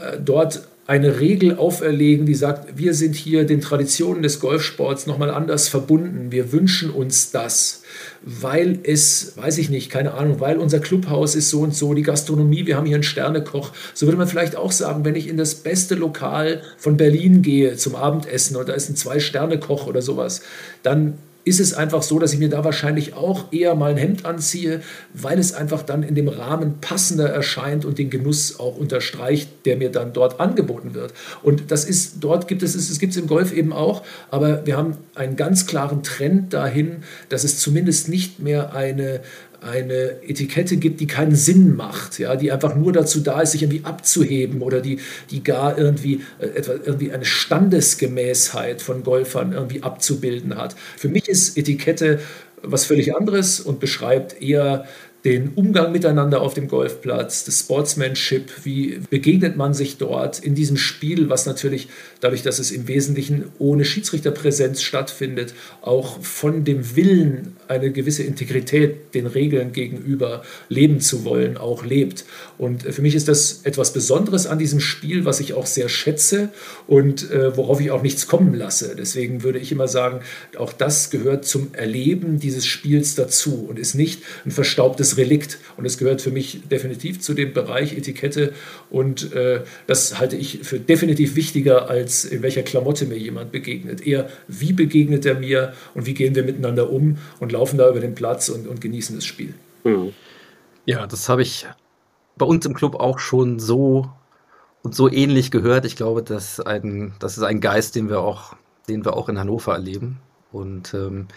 äh, 0.00 0.16
dort 0.18 0.62
eine 0.90 1.20
Regel 1.20 1.56
auferlegen, 1.56 2.26
die 2.26 2.34
sagt, 2.34 2.76
wir 2.76 2.94
sind 2.94 3.14
hier 3.14 3.44
den 3.44 3.60
Traditionen 3.60 4.24
des 4.24 4.40
Golfsports 4.40 5.06
nochmal 5.06 5.30
anders 5.30 5.68
verbunden. 5.68 6.32
Wir 6.32 6.50
wünschen 6.50 6.90
uns 6.90 7.30
das, 7.30 7.82
weil 8.22 8.80
es, 8.82 9.34
weiß 9.36 9.58
ich 9.58 9.70
nicht, 9.70 9.88
keine 9.88 10.14
Ahnung, 10.14 10.40
weil 10.40 10.58
unser 10.58 10.80
Clubhaus 10.80 11.36
ist 11.36 11.48
so 11.48 11.60
und 11.60 11.76
so, 11.76 11.94
die 11.94 12.02
Gastronomie, 12.02 12.66
wir 12.66 12.76
haben 12.76 12.86
hier 12.86 12.96
einen 12.96 13.04
Sternekoch. 13.04 13.70
So 13.94 14.06
würde 14.06 14.18
man 14.18 14.26
vielleicht 14.26 14.56
auch 14.56 14.72
sagen, 14.72 15.04
wenn 15.04 15.14
ich 15.14 15.28
in 15.28 15.36
das 15.36 15.54
beste 15.54 15.94
Lokal 15.94 16.60
von 16.76 16.96
Berlin 16.96 17.42
gehe 17.42 17.76
zum 17.76 17.94
Abendessen 17.94 18.56
und 18.56 18.68
da 18.68 18.72
ist 18.72 18.90
ein 18.90 18.96
Zwei-Sterne-Koch 18.96 19.86
oder 19.86 20.02
sowas, 20.02 20.42
dann 20.82 21.18
ist 21.44 21.60
es 21.60 21.72
einfach 21.72 22.02
so, 22.02 22.18
dass 22.18 22.32
ich 22.32 22.38
mir 22.38 22.48
da 22.48 22.64
wahrscheinlich 22.64 23.14
auch 23.14 23.52
eher 23.52 23.74
mal 23.74 23.92
ein 23.92 23.96
Hemd 23.96 24.26
anziehe, 24.26 24.82
weil 25.14 25.38
es 25.38 25.54
einfach 25.54 25.82
dann 25.82 26.02
in 26.02 26.14
dem 26.14 26.28
Rahmen 26.28 26.80
passender 26.80 27.28
erscheint 27.28 27.84
und 27.84 27.98
den 27.98 28.10
Genuss 28.10 28.60
auch 28.60 28.76
unterstreicht, 28.76 29.48
der 29.64 29.76
mir 29.76 29.90
dann 29.90 30.12
dort 30.12 30.38
angeboten 30.38 30.94
wird. 30.94 31.14
Und 31.42 31.70
das 31.70 31.84
ist, 31.84 32.16
dort 32.20 32.46
gibt 32.46 32.62
es, 32.62 32.74
es 32.74 32.98
gibt 32.98 33.12
es 33.12 33.18
im 33.18 33.26
Golf 33.26 33.52
eben 33.52 33.72
auch, 33.72 34.02
aber 34.30 34.66
wir 34.66 34.76
haben 34.76 34.98
einen 35.14 35.36
ganz 35.36 35.66
klaren 35.66 36.02
Trend 36.02 36.52
dahin, 36.52 37.04
dass 37.30 37.44
es 37.44 37.58
zumindest 37.58 38.08
nicht 38.08 38.40
mehr 38.40 38.74
eine, 38.74 39.20
eine 39.60 40.22
Etikette 40.26 40.76
gibt, 40.76 41.00
die 41.00 41.06
keinen 41.06 41.34
Sinn 41.34 41.76
macht, 41.76 42.18
ja, 42.18 42.36
die 42.36 42.50
einfach 42.50 42.74
nur 42.74 42.92
dazu 42.92 43.20
da 43.20 43.40
ist, 43.40 43.52
sich 43.52 43.62
irgendwie 43.62 43.84
abzuheben 43.84 44.62
oder 44.62 44.80
die, 44.80 44.98
die 45.30 45.42
gar 45.42 45.78
irgendwie, 45.78 46.22
äh, 46.38 46.46
etwa, 46.46 46.72
irgendwie 46.72 47.12
eine 47.12 47.24
Standesgemäßheit 47.24 48.82
von 48.82 49.02
Golfern 49.02 49.52
irgendwie 49.52 49.82
abzubilden 49.82 50.56
hat. 50.56 50.76
Für 50.96 51.08
mich 51.08 51.28
ist 51.28 51.56
Etikette 51.56 52.20
was 52.62 52.84
völlig 52.84 53.14
anderes 53.16 53.60
und 53.60 53.80
beschreibt 53.80 54.42
eher 54.42 54.86
den 55.24 55.50
Umgang 55.54 55.92
miteinander 55.92 56.40
auf 56.40 56.54
dem 56.54 56.66
Golfplatz, 56.66 57.44
das 57.44 57.60
Sportsmanship, 57.60 58.64
wie 58.64 59.00
begegnet 59.10 59.56
man 59.56 59.74
sich 59.74 59.98
dort 59.98 60.38
in 60.38 60.54
diesem 60.54 60.78
Spiel, 60.78 61.28
was 61.28 61.44
natürlich 61.44 61.88
dadurch, 62.20 62.42
dass 62.42 62.58
es 62.58 62.70
im 62.70 62.86
Wesentlichen 62.88 63.44
ohne 63.58 63.84
Schiedsrichterpräsenz 63.84 64.82
stattfindet, 64.82 65.54
auch 65.82 66.20
von 66.22 66.64
dem 66.64 66.96
Willen, 66.96 67.56
eine 67.68 67.92
gewisse 67.92 68.22
Integrität 68.22 69.14
den 69.14 69.26
Regeln 69.26 69.72
gegenüber 69.72 70.42
leben 70.68 71.00
zu 71.00 71.24
wollen, 71.24 71.56
auch 71.56 71.84
lebt. 71.84 72.24
Und 72.58 72.82
für 72.82 73.02
mich 73.02 73.14
ist 73.14 73.28
das 73.28 73.60
etwas 73.62 73.92
Besonderes 73.92 74.46
an 74.46 74.58
diesem 74.58 74.80
Spiel, 74.80 75.24
was 75.24 75.40
ich 75.40 75.54
auch 75.54 75.66
sehr 75.66 75.88
schätze 75.88 76.50
und 76.86 77.30
äh, 77.30 77.56
worauf 77.56 77.80
ich 77.80 77.90
auch 77.90 78.02
nichts 78.02 78.26
kommen 78.26 78.54
lasse. 78.54 78.94
Deswegen 78.98 79.42
würde 79.42 79.58
ich 79.58 79.72
immer 79.72 79.88
sagen, 79.88 80.20
auch 80.58 80.72
das 80.72 81.10
gehört 81.10 81.44
zum 81.44 81.68
Erleben 81.72 82.38
dieses 82.40 82.66
Spiels 82.66 83.14
dazu 83.14 83.66
und 83.68 83.78
ist 83.78 83.94
nicht 83.94 84.22
ein 84.44 84.50
verstaubtes 84.50 85.16
Relikt. 85.16 85.58
Und 85.76 85.86
es 85.86 85.96
gehört 85.96 86.20
für 86.20 86.30
mich 86.30 86.62
definitiv 86.70 87.20
zu 87.20 87.34
dem 87.34 87.52
Bereich 87.52 87.96
Etikette. 87.96 88.52
Und 88.90 89.32
äh, 89.32 89.60
das 89.86 90.18
halte 90.18 90.36
ich 90.36 90.60
für 90.62 90.80
definitiv 90.80 91.36
wichtiger, 91.36 91.88
als 91.88 92.09
in 92.24 92.42
welcher 92.42 92.62
Klamotte 92.62 93.06
mir 93.06 93.18
jemand 93.18 93.52
begegnet. 93.52 94.06
Eher, 94.06 94.28
wie 94.48 94.72
begegnet 94.72 95.26
er 95.26 95.34
mir 95.34 95.74
und 95.94 96.06
wie 96.06 96.14
gehen 96.14 96.34
wir 96.34 96.44
miteinander 96.44 96.90
um 96.90 97.18
und 97.38 97.52
laufen 97.52 97.78
da 97.78 97.88
über 97.88 98.00
den 98.00 98.14
Platz 98.14 98.48
und, 98.48 98.66
und 98.66 98.80
genießen 98.80 99.16
das 99.16 99.24
Spiel. 99.24 99.54
Mhm. 99.84 100.12
Ja, 100.86 101.06
das 101.06 101.28
habe 101.28 101.42
ich 101.42 101.66
bei 102.36 102.46
uns 102.46 102.64
im 102.66 102.74
Club 102.74 102.94
auch 102.94 103.18
schon 103.18 103.58
so 103.58 104.10
und 104.82 104.94
so 104.94 105.10
ähnlich 105.10 105.50
gehört. 105.50 105.84
Ich 105.84 105.96
glaube, 105.96 106.22
das, 106.22 106.60
ein, 106.60 107.12
das 107.18 107.36
ist 107.36 107.42
ein 107.42 107.60
Geist, 107.60 107.94
den 107.94 108.08
wir 108.08 108.20
auch, 108.20 108.54
den 108.88 109.04
wir 109.04 109.14
auch 109.14 109.28
in 109.28 109.38
Hannover 109.38 109.74
erleben. 109.74 110.18
Und 110.52 110.94
ähm, 110.94 111.28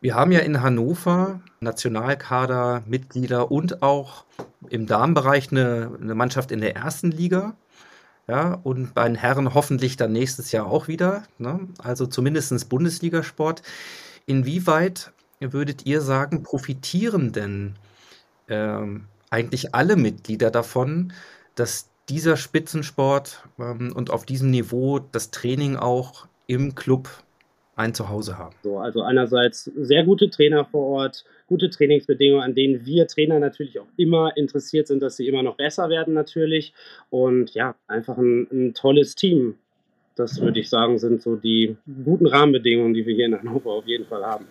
wir 0.00 0.14
haben 0.14 0.32
ja 0.32 0.40
in 0.40 0.62
Hannover 0.62 1.40
Nationalkader, 1.60 2.82
Mitglieder 2.86 3.50
und 3.50 3.82
auch 3.82 4.24
im 4.70 4.86
Damenbereich 4.86 5.52
eine, 5.52 5.90
eine 6.00 6.14
Mannschaft 6.14 6.52
in 6.52 6.60
der 6.60 6.74
ersten 6.74 7.10
Liga. 7.10 7.54
Ja, 8.30 8.60
und 8.62 8.94
bei 8.94 9.08
den 9.08 9.16
Herren 9.16 9.54
hoffentlich 9.54 9.96
dann 9.96 10.12
nächstes 10.12 10.52
Jahr 10.52 10.66
auch 10.66 10.86
wieder. 10.86 11.24
Ne? 11.38 11.66
Also 11.82 12.06
zumindest 12.06 12.68
Bundesligasport. 12.68 13.62
Inwieweit 14.24 15.10
würdet 15.40 15.84
ihr 15.84 16.00
sagen, 16.00 16.44
profitieren 16.44 17.32
denn 17.32 17.74
ähm, 18.48 19.06
eigentlich 19.30 19.74
alle 19.74 19.96
Mitglieder 19.96 20.52
davon, 20.52 21.12
dass 21.56 21.88
dieser 22.08 22.36
Spitzensport 22.36 23.42
ähm, 23.58 23.92
und 23.96 24.10
auf 24.10 24.24
diesem 24.26 24.52
Niveau 24.52 25.00
das 25.00 25.32
Training 25.32 25.74
auch 25.74 26.28
im 26.46 26.76
Club 26.76 27.08
ein 27.74 27.94
Zuhause 27.94 28.38
haben. 28.38 28.54
So, 28.62 28.78
also 28.78 29.02
einerseits 29.02 29.64
sehr 29.64 30.04
gute 30.04 30.30
Trainer 30.30 30.66
vor 30.66 30.86
Ort, 30.86 31.24
gute 31.50 31.68
Trainingsbedingungen, 31.68 32.44
an 32.44 32.54
denen 32.54 32.86
wir 32.86 33.08
Trainer 33.08 33.40
natürlich 33.40 33.78
auch 33.80 33.88
immer 33.96 34.36
interessiert 34.36 34.86
sind, 34.86 35.02
dass 35.02 35.16
sie 35.16 35.26
immer 35.26 35.42
noch 35.42 35.56
besser 35.56 35.90
werden 35.90 36.14
natürlich. 36.14 36.72
Und 37.10 37.52
ja, 37.54 37.74
einfach 37.88 38.16
ein, 38.16 38.46
ein 38.52 38.74
tolles 38.74 39.16
Team. 39.16 39.56
Das 40.14 40.40
würde 40.40 40.60
ich 40.60 40.70
sagen, 40.70 40.98
sind 40.98 41.22
so 41.22 41.34
die 41.34 41.76
guten 42.04 42.26
Rahmenbedingungen, 42.26 42.94
die 42.94 43.04
wir 43.04 43.14
hier 43.14 43.26
in 43.26 43.38
Hannover 43.38 43.72
auf 43.72 43.86
jeden 43.86 44.06
Fall 44.06 44.24
haben. 44.24 44.46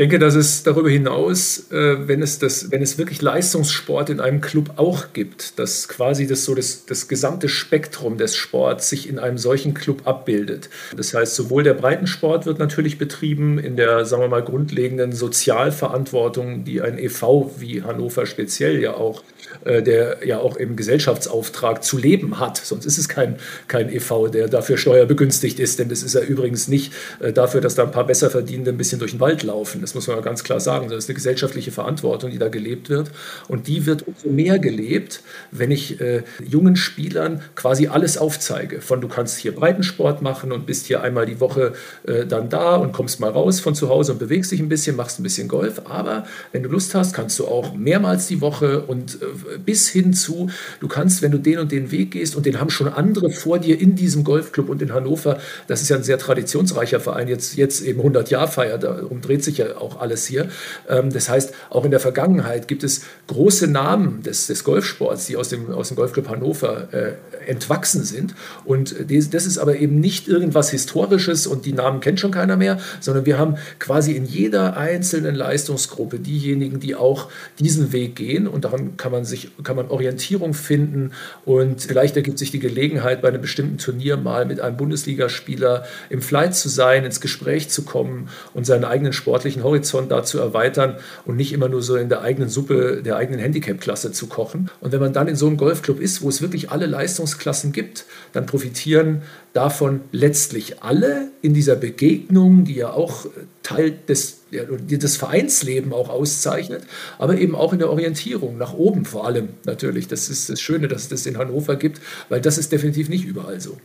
Ich 0.00 0.02
denke, 0.02 0.18
dass 0.18 0.34
es 0.34 0.62
darüber 0.62 0.88
hinaus, 0.88 1.70
äh, 1.70 2.08
wenn, 2.08 2.22
es 2.22 2.38
das, 2.38 2.70
wenn 2.70 2.80
es 2.80 2.96
wirklich 2.96 3.20
Leistungssport 3.20 4.08
in 4.08 4.18
einem 4.18 4.40
Club 4.40 4.70
auch 4.76 5.12
gibt, 5.12 5.58
dass 5.58 5.88
quasi 5.88 6.26
das, 6.26 6.46
so 6.46 6.54
das, 6.54 6.86
das 6.86 7.06
gesamte 7.06 7.50
Spektrum 7.50 8.16
des 8.16 8.34
Sports 8.34 8.88
sich 8.88 9.10
in 9.10 9.18
einem 9.18 9.36
solchen 9.36 9.74
Club 9.74 10.06
abbildet. 10.06 10.70
Das 10.96 11.12
heißt, 11.12 11.34
sowohl 11.34 11.64
der 11.64 11.74
Breitensport 11.74 12.46
wird 12.46 12.58
natürlich 12.58 12.96
betrieben 12.96 13.58
in 13.58 13.76
der, 13.76 14.06
sagen 14.06 14.22
wir 14.22 14.28
mal, 14.28 14.42
grundlegenden 14.42 15.12
Sozialverantwortung, 15.12 16.64
die 16.64 16.80
ein 16.80 16.98
EV 16.98 17.50
wie 17.58 17.82
Hannover 17.82 18.24
speziell 18.24 18.80
ja 18.80 18.94
auch 18.94 19.22
der 19.64 20.26
ja 20.26 20.38
auch 20.38 20.56
im 20.56 20.76
Gesellschaftsauftrag 20.76 21.84
zu 21.84 21.98
leben 21.98 22.38
hat. 22.38 22.56
Sonst 22.56 22.86
ist 22.86 22.98
es 22.98 23.08
kein, 23.08 23.36
kein 23.68 23.92
EV, 23.92 24.28
der 24.28 24.48
dafür 24.48 24.76
steuerbegünstigt 24.76 25.60
ist, 25.60 25.78
denn 25.78 25.88
das 25.88 26.02
ist 26.02 26.14
ja 26.14 26.20
übrigens 26.20 26.68
nicht 26.68 26.92
äh, 27.20 27.32
dafür, 27.32 27.60
dass 27.60 27.74
da 27.74 27.84
ein 27.84 27.90
paar 27.90 28.06
Besserverdienende 28.06 28.70
ein 28.70 28.76
bisschen 28.76 28.98
durch 28.98 29.12
den 29.12 29.20
Wald 29.20 29.42
laufen. 29.42 29.80
Das 29.80 29.94
muss 29.94 30.06
man 30.06 30.20
ganz 30.22 30.44
klar 30.44 30.60
sagen. 30.60 30.88
Das 30.88 30.98
ist 30.98 31.08
eine 31.08 31.14
gesellschaftliche 31.14 31.72
Verantwortung, 31.72 32.30
die 32.30 32.38
da 32.38 32.48
gelebt 32.48 32.88
wird. 32.88 33.10
Und 33.48 33.66
die 33.66 33.86
wird 33.86 34.06
umso 34.06 34.28
mehr 34.28 34.58
gelebt, 34.58 35.22
wenn 35.50 35.70
ich 35.70 36.00
äh, 36.00 36.22
jungen 36.42 36.76
Spielern 36.76 37.42
quasi 37.54 37.88
alles 37.88 38.18
aufzeige. 38.18 38.80
Von 38.80 39.00
du 39.00 39.08
kannst 39.08 39.38
hier 39.38 39.54
Breitensport 39.54 40.22
machen 40.22 40.52
und 40.52 40.66
bist 40.66 40.86
hier 40.86 41.02
einmal 41.02 41.26
die 41.26 41.40
Woche 41.40 41.72
äh, 42.06 42.26
dann 42.26 42.48
da 42.48 42.76
und 42.76 42.92
kommst 42.92 43.20
mal 43.20 43.30
raus 43.30 43.60
von 43.60 43.74
zu 43.74 43.88
Hause 43.88 44.12
und 44.12 44.18
bewegst 44.18 44.52
dich 44.52 44.60
ein 44.60 44.68
bisschen, 44.68 44.96
machst 44.96 45.20
ein 45.20 45.22
bisschen 45.22 45.48
Golf. 45.48 45.82
Aber 45.86 46.24
wenn 46.52 46.62
du 46.62 46.68
Lust 46.68 46.94
hast, 46.94 47.14
kannst 47.14 47.38
du 47.38 47.46
auch 47.46 47.74
mehrmals 47.74 48.26
die 48.26 48.40
Woche 48.40 48.82
und 48.82 49.20
äh, 49.20 49.26
bis 49.64 49.88
hin 49.88 50.12
zu, 50.12 50.50
du 50.80 50.88
kannst, 50.88 51.22
wenn 51.22 51.30
du 51.30 51.38
den 51.38 51.58
und 51.58 51.72
den 51.72 51.90
Weg 51.90 52.12
gehst, 52.12 52.36
und 52.36 52.46
den 52.46 52.60
haben 52.60 52.70
schon 52.70 52.88
andere 52.88 53.30
vor 53.30 53.58
dir 53.58 53.80
in 53.80 53.96
diesem 53.96 54.24
Golfclub 54.24 54.68
und 54.68 54.82
in 54.82 54.92
Hannover, 54.92 55.38
das 55.66 55.82
ist 55.82 55.88
ja 55.88 55.96
ein 55.96 56.02
sehr 56.02 56.18
traditionsreicher 56.18 57.00
Verein, 57.00 57.28
jetzt, 57.28 57.56
jetzt 57.56 57.82
eben 57.82 58.00
100 58.00 58.30
Jahr 58.30 58.48
feiert, 58.48 58.82
darum 58.82 59.20
dreht 59.20 59.44
sich 59.44 59.58
ja 59.58 59.76
auch 59.76 60.00
alles 60.00 60.26
hier. 60.26 60.48
Ähm, 60.88 61.10
das 61.12 61.28
heißt, 61.28 61.52
auch 61.70 61.84
in 61.84 61.90
der 61.90 62.00
Vergangenheit 62.00 62.68
gibt 62.68 62.84
es 62.84 63.02
große 63.26 63.66
Namen 63.66 64.22
des, 64.22 64.46
des 64.46 64.64
Golfsports, 64.64 65.26
die 65.26 65.36
aus 65.36 65.48
dem, 65.48 65.70
aus 65.70 65.88
dem 65.88 65.96
Golfclub 65.96 66.28
Hannover 66.28 66.88
äh, 66.92 67.12
entwachsen 67.46 68.04
sind. 68.04 68.34
Und 68.64 68.94
das 69.08 69.46
ist 69.46 69.58
aber 69.58 69.76
eben 69.76 70.00
nicht 70.00 70.28
irgendwas 70.28 70.70
Historisches 70.70 71.46
und 71.46 71.66
die 71.66 71.72
Namen 71.72 72.00
kennt 72.00 72.20
schon 72.20 72.30
keiner 72.30 72.56
mehr, 72.56 72.78
sondern 73.00 73.26
wir 73.26 73.38
haben 73.38 73.56
quasi 73.78 74.12
in 74.12 74.24
jeder 74.24 74.76
einzelnen 74.76 75.34
Leistungsgruppe 75.34 76.18
diejenigen, 76.18 76.80
die 76.80 76.94
auch 76.94 77.28
diesen 77.58 77.92
Weg 77.92 78.16
gehen 78.16 78.46
und 78.46 78.64
daran 78.64 78.96
kann 78.96 79.12
man 79.12 79.24
sich, 79.30 79.50
kann 79.62 79.76
man 79.76 79.88
Orientierung 79.88 80.52
finden 80.52 81.12
und 81.46 81.80
vielleicht 81.82 82.16
ergibt 82.16 82.38
sich 82.38 82.50
die 82.50 82.58
Gelegenheit, 82.58 83.22
bei 83.22 83.28
einem 83.28 83.40
bestimmten 83.40 83.78
Turnier 83.78 84.18
mal 84.18 84.44
mit 84.44 84.60
einem 84.60 84.76
Bundesligaspieler 84.76 85.86
im 86.10 86.20
Flight 86.20 86.54
zu 86.54 86.68
sein, 86.68 87.04
ins 87.04 87.22
Gespräch 87.22 87.70
zu 87.70 87.84
kommen 87.84 88.28
und 88.52 88.66
seinen 88.66 88.84
eigenen 88.84 89.12
sportlichen 89.12 89.30
sportlichen 89.30 89.62
Horizont 89.62 90.10
da 90.10 90.24
zu 90.24 90.38
erweitern 90.38 90.96
und 91.24 91.36
nicht 91.36 91.52
immer 91.52 91.68
nur 91.68 91.82
so 91.82 91.96
in 91.96 92.08
der 92.08 92.22
eigenen 92.22 92.48
Suppe 92.48 93.02
der 93.02 93.16
eigenen 93.16 93.40
Handicap-Klasse 93.40 94.12
zu 94.12 94.26
kochen. 94.26 94.70
Und 94.80 94.92
wenn 94.92 95.00
man 95.00 95.12
dann 95.12 95.28
in 95.28 95.36
so 95.36 95.46
einem 95.46 95.56
Golfclub 95.56 96.00
ist, 96.00 96.22
wo 96.22 96.28
es 96.28 96.42
wirklich 96.42 96.70
alle 96.70 96.86
Leistungsklassen 96.86 97.72
gibt, 97.72 98.04
dann 98.32 98.46
profitieren 98.46 99.22
davon 99.52 100.00
letztlich 100.12 100.82
alle 100.82 101.30
in 101.42 101.54
dieser 101.54 101.76
Begegnung, 101.76 102.64
die 102.64 102.74
ja 102.74 102.92
auch 102.92 103.26
Teil 103.62 103.98
des, 104.08 104.42
ja, 104.50 104.64
des 104.64 105.16
Vereinsleben 105.16 105.92
auch 105.92 106.08
auszeichnet, 106.08 106.84
aber 107.18 107.36
eben 107.38 107.54
auch 107.54 107.72
in 107.72 107.78
der 107.78 107.90
Orientierung, 107.90 108.58
nach 108.58 108.74
oben 108.74 109.04
vor 109.04 109.26
allem 109.26 109.50
natürlich. 109.64 110.08
Das 110.08 110.28
ist 110.28 110.48
das 110.48 110.60
Schöne, 110.60 110.88
dass 110.88 111.02
es 111.02 111.08
das 111.08 111.26
in 111.26 111.36
Hannover 111.36 111.76
gibt, 111.76 112.00
weil 112.28 112.40
das 112.40 112.58
ist 112.58 112.72
definitiv 112.72 113.08
nicht 113.08 113.24
überall 113.24 113.60
so. 113.60 113.76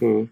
Hm. 0.00 0.28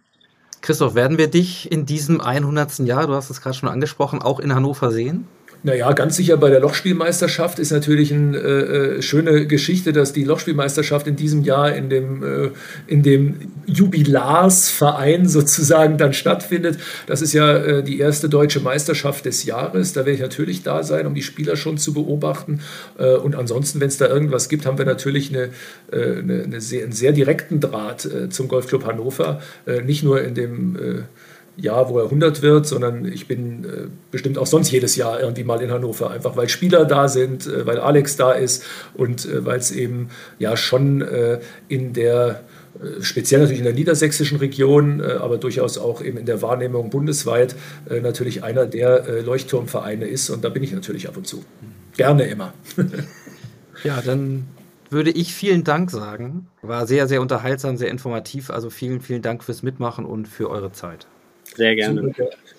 Christoph, 0.62 0.94
werden 0.94 1.16
wir 1.16 1.28
dich 1.28 1.72
in 1.72 1.86
diesem 1.86 2.20
100. 2.20 2.80
Jahr, 2.80 3.06
du 3.06 3.14
hast 3.14 3.30
es 3.30 3.40
gerade 3.40 3.56
schon 3.56 3.68
angesprochen, 3.68 4.20
auch 4.20 4.40
in 4.40 4.54
Hannover 4.54 4.92
sehen? 4.92 5.26
Naja, 5.62 5.92
ganz 5.92 6.16
sicher 6.16 6.38
bei 6.38 6.48
der 6.48 6.60
Lochspielmeisterschaft 6.60 7.58
ist 7.58 7.70
natürlich 7.70 8.14
eine 8.14 8.38
äh, 8.38 8.96
äh, 8.98 9.02
schöne 9.02 9.46
Geschichte, 9.46 9.92
dass 9.92 10.14
die 10.14 10.24
Lochspielmeisterschaft 10.24 11.06
in 11.06 11.16
diesem 11.16 11.42
Jahr 11.42 11.74
in 11.74 11.90
dem, 11.90 12.22
äh, 12.22 12.50
in 12.86 13.02
dem 13.02 13.36
Jubilarsverein 13.66 15.28
sozusagen 15.28 15.98
dann 15.98 16.14
stattfindet. 16.14 16.78
Das 17.06 17.20
ist 17.20 17.34
ja 17.34 17.56
äh, 17.56 17.82
die 17.82 17.98
erste 17.98 18.30
deutsche 18.30 18.60
Meisterschaft 18.60 19.26
des 19.26 19.44
Jahres. 19.44 19.92
Da 19.92 20.00
werde 20.00 20.12
ich 20.12 20.20
natürlich 20.20 20.62
da 20.62 20.82
sein, 20.82 21.06
um 21.06 21.14
die 21.14 21.22
Spieler 21.22 21.56
schon 21.56 21.76
zu 21.76 21.92
beobachten. 21.92 22.60
Äh, 22.98 23.16
und 23.16 23.36
ansonsten, 23.36 23.80
wenn 23.80 23.88
es 23.88 23.98
da 23.98 24.06
irgendwas 24.06 24.48
gibt, 24.48 24.64
haben 24.64 24.78
wir 24.78 24.86
natürlich 24.86 25.28
eine, 25.28 25.50
äh, 25.92 26.20
eine, 26.20 26.44
eine 26.44 26.60
sehr, 26.62 26.84
einen 26.84 26.92
sehr 26.92 27.12
direkten 27.12 27.60
Draht 27.60 28.08
zum 28.30 28.48
Golfclub 28.48 28.86
Hannover. 28.86 29.42
nicht 29.84 30.02
nur 30.02 30.22
in 30.22 30.34
dem 30.34 31.04
Jahr, 31.60 31.88
wo 31.88 31.98
er 31.98 32.04
100 32.04 32.42
wird, 32.42 32.66
sondern 32.66 33.04
ich 33.04 33.28
bin 33.28 33.64
äh, 33.64 33.68
bestimmt 34.10 34.38
auch 34.38 34.46
sonst 34.46 34.70
jedes 34.70 34.96
Jahr 34.96 35.20
irgendwie 35.20 35.44
mal 35.44 35.60
in 35.60 35.70
Hannover, 35.70 36.10
einfach 36.10 36.36
weil 36.36 36.48
Spieler 36.48 36.84
da 36.84 37.08
sind, 37.08 37.46
äh, 37.46 37.66
weil 37.66 37.78
Alex 37.78 38.16
da 38.16 38.32
ist 38.32 38.64
und 38.94 39.26
äh, 39.26 39.44
weil 39.44 39.58
es 39.58 39.70
eben 39.70 40.08
ja 40.38 40.56
schon 40.56 41.02
äh, 41.02 41.40
in 41.68 41.92
der 41.92 42.42
äh, 42.80 43.02
speziell 43.02 43.40
natürlich 43.40 43.58
in 43.58 43.64
der 43.64 43.74
niedersächsischen 43.74 44.38
Region, 44.38 45.00
äh, 45.00 45.04
aber 45.20 45.38
durchaus 45.38 45.78
auch 45.78 46.02
eben 46.02 46.18
in 46.18 46.26
der 46.26 46.42
Wahrnehmung 46.42 46.90
bundesweit 46.90 47.54
natürlich 48.02 48.42
einer 48.42 48.66
der 48.66 49.22
Leuchtturmvereine 49.22 50.06
ist 50.06 50.30
und 50.30 50.44
da 50.44 50.48
bin 50.48 50.62
ich 50.62 50.72
natürlich 50.72 51.08
ab 51.08 51.16
und 51.16 51.26
zu. 51.26 51.44
Gerne 51.96 52.24
immer. 52.24 52.54
ja, 53.84 54.00
dann 54.00 54.46
würde 54.90 55.10
ich 55.10 55.34
vielen 55.34 55.64
Dank 55.64 55.90
sagen. 55.90 56.48
War 56.62 56.86
sehr, 56.86 57.06
sehr 57.08 57.20
unterhaltsam, 57.20 57.76
sehr 57.76 57.90
informativ. 57.90 58.50
Also 58.50 58.70
vielen, 58.70 59.00
vielen 59.00 59.22
Dank 59.22 59.44
fürs 59.44 59.62
Mitmachen 59.62 60.04
und 60.04 60.26
für 60.26 60.50
eure 60.50 60.72
Zeit. 60.72 61.06
Sehr 61.56 61.74
gerne. 61.74 62.12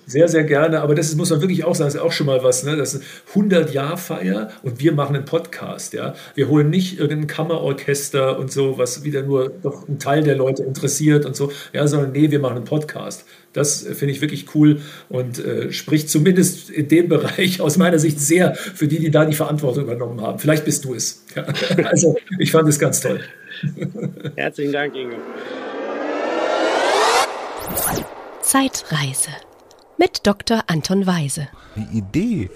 Sehr, 0.06 0.28
sehr 0.28 0.44
gerne. 0.44 0.82
Aber 0.82 0.96
das 0.96 1.16
muss 1.16 1.30
man 1.30 1.42
wirklich 1.42 1.64
auch 1.64 1.76
sagen, 1.76 1.88
das 1.88 1.96
ist 1.96 2.02
auch 2.02 2.12
schon 2.12 2.28
mal 2.28 2.44
was. 2.44 2.64
Ne? 2.64 2.76
Das 2.76 2.94
ist 2.94 3.04
100-Jahr-Feier 3.34 4.52
und 4.64 4.80
wir 4.82 4.92
machen 4.92 5.16
einen 5.16 5.26
Podcast. 5.26 5.94
Ja? 5.94 6.16
Wir 6.36 6.50
holen 6.50 6.70
nicht 6.70 7.00
irgendein 7.00 7.28
Kammerorchester 7.28 8.38
und 8.38 8.52
so, 8.52 8.78
was 8.78 9.04
wieder 9.04 9.22
nur 9.22 9.50
doch 9.50 9.88
einen 9.88 10.00
Teil 10.00 10.24
der 10.24 10.36
Leute 10.36 10.64
interessiert 10.64 11.26
und 11.26 11.36
so, 11.36 11.52
ja, 11.72 11.88
sondern 11.88 12.12
nee, 12.12 12.30
wir 12.30 12.40
machen 12.40 12.58
einen 12.58 12.66
Podcast. 12.66 13.26
Das 13.54 13.84
finde 13.84 14.14
ich 14.14 14.22
wirklich 14.22 14.54
cool 14.56 14.82
und 15.10 15.44
äh, 15.44 15.72
spricht 15.72 16.10
zumindest 16.10 16.70
in 16.70 16.88
dem 16.88 17.08
Bereich 17.10 17.62
aus 17.62 17.78
meiner 17.78 18.00
Sicht 18.00 18.20
sehr 18.20 18.56
für 18.56 18.88
die, 18.88 19.00
die 19.00 19.12
da 19.12 19.26
die 19.26 19.36
Verantwortung 19.36 19.84
übernommen 19.84 20.22
haben. 20.22 20.40
Vielleicht 20.40 20.66
bist 20.66 20.86
du 20.86 20.94
es. 20.94 21.24
Ja? 21.36 21.46
Also, 21.92 22.16
ich 22.40 22.52
fand 22.52 22.68
es 22.70 22.80
ganz 22.80 23.02
toll. 23.02 23.22
Herzlichen 24.36 24.72
Dank, 24.72 24.96
Ingo. 24.96 25.16
Zeitreise 28.52 29.32
mit 29.98 30.28
Dr. 30.28 30.66
Anton 30.68 31.08
Weise. 31.08 31.48
Die 31.78 32.00
Idee, 32.00 32.50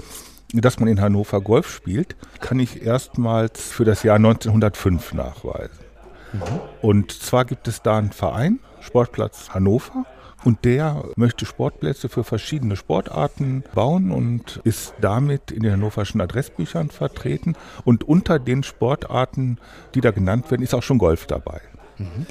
dass 0.51 0.77
man 0.77 0.89
in 0.89 0.99
Hannover 0.99 1.39
Golf 1.39 1.71
spielt, 1.71 2.17
kann 2.41 2.59
ich 2.59 2.81
erstmals 2.81 3.71
für 3.71 3.85
das 3.85 4.03
Jahr 4.03 4.17
1905 4.17 5.13
nachweisen. 5.13 5.85
Mhm. 6.33 6.41
Und 6.81 7.13
zwar 7.13 7.45
gibt 7.45 7.69
es 7.69 7.81
da 7.81 7.97
einen 7.97 8.11
Verein, 8.11 8.59
Sportplatz 8.81 9.51
Hannover, 9.51 10.03
und 10.43 10.65
der 10.65 11.05
möchte 11.15 11.45
Sportplätze 11.45 12.09
für 12.09 12.25
verschiedene 12.25 12.75
Sportarten 12.75 13.63
bauen 13.73 14.11
und 14.11 14.59
ist 14.65 14.95
damit 14.99 15.49
in 15.49 15.63
den 15.63 15.71
hannoverschen 15.71 16.19
Adressbüchern 16.19 16.89
vertreten. 16.89 17.55
Und 17.85 18.03
unter 18.03 18.37
den 18.37 18.63
Sportarten, 18.63 19.59
die 19.93 20.01
da 20.01 20.11
genannt 20.11 20.51
werden, 20.51 20.61
ist 20.61 20.73
auch 20.73 20.83
schon 20.83 20.97
Golf 20.97 21.25
dabei. 21.25 21.61
Mhm. 21.97 22.25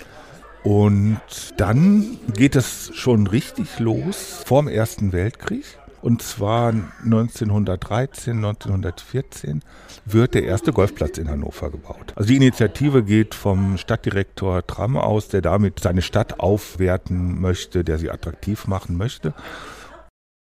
Und 0.65 1.21
dann 1.59 2.19
geht 2.35 2.57
es 2.57 2.91
schon 2.95 3.27
richtig 3.27 3.79
los 3.79 4.43
vorm 4.47 4.67
Ersten 4.67 5.13
Weltkrieg. 5.13 5.65
Und 6.01 6.23
zwar 6.23 6.75
1913, 7.03 8.37
1914 8.37 9.63
wird 10.05 10.35
der 10.35 10.45
erste 10.45 10.73
Golfplatz 10.73 11.17
in 11.17 11.31
Hannover 11.31 11.71
gebaut. 11.71 12.13
Also 12.17 12.29
die 12.29 12.37
Initiative 12.37 13.03
geht 13.05 13.35
vom 13.35 13.79
Stadtdirektor 13.79 14.67
Tramm 14.67 14.97
aus, 14.99 15.29
der 15.29 15.41
damit 15.41 15.81
seine 15.81 16.03
Stadt 16.03 16.41
aufwerten 16.41 17.41
möchte, 17.41 17.85
der 17.85 17.99
sie 17.99 18.11
attraktiv 18.11 18.67
machen 18.67 18.99
möchte. 18.99 19.33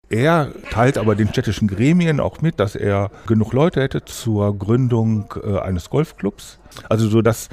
Er 0.08 0.52
teilt 0.70 0.98
aber 0.98 1.16
den 1.16 1.28
städtischen 1.28 1.66
Gremien 1.66 2.20
auch 2.20 2.40
mit, 2.40 2.60
dass 2.60 2.76
er 2.76 3.10
genug 3.26 3.52
Leute 3.52 3.82
hätte 3.82 4.04
zur 4.04 4.56
Gründung 4.56 5.34
äh, 5.42 5.58
eines 5.58 5.90
Golfclubs. 5.90 6.58
Also 6.88 7.08
so, 7.08 7.22
dass 7.22 7.48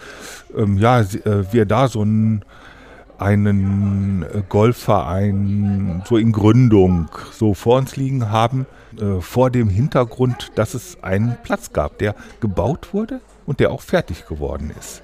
ähm, 0.56 0.78
ja, 0.78 1.02
äh, 1.02 1.52
wir 1.52 1.66
da 1.66 1.88
so 1.88 2.02
einen, 2.02 2.46
einen 3.18 4.22
äh, 4.24 4.44
Golfverein 4.48 6.04
so 6.06 6.18
in 6.18 6.32
Gründung 6.32 7.10
so 7.32 7.56
vor 7.56 7.78
uns 7.78 7.96
liegen 7.96 8.30
haben, 8.30 8.68
äh, 9.00 9.20
vor 9.20 9.50
dem 9.50 9.70
Hintergrund, 9.70 10.52
dass 10.54 10.76
es 10.76 11.02
einen 11.02 11.38
Platz 11.42 11.74
gab, 11.74 11.98
der 11.98 12.14
gebaut 12.40 12.94
wurde 12.94 13.22
und 13.48 13.60
der 13.62 13.72
auch 13.72 13.82
fertig 13.82 14.28
geworden 14.28 14.72
ist. 14.78 15.02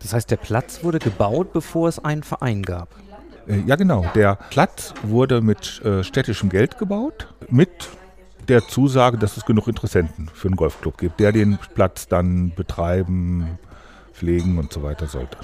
Das 0.00 0.12
heißt, 0.12 0.30
der 0.30 0.36
Platz 0.36 0.84
wurde 0.84 0.98
gebaut, 0.98 1.52
bevor 1.54 1.88
es 1.88 1.98
einen 1.98 2.22
Verein 2.22 2.62
gab. 2.62 2.88
Äh, 3.48 3.60
ja, 3.66 3.76
genau. 3.76 4.04
Der 4.14 4.36
Platz 4.50 4.94
wurde 5.02 5.40
mit 5.40 5.82
äh, 5.84 6.04
städtischem 6.04 6.48
Geld 6.48 6.78
gebaut, 6.78 7.28
mit 7.48 7.70
der 8.48 8.66
Zusage, 8.66 9.18
dass 9.18 9.36
es 9.36 9.44
genug 9.44 9.68
Interessenten 9.68 10.30
für 10.32 10.48
einen 10.48 10.56
Golfclub 10.56 10.98
gibt, 10.98 11.20
der 11.20 11.32
den 11.32 11.58
Platz 11.74 12.08
dann 12.08 12.52
betreiben, 12.54 13.58
pflegen 14.12 14.58
und 14.58 14.72
so 14.72 14.82
weiter 14.82 15.06
sollte. 15.06 15.38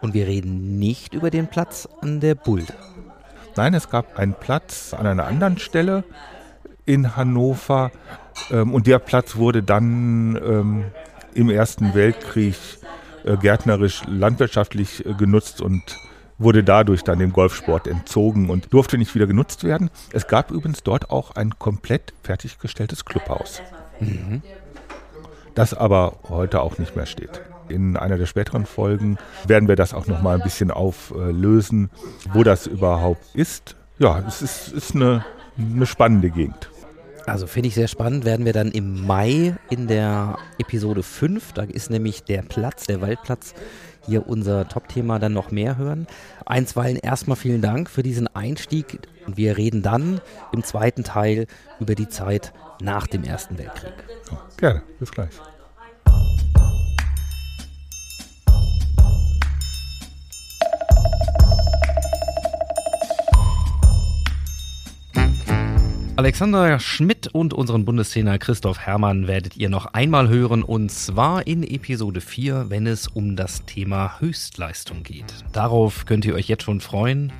Und 0.00 0.14
wir 0.14 0.26
reden 0.26 0.78
nicht 0.78 1.14
über 1.14 1.30
den 1.30 1.48
Platz 1.48 1.88
an 2.00 2.20
der 2.20 2.36
Bulde. 2.36 2.74
Nein, 3.56 3.74
es 3.74 3.90
gab 3.90 4.18
einen 4.18 4.34
Platz 4.34 4.94
an 4.94 5.06
einer 5.06 5.26
anderen 5.26 5.58
Stelle 5.58 6.04
in 6.86 7.16
Hannover 7.16 7.90
ähm, 8.50 8.72
und 8.72 8.86
der 8.86 9.00
Platz 9.00 9.34
wurde 9.34 9.64
dann 9.64 10.36
ähm, 10.36 10.84
im 11.34 11.50
Ersten 11.50 11.94
Weltkrieg 11.94 12.54
äh, 13.24 13.36
gärtnerisch, 13.36 14.02
landwirtschaftlich 14.06 15.04
äh, 15.04 15.14
genutzt 15.14 15.60
und 15.60 15.82
wurde 16.38 16.64
dadurch 16.64 17.02
dann 17.02 17.18
dem 17.18 17.32
Golfsport 17.32 17.86
entzogen 17.86 18.48
und 18.48 18.72
durfte 18.72 18.96
nicht 18.96 19.14
wieder 19.14 19.26
genutzt 19.26 19.64
werden. 19.64 19.90
Es 20.12 20.26
gab 20.26 20.50
übrigens 20.50 20.82
dort 20.82 21.10
auch 21.10 21.32
ein 21.32 21.58
komplett 21.58 22.14
fertiggestelltes 22.22 23.04
Clubhaus, 23.04 23.60
mhm. 24.00 24.42
das 25.54 25.74
aber 25.74 26.20
heute 26.28 26.62
auch 26.62 26.78
nicht 26.78 26.96
mehr 26.96 27.06
steht. 27.06 27.42
In 27.68 27.96
einer 27.96 28.16
der 28.16 28.26
späteren 28.26 28.64
Folgen 28.64 29.18
werden 29.46 29.68
wir 29.68 29.76
das 29.76 29.92
auch 29.92 30.06
noch 30.06 30.22
mal 30.22 30.36
ein 30.36 30.42
bisschen 30.42 30.70
auflösen, 30.70 31.90
wo 32.32 32.42
das 32.42 32.66
überhaupt 32.66 33.34
ist. 33.34 33.76
Ja, 33.98 34.24
es 34.26 34.40
ist, 34.40 34.68
ist 34.68 34.94
eine, 34.94 35.24
eine 35.58 35.84
spannende 35.84 36.30
Gegend. 36.30 36.70
Also 37.26 37.46
finde 37.46 37.68
ich 37.68 37.74
sehr 37.74 37.88
spannend, 37.88 38.24
werden 38.24 38.46
wir 38.46 38.54
dann 38.54 38.70
im 38.70 39.06
Mai 39.06 39.54
in 39.68 39.86
der 39.86 40.38
Episode 40.58 41.02
5, 41.02 41.52
da 41.52 41.62
ist 41.64 41.90
nämlich 41.90 42.24
der 42.24 42.40
Platz, 42.40 42.86
der 42.86 43.02
Waldplatz, 43.02 43.54
hier 44.06 44.26
unser 44.26 44.68
Top-Thema 44.68 45.18
dann 45.18 45.32
noch 45.32 45.50
mehr 45.50 45.76
hören. 45.76 46.06
Einstweilen 46.46 46.96
erstmal 46.96 47.36
vielen 47.36 47.62
Dank 47.62 47.90
für 47.90 48.02
diesen 48.02 48.26
Einstieg. 48.34 49.00
Wir 49.26 49.56
reden 49.56 49.82
dann 49.82 50.20
im 50.52 50.64
zweiten 50.64 51.04
Teil 51.04 51.46
über 51.80 51.94
die 51.94 52.08
Zeit 52.08 52.52
nach 52.80 53.06
dem 53.06 53.24
Ersten 53.24 53.58
Weltkrieg. 53.58 53.92
Gerne, 54.56 54.82
bis 54.98 55.10
gleich. 55.10 55.30
Alexander 66.18 66.80
Schmidt 66.80 67.28
und 67.28 67.54
unseren 67.54 67.84
Bundestrainer 67.84 68.38
Christoph 68.38 68.80
Herrmann 68.80 69.28
werdet 69.28 69.56
ihr 69.56 69.68
noch 69.68 69.86
einmal 69.86 70.28
hören 70.28 70.64
und 70.64 70.90
zwar 70.90 71.46
in 71.46 71.62
Episode 71.62 72.20
4, 72.20 72.70
wenn 72.70 72.88
es 72.88 73.06
um 73.06 73.36
das 73.36 73.64
Thema 73.66 74.18
Höchstleistung 74.18 75.04
geht. 75.04 75.32
Darauf 75.52 76.06
könnt 76.06 76.24
ihr 76.24 76.34
euch 76.34 76.48
jetzt 76.48 76.64
schon 76.64 76.80
freuen. 76.80 77.32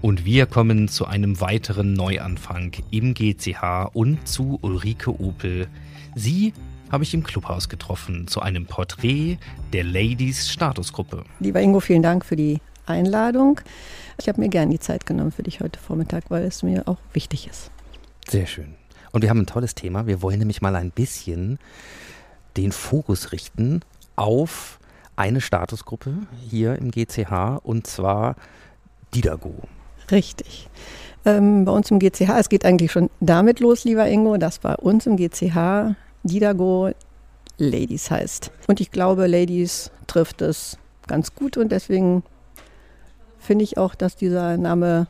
Und 0.00 0.24
wir 0.24 0.46
kommen 0.46 0.88
zu 0.88 1.04
einem 1.04 1.42
weiteren 1.42 1.92
Neuanfang 1.92 2.72
im 2.90 3.12
GCH 3.12 3.90
und 3.92 4.26
zu 4.26 4.58
Ulrike 4.62 5.20
Opel. 5.20 5.68
Sie 6.14 6.54
habe 6.90 7.04
ich 7.04 7.12
im 7.12 7.22
Clubhaus 7.22 7.68
getroffen 7.68 8.28
zu 8.28 8.40
einem 8.40 8.64
Porträt 8.64 9.36
der 9.74 9.84
Ladies 9.84 10.50
Statusgruppe. 10.50 11.22
Lieber 11.40 11.60
Ingo, 11.60 11.80
vielen 11.80 12.02
Dank 12.02 12.24
für 12.24 12.36
die 12.36 12.62
Einladung. 12.86 13.60
Ich 14.18 14.26
habe 14.26 14.40
mir 14.40 14.48
gerne 14.48 14.72
die 14.72 14.80
Zeit 14.80 15.04
genommen 15.04 15.32
für 15.32 15.42
dich 15.42 15.60
heute 15.60 15.78
Vormittag, 15.78 16.30
weil 16.30 16.44
es 16.44 16.62
mir 16.62 16.88
auch 16.88 16.96
wichtig 17.12 17.46
ist. 17.46 17.70
Sehr 18.28 18.46
schön. 18.46 18.74
Und 19.12 19.22
wir 19.22 19.30
haben 19.30 19.40
ein 19.40 19.46
tolles 19.46 19.74
Thema. 19.74 20.06
Wir 20.06 20.20
wollen 20.22 20.38
nämlich 20.38 20.60
mal 20.60 20.76
ein 20.76 20.90
bisschen 20.90 21.58
den 22.56 22.72
Fokus 22.72 23.32
richten 23.32 23.82
auf 24.16 24.78
eine 25.14 25.40
Statusgruppe 25.40 26.12
hier 26.48 26.76
im 26.76 26.90
GCH 26.90 27.60
und 27.62 27.86
zwar 27.86 28.36
Didago. 29.14 29.54
Richtig. 30.10 30.68
Ähm, 31.24 31.64
bei 31.64 31.72
uns 31.72 31.90
im 31.90 31.98
GCH, 31.98 32.30
es 32.38 32.48
geht 32.48 32.64
eigentlich 32.64 32.92
schon 32.92 33.10
damit 33.20 33.60
los, 33.60 33.84
lieber 33.84 34.06
Ingo, 34.08 34.36
dass 34.36 34.58
bei 34.58 34.74
uns 34.74 35.06
im 35.06 35.16
GCH 35.16 35.94
Didago 36.22 36.90
Ladies 37.58 38.10
heißt. 38.10 38.50
Und 38.68 38.80
ich 38.80 38.90
glaube, 38.90 39.26
Ladies 39.26 39.90
trifft 40.06 40.42
es 40.42 40.78
ganz 41.06 41.34
gut 41.34 41.56
und 41.56 41.72
deswegen 41.72 42.22
finde 43.38 43.64
ich 43.64 43.78
auch, 43.78 43.94
dass 43.94 44.16
dieser 44.16 44.56
Name 44.56 45.06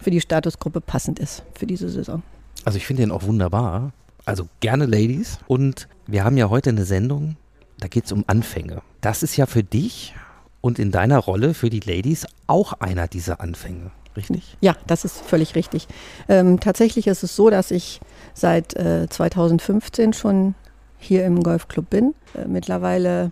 für 0.00 0.10
die 0.10 0.20
Statusgruppe 0.20 0.80
passend 0.80 1.18
ist 1.18 1.42
für 1.54 1.66
diese 1.66 1.88
Saison. 1.88 2.22
Also 2.64 2.78
ich 2.78 2.86
finde 2.86 3.02
den 3.02 3.10
auch 3.10 3.22
wunderbar. 3.22 3.92
Also 4.24 4.48
gerne 4.60 4.86
Ladies. 4.86 5.38
Und 5.46 5.88
wir 6.06 6.24
haben 6.24 6.36
ja 6.36 6.50
heute 6.50 6.70
eine 6.70 6.84
Sendung, 6.84 7.36
da 7.78 7.88
geht 7.88 8.04
es 8.04 8.12
um 8.12 8.24
Anfänge. 8.26 8.82
Das 9.00 9.22
ist 9.22 9.36
ja 9.36 9.46
für 9.46 9.62
dich 9.62 10.14
und 10.60 10.78
in 10.78 10.90
deiner 10.90 11.18
Rolle 11.18 11.54
für 11.54 11.70
die 11.70 11.80
Ladies 11.80 12.26
auch 12.46 12.74
einer 12.74 13.08
dieser 13.08 13.40
Anfänge. 13.40 13.90
Richtig? 14.16 14.56
Ja, 14.60 14.76
das 14.86 15.04
ist 15.04 15.20
völlig 15.20 15.54
richtig. 15.54 15.86
Ähm, 16.28 16.58
tatsächlich 16.60 17.06
ist 17.06 17.22
es 17.22 17.36
so, 17.36 17.48
dass 17.48 17.70
ich 17.70 18.00
seit 18.34 18.74
äh, 18.74 19.08
2015 19.08 20.12
schon 20.12 20.54
hier 20.98 21.24
im 21.24 21.42
Golfclub 21.42 21.88
bin. 21.88 22.14
Äh, 22.34 22.46
mittlerweile 22.46 23.30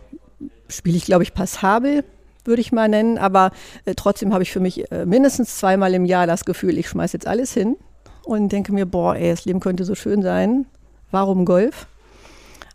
spiele 0.69 0.97
ich, 0.97 1.05
glaube 1.05 1.25
ich, 1.25 1.35
passabel, 1.35 2.05
würde 2.49 2.61
ich 2.61 2.73
mal 2.73 2.89
nennen. 2.89 3.19
Aber 3.19 3.53
äh, 3.85 3.95
trotzdem 3.95 4.33
habe 4.33 4.43
ich 4.43 4.51
für 4.51 4.61
mich 4.61 4.91
äh, 4.91 5.07
mindestens 5.07 5.57
zweimal 5.59 5.95
im 5.95 6.05
Jahr 6.05 6.27
das 6.27 6.45
Gefühl, 6.45 6.79
ich 6.79 6.89
schmeiße 6.89 7.17
jetzt 7.17 7.27
alles 7.27 7.53
hin 7.53 7.77
und 8.25 8.51
denke 8.51 8.73
mir, 8.73 8.87
boah, 8.87 9.15
ey, 9.15 9.31
das 9.31 9.45
Leben 9.45 9.61
könnte 9.61 9.85
so 9.85 9.95
schön 9.95 10.23
sein. 10.23 10.67
Warum 11.11 11.45
Golf? 11.45 11.87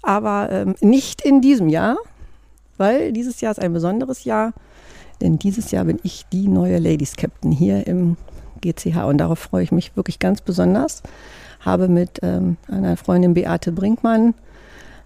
Aber 0.02 0.50
ähm, 0.52 0.76
nicht 0.82 1.22
in 1.22 1.42
diesem 1.42 1.70
Jahr, 1.70 1.98
weil 2.78 3.12
dieses 3.12 3.42
Jahr 3.42 3.52
ist 3.52 3.60
ein 3.60 3.74
besonderes 3.74 4.24
Jahr. 4.24 4.54
Denn 5.22 5.40
dieses 5.40 5.72
Jahr 5.72 5.86
bin 5.86 6.00
ich 6.04 6.26
die 6.32 6.48
neue 6.48 6.80
Ladies 6.80 7.16
Captain 7.16 7.52
hier 7.52 7.88
im 7.88 8.18
GCH 8.62 9.06
und 9.06 9.18
darauf 9.20 9.40
freue 9.40 9.64
ich 9.64 9.72
mich 9.72 9.96
wirklich 9.96 10.20
ganz 10.20 10.42
besonders. 10.42 11.04
Habe 11.60 11.88
mit 11.88 12.20
ähm, 12.24 12.58
einer 12.68 12.98
Freundin 12.98 13.34
Beate 13.34 13.72
Brinkmann 13.72 14.34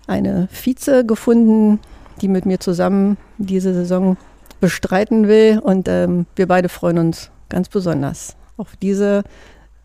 eine 0.07 0.47
Vize 0.51 1.05
gefunden, 1.05 1.79
die 2.21 2.27
mit 2.27 2.45
mir 2.45 2.59
zusammen 2.59 3.17
diese 3.37 3.73
Saison 3.73 4.17
bestreiten 4.59 5.27
will. 5.27 5.59
Und 5.59 5.87
ähm, 5.87 6.25
wir 6.35 6.47
beide 6.47 6.69
freuen 6.69 6.97
uns 6.99 7.31
ganz 7.49 7.69
besonders 7.69 8.35
auf 8.57 8.75
diese 8.81 9.23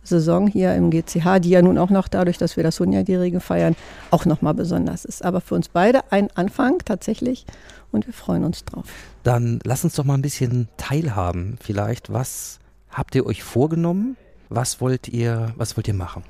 Saison 0.02 0.48
hier 0.48 0.74
im 0.74 0.90
GCH, 0.90 1.38
die 1.40 1.50
ja 1.50 1.62
nun 1.62 1.78
auch 1.78 1.90
noch 1.90 2.08
dadurch, 2.08 2.38
dass 2.38 2.56
wir 2.56 2.64
das 2.64 2.80
100-Jährige 2.80 3.40
feiern, 3.40 3.76
auch 4.10 4.24
nochmal 4.24 4.54
besonders 4.54 5.04
ist. 5.04 5.24
Aber 5.24 5.40
für 5.40 5.54
uns 5.54 5.68
beide 5.68 6.00
ein 6.10 6.28
Anfang 6.34 6.78
tatsächlich 6.84 7.46
und 7.92 8.06
wir 8.06 8.14
freuen 8.14 8.44
uns 8.44 8.64
drauf. 8.64 8.86
Dann 9.22 9.60
lass 9.64 9.84
uns 9.84 9.94
doch 9.94 10.04
mal 10.04 10.14
ein 10.14 10.22
bisschen 10.22 10.68
teilhaben. 10.76 11.56
Vielleicht, 11.60 12.12
was 12.12 12.58
habt 12.90 13.14
ihr 13.14 13.26
euch 13.26 13.42
vorgenommen? 13.42 14.16
Was 14.48 14.80
wollt 14.80 15.08
ihr, 15.08 15.52
was 15.56 15.76
wollt 15.76 15.88
ihr 15.88 15.94
machen? 15.94 16.24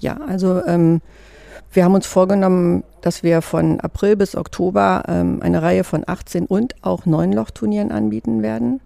Ja, 0.00 0.16
also 0.26 0.64
ähm, 0.66 1.00
wir 1.72 1.84
haben 1.84 1.94
uns 1.94 2.06
vorgenommen, 2.06 2.84
dass 3.00 3.22
wir 3.22 3.42
von 3.42 3.80
April 3.80 4.16
bis 4.16 4.36
Oktober 4.36 5.04
ähm, 5.08 5.40
eine 5.42 5.62
Reihe 5.62 5.84
von 5.84 6.04
18 6.06 6.46
und 6.46 6.74
auch 6.82 7.06
9 7.06 7.32
Lochturnieren 7.32 7.92
anbieten 7.92 8.42
werden, 8.42 8.80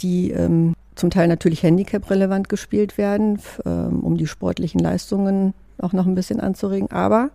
die 0.00 0.30
ähm, 0.32 0.74
zum 0.94 1.10
Teil 1.10 1.28
natürlich 1.28 1.62
handicap-relevant 1.62 2.48
gespielt 2.48 2.98
werden, 2.98 3.40
ähm, 3.64 4.00
um 4.00 4.16
die 4.16 4.26
sportlichen 4.26 4.80
Leistungen 4.80 5.54
auch 5.78 5.92
noch 5.92 6.06
ein 6.06 6.14
bisschen 6.14 6.40
anzuregen. 6.40 6.90
Aber 6.90 7.30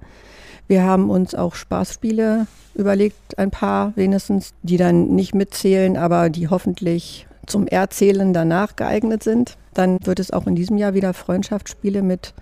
wir 0.68 0.84
haben 0.84 1.10
uns 1.10 1.34
auch 1.34 1.56
Spaßspiele 1.56 2.48
überlegt, 2.76 3.38
ein 3.38 3.52
paar 3.52 3.94
wenigstens, 3.96 4.54
die 4.64 4.78
dann 4.78 5.16
nicht 5.16 5.34
mitzählen, 5.34 5.98
aber 5.98 6.30
die 6.30 6.50
hoffentlich 6.50 7.28
zum 7.46 7.68
Erzählen 7.68 8.34
danach 8.34 8.76
geeignet 8.76 9.24
sind. 9.24 9.58
Dann 9.74 10.00
wird 10.04 10.20
es 10.20 10.32
auch 10.32 10.46
in 10.48 10.56
diesem 10.56 10.78
Jahr 10.78 10.94
wieder 10.94 11.14
Freundschaftsspiele 11.14 12.02
mit 12.02 12.34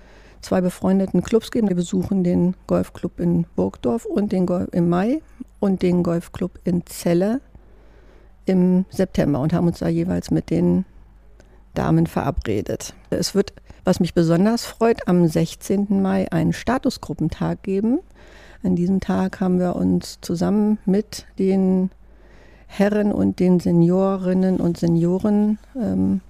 zwei 0.46 0.62
befreundeten 0.62 1.22
Clubs 1.24 1.52
geben. 1.52 1.68
Wir 1.68 1.76
besuchen 1.76 2.24
den 2.24 2.56
Golfclub 2.68 3.20
in 3.20 3.46
Burgdorf 3.56 4.06
und 4.06 4.32
den 4.32 4.46
Golf 4.46 4.70
im 4.72 4.90
Mai 4.90 5.22
und 5.60 5.82
den 5.82 6.04
Golfclub 6.04 6.60
in 6.64 6.86
Celle 6.86 7.42
im 8.46 8.86
September 8.90 9.40
und 9.40 9.54
haben 9.54 9.68
uns 9.68 9.80
da 9.80 9.88
jeweils 9.88 10.30
mit 10.30 10.52
den 10.52 10.86
Damen 11.74 12.06
verabredet. 12.06 12.94
Es 13.10 13.34
wird, 13.34 13.54
was 13.84 14.00
mich 14.00 14.14
besonders 14.14 14.66
freut, 14.66 15.08
am 15.08 15.28
16. 15.28 16.02
Mai 16.02 16.32
einen 16.32 16.54
Statusgruppentag 16.54 17.64
geben. 17.64 18.00
An 18.64 18.76
diesem 18.76 19.00
Tag 19.00 19.42
haben 19.42 19.60
wir 19.60 19.76
uns 19.76 20.20
zusammen 20.22 20.78
mit 20.86 21.26
den 21.40 21.90
Herren 22.68 23.12
und 23.12 23.40
den 23.40 23.60
Seniorinnen 23.60 24.58
und 24.58 24.78
Senioren 24.78 25.58
ähm, 25.76 26.22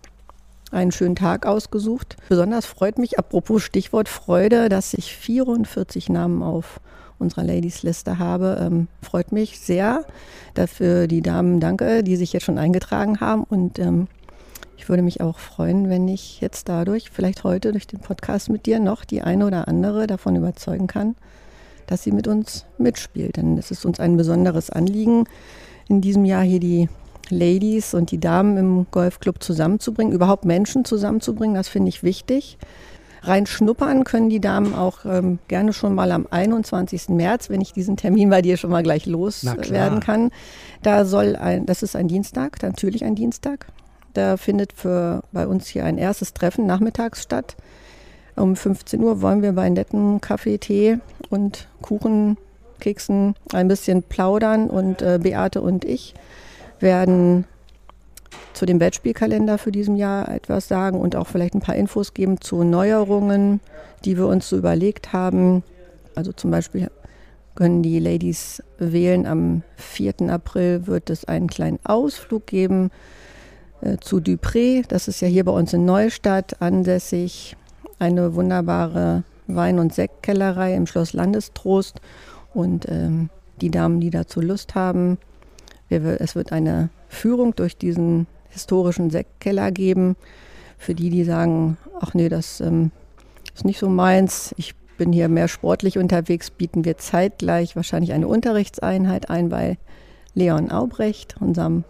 einen 0.76 0.91
schönen 0.91 1.15
Tag 1.15 1.45
ausgesucht. 1.45 2.17
Besonders 2.30 2.65
freut 2.65 2.99
mich, 2.99 3.17
apropos 3.17 3.63
Stichwort 3.63 4.09
Freude, 4.09 4.69
dass 4.69 4.93
ich 4.93 5.15
44 5.15 6.09
Namen 6.09 6.43
auf 6.43 6.80
unserer 7.17 7.43
Ladies-Liste 7.43 8.19
habe. 8.19 8.57
Ähm, 8.61 8.88
freut 9.01 9.32
mich 9.32 9.59
sehr. 9.59 10.05
Dafür 10.53 11.07
die 11.07 11.21
Damen 11.21 11.59
danke, 11.59 12.03
die 12.03 12.15
sich 12.15 12.34
jetzt 12.34 12.43
schon 12.43 12.57
eingetragen 12.57 13.19
haben. 13.19 13.43
Und 13.43 13.80
ähm, 13.80 14.07
ich 14.78 14.89
würde 14.89 15.03
mich 15.03 15.21
auch 15.21 15.39
freuen, 15.39 15.89
wenn 15.89 16.07
ich 16.07 16.41
jetzt 16.41 16.67
dadurch, 16.69 17.09
vielleicht 17.09 17.43
heute 17.43 17.71
durch 17.71 17.88
den 17.88 17.99
Podcast 17.99 18.49
mit 18.49 18.65
dir, 18.65 18.80
noch 18.80 19.05
die 19.05 19.21
eine 19.21 19.47
oder 19.47 19.67
andere 19.67 20.07
davon 20.07 20.36
überzeugen 20.36 20.88
kann, 20.88 21.15
dass 21.88 22.03
sie 22.03 22.11
mit 22.11 22.28
uns 22.28 22.65
mitspielt. 22.78 23.38
Denn 23.38 23.57
es 23.57 23.71
ist 23.71 23.86
uns 23.86 23.99
ein 23.99 24.17
besonderes 24.17 24.69
Anliegen, 24.69 25.26
in 25.88 26.01
diesem 26.01 26.26
Jahr 26.26 26.43
hier 26.43 26.59
die 26.59 26.89
Ladies 27.30 27.93
und 27.93 28.11
die 28.11 28.19
Damen 28.19 28.57
im 28.57 28.88
Golfclub 28.91 29.41
zusammenzubringen, 29.41 30.13
überhaupt 30.13 30.45
Menschen 30.45 30.86
zusammenzubringen, 30.86 31.55
das 31.55 31.67
finde 31.67 31.89
ich 31.89 32.03
wichtig. 32.03 32.57
Rein 33.21 33.47
schnuppern 33.47 34.03
können 34.03 34.30
die 34.30 34.39
Damen 34.39 34.76
auch 34.76 35.05
ähm, 35.05 35.39
gerne 35.47 35.73
schon 35.73 35.95
mal 35.95 36.11
am 36.11 36.28
21. 36.30 37.09
März, 37.09 37.49
wenn 37.49 37.61
ich 37.61 37.73
diesen 37.73 37.97
Termin 37.97 38.30
bei 38.30 38.41
dir 38.41 38.55
schon 38.55 38.69
mal 38.69 38.84
gleich 38.84 39.07
loswerden 39.07 39.99
kann. 39.99 40.30
Da 40.84 41.05
soll 41.05 41.36
ein, 41.36 41.65
das 41.65 41.82
ist 41.82 41.95
ein 41.95 42.07
Dienstag, 42.07 42.61
natürlich 42.61 43.03
ein 43.03 43.15
Dienstag. 43.15 43.65
Da 44.13 44.38
findet 44.38 44.73
für 44.73 45.23
bei 45.32 45.47
uns 45.47 45.67
hier 45.67 45.86
ein 45.86 45.97
erstes 45.97 46.34
Treffen 46.34 46.67
nachmittags 46.67 47.23
statt. 47.23 47.55
Um 48.36 48.55
15 48.55 49.01
Uhr 49.01 49.21
wollen 49.21 49.41
wir 49.41 49.53
bei 49.53 49.69
netten 49.69 50.21
Kaffee, 50.21 50.57
Tee 50.57 50.99
und 51.30 51.67
Kuchen, 51.82 52.38
Keksen 52.80 53.36
ein 53.53 53.67
bisschen 53.67 54.03
plaudern 54.03 54.69
und 54.69 55.01
äh, 55.01 55.19
Beate 55.21 55.61
und 55.61 55.84
ich 55.86 56.13
werden 56.86 57.46
zu 58.54 58.66
dem 58.66 58.80
Wettspielkalender 58.80 59.58
für 59.58 59.72
diesem 59.72 59.96
Jahr 59.98 60.30
etwas 60.30 60.70
sagen 60.70 61.00
und 61.02 61.16
auch 61.16 61.28
vielleicht 61.28 61.56
ein 61.56 61.62
paar 61.62 61.76
Infos 61.76 62.14
geben 62.14 62.40
zu 62.40 62.64
Neuerungen, 62.64 63.60
die 64.06 64.16
wir 64.16 64.28
uns 64.28 64.48
so 64.48 64.56
überlegt 64.56 65.12
haben. 65.12 65.64
Also 66.14 66.32
zum 66.32 66.52
Beispiel 66.52 66.90
können 67.56 67.82
die 67.82 68.00
Ladies 68.00 68.64
wählen. 68.78 69.26
Am 69.26 69.64
4. 69.78 70.30
April 70.30 70.88
wird 70.88 71.10
es 71.10 71.26
einen 71.26 71.48
kleinen 71.48 71.80
Ausflug 71.84 72.46
geben 72.46 72.92
äh, 73.82 73.98
zu 73.98 74.18
Dupré. 74.18 74.86
Das 74.88 75.08
ist 75.08 75.22
ja 75.22 75.28
hier 75.28 75.44
bei 75.44 75.52
uns 75.52 75.74
in 75.74 75.86
Neustadt 75.86 76.62
ansässig. 76.62 77.58
Eine 77.98 78.36
wunderbare 78.36 79.24
Wein- 79.48 79.80
und 79.80 79.94
Sektkellerei 79.94 80.76
im 80.76 80.86
Schloss 80.86 81.14
Landestrost. 81.14 82.00
Und 82.54 82.88
ähm, 82.90 83.30
die 83.60 83.72
Damen, 83.72 84.00
die 84.00 84.12
dazu 84.12 84.40
Lust 84.40 84.76
haben, 84.76 85.18
es 85.90 86.36
wird 86.36 86.52
eine 86.52 86.90
Führung 87.08 87.56
durch 87.56 87.78
diesen 87.78 88.28
historischen 88.50 89.10
Sektkeller 89.10 89.72
geben. 89.72 90.16
Für 90.78 90.96
die, 90.96 91.10
die 91.10 91.24
sagen, 91.24 91.78
ach 92.00 92.14
nee, 92.14 92.30
das 92.30 92.60
ähm, 92.60 92.92
ist 93.54 93.66
nicht 93.66 93.80
so 93.80 93.90
meins, 93.90 94.54
ich 94.58 94.76
bin 94.98 95.12
hier 95.12 95.30
mehr 95.30 95.48
sportlich 95.48 95.98
unterwegs, 95.98 96.50
bieten 96.50 96.86
wir 96.86 96.98
zeitgleich 96.98 97.76
wahrscheinlich 97.76 98.14
eine 98.14 98.28
Unterrichtseinheit 98.28 99.30
ein 99.30 99.50
bei 99.50 99.78
Leon 100.34 100.72
Aubrecht, 100.72 101.36
unserem 101.40 101.84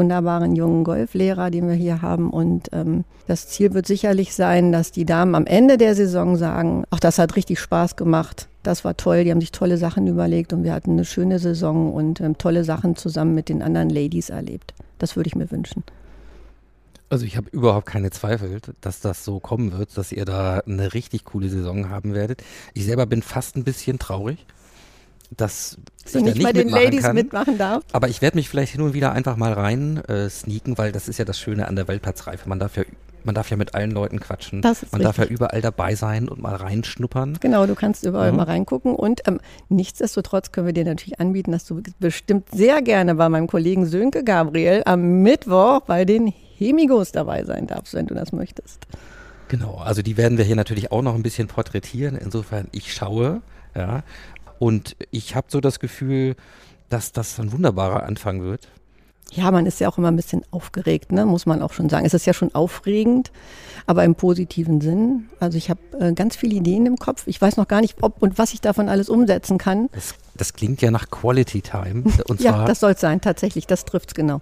wunderbaren 0.00 0.56
jungen 0.56 0.82
Golflehrer, 0.82 1.50
den 1.50 1.68
wir 1.68 1.74
hier 1.74 2.00
haben. 2.00 2.30
Und 2.30 2.70
ähm, 2.72 3.04
das 3.26 3.48
Ziel 3.48 3.74
wird 3.74 3.86
sicherlich 3.86 4.34
sein, 4.34 4.72
dass 4.72 4.92
die 4.92 5.04
Damen 5.04 5.34
am 5.34 5.44
Ende 5.44 5.76
der 5.76 5.94
Saison 5.94 6.36
sagen, 6.36 6.84
ach, 6.88 7.00
das 7.00 7.18
hat 7.18 7.36
richtig 7.36 7.60
Spaß 7.60 7.96
gemacht. 7.96 8.48
Das 8.62 8.82
war 8.82 8.96
toll, 8.96 9.24
die 9.24 9.30
haben 9.30 9.42
sich 9.42 9.52
tolle 9.52 9.76
Sachen 9.76 10.06
überlegt 10.06 10.54
und 10.54 10.64
wir 10.64 10.72
hatten 10.72 10.92
eine 10.92 11.04
schöne 11.04 11.38
Saison 11.38 11.92
und 11.92 12.20
ähm, 12.20 12.38
tolle 12.38 12.64
Sachen 12.64 12.96
zusammen 12.96 13.34
mit 13.34 13.50
den 13.50 13.60
anderen 13.60 13.90
Ladies 13.90 14.30
erlebt. 14.30 14.72
Das 14.98 15.16
würde 15.16 15.28
ich 15.28 15.36
mir 15.36 15.50
wünschen. 15.50 15.84
Also 17.10 17.26
ich 17.26 17.36
habe 17.36 17.50
überhaupt 17.50 17.86
keine 17.86 18.10
Zweifel, 18.10 18.60
dass 18.80 19.00
das 19.00 19.24
so 19.24 19.38
kommen 19.38 19.72
wird, 19.76 19.98
dass 19.98 20.12
ihr 20.12 20.24
da 20.24 20.60
eine 20.60 20.94
richtig 20.94 21.24
coole 21.24 21.48
Saison 21.48 21.90
haben 21.90 22.14
werdet. 22.14 22.42
Ich 22.72 22.86
selber 22.86 23.04
bin 23.04 23.20
fast 23.20 23.56
ein 23.56 23.64
bisschen 23.64 23.98
traurig, 23.98 24.46
dass 25.36 25.78
ich 26.06 26.14
nicht, 26.14 26.24
nicht 26.36 26.42
bei 26.42 26.52
den 26.52 26.68
Ladies 26.68 27.02
kann. 27.02 27.14
mitmachen 27.14 27.56
darf. 27.58 27.82
Aber 27.92 28.08
ich 28.08 28.20
werde 28.22 28.36
mich 28.36 28.48
vielleicht 28.48 28.72
hin 28.72 28.80
und 28.82 28.94
wieder 28.94 29.12
einfach 29.12 29.36
mal 29.36 29.52
rein 29.52 29.98
äh, 30.08 30.28
sneaken, 30.28 30.76
weil 30.78 30.92
das 30.92 31.08
ist 31.08 31.18
ja 31.18 31.24
das 31.24 31.38
Schöne 31.38 31.68
an 31.68 31.76
der 31.76 31.86
Weltplatzreife. 31.88 32.48
Man 32.48 32.58
darf 32.58 32.76
ja 32.76 32.82
Man 33.22 33.34
darf 33.34 33.50
ja 33.50 33.56
mit 33.58 33.74
allen 33.74 33.90
Leuten 33.90 34.18
quatschen. 34.18 34.62
Das 34.62 34.82
ist 34.82 34.92
Man 34.92 35.02
darf 35.02 35.18
ja 35.18 35.22
richtig. 35.24 35.36
überall 35.36 35.60
dabei 35.60 35.94
sein 35.94 36.26
und 36.28 36.40
mal 36.40 36.54
reinschnuppern. 36.56 37.36
Genau, 37.40 37.66
du 37.66 37.74
kannst 37.74 38.04
überall 38.06 38.30
Mhm. 38.32 38.38
mal 38.38 38.44
reingucken 38.44 38.94
und 38.94 39.20
ähm, 39.28 39.40
nichtsdestotrotz 39.68 40.52
können 40.52 40.66
wir 40.66 40.72
dir 40.72 40.84
natürlich 40.86 41.20
anbieten, 41.20 41.52
dass 41.52 41.64
du 41.66 41.82
bestimmt 42.00 42.48
sehr 42.50 42.80
gerne 42.82 43.14
bei 43.14 43.28
meinem 43.28 43.46
Kollegen 43.46 43.84
Sönke 43.86 44.24
Gabriel 44.24 44.82
am 44.86 45.22
Mittwoch 45.22 45.82
bei 45.82 46.04
den 46.06 46.26
Hemigos 46.56 47.12
dabei 47.12 47.44
sein 47.44 47.66
darfst, 47.66 47.92
wenn 47.94 48.06
du 48.06 48.14
das 48.14 48.32
möchtest. 48.32 48.86
Genau, 49.48 49.76
also 49.76 50.00
die 50.02 50.16
werden 50.16 50.38
wir 50.38 50.44
hier 50.44 50.56
natürlich 50.56 50.90
auch 50.90 51.02
noch 51.02 51.14
ein 51.14 51.22
bisschen 51.22 51.46
porträtieren. 51.46 52.16
Insofern, 52.16 52.68
ich 52.72 52.92
schaue, 52.94 53.42
ja. 53.76 54.02
Und 54.60 54.94
ich 55.10 55.34
habe 55.34 55.46
so 55.50 55.60
das 55.60 55.80
Gefühl, 55.80 56.36
dass 56.90 57.12
das 57.12 57.40
ein 57.40 57.50
wunderbarer 57.50 58.04
Anfang 58.04 58.42
wird. 58.42 58.68
Ja, 59.32 59.50
man 59.50 59.64
ist 59.64 59.80
ja 59.80 59.88
auch 59.88 59.96
immer 59.96 60.08
ein 60.08 60.16
bisschen 60.16 60.42
aufgeregt, 60.50 61.12
ne? 61.12 61.24
muss 61.24 61.46
man 61.46 61.62
auch 61.62 61.72
schon 61.72 61.88
sagen. 61.88 62.04
Es 62.04 62.12
ist 62.12 62.26
ja 62.26 62.34
schon 62.34 62.54
aufregend, 62.54 63.30
aber 63.86 64.04
im 64.04 64.16
positiven 64.16 64.80
Sinn. 64.82 65.30
Also 65.38 65.56
ich 65.56 65.70
habe 65.70 65.80
äh, 65.98 66.12
ganz 66.12 66.36
viele 66.36 66.56
Ideen 66.56 66.84
im 66.84 66.96
Kopf. 66.96 67.22
Ich 67.26 67.40
weiß 67.40 67.56
noch 67.56 67.68
gar 67.68 67.80
nicht, 67.80 68.02
ob 68.02 68.20
und 68.22 68.38
was 68.38 68.52
ich 68.52 68.60
davon 68.60 68.88
alles 68.90 69.08
umsetzen 69.08 69.56
kann. 69.56 69.88
Das, 69.92 70.14
das 70.34 70.52
klingt 70.52 70.82
ja 70.82 70.90
nach 70.90 71.08
Quality 71.10 71.62
Time. 71.62 72.04
Und 72.28 72.40
ja, 72.40 72.66
das 72.66 72.80
soll 72.80 72.92
es 72.92 73.00
sein, 73.00 73.20
tatsächlich. 73.20 73.66
Das 73.66 73.84
trifft's 73.84 74.14
genau. 74.14 74.40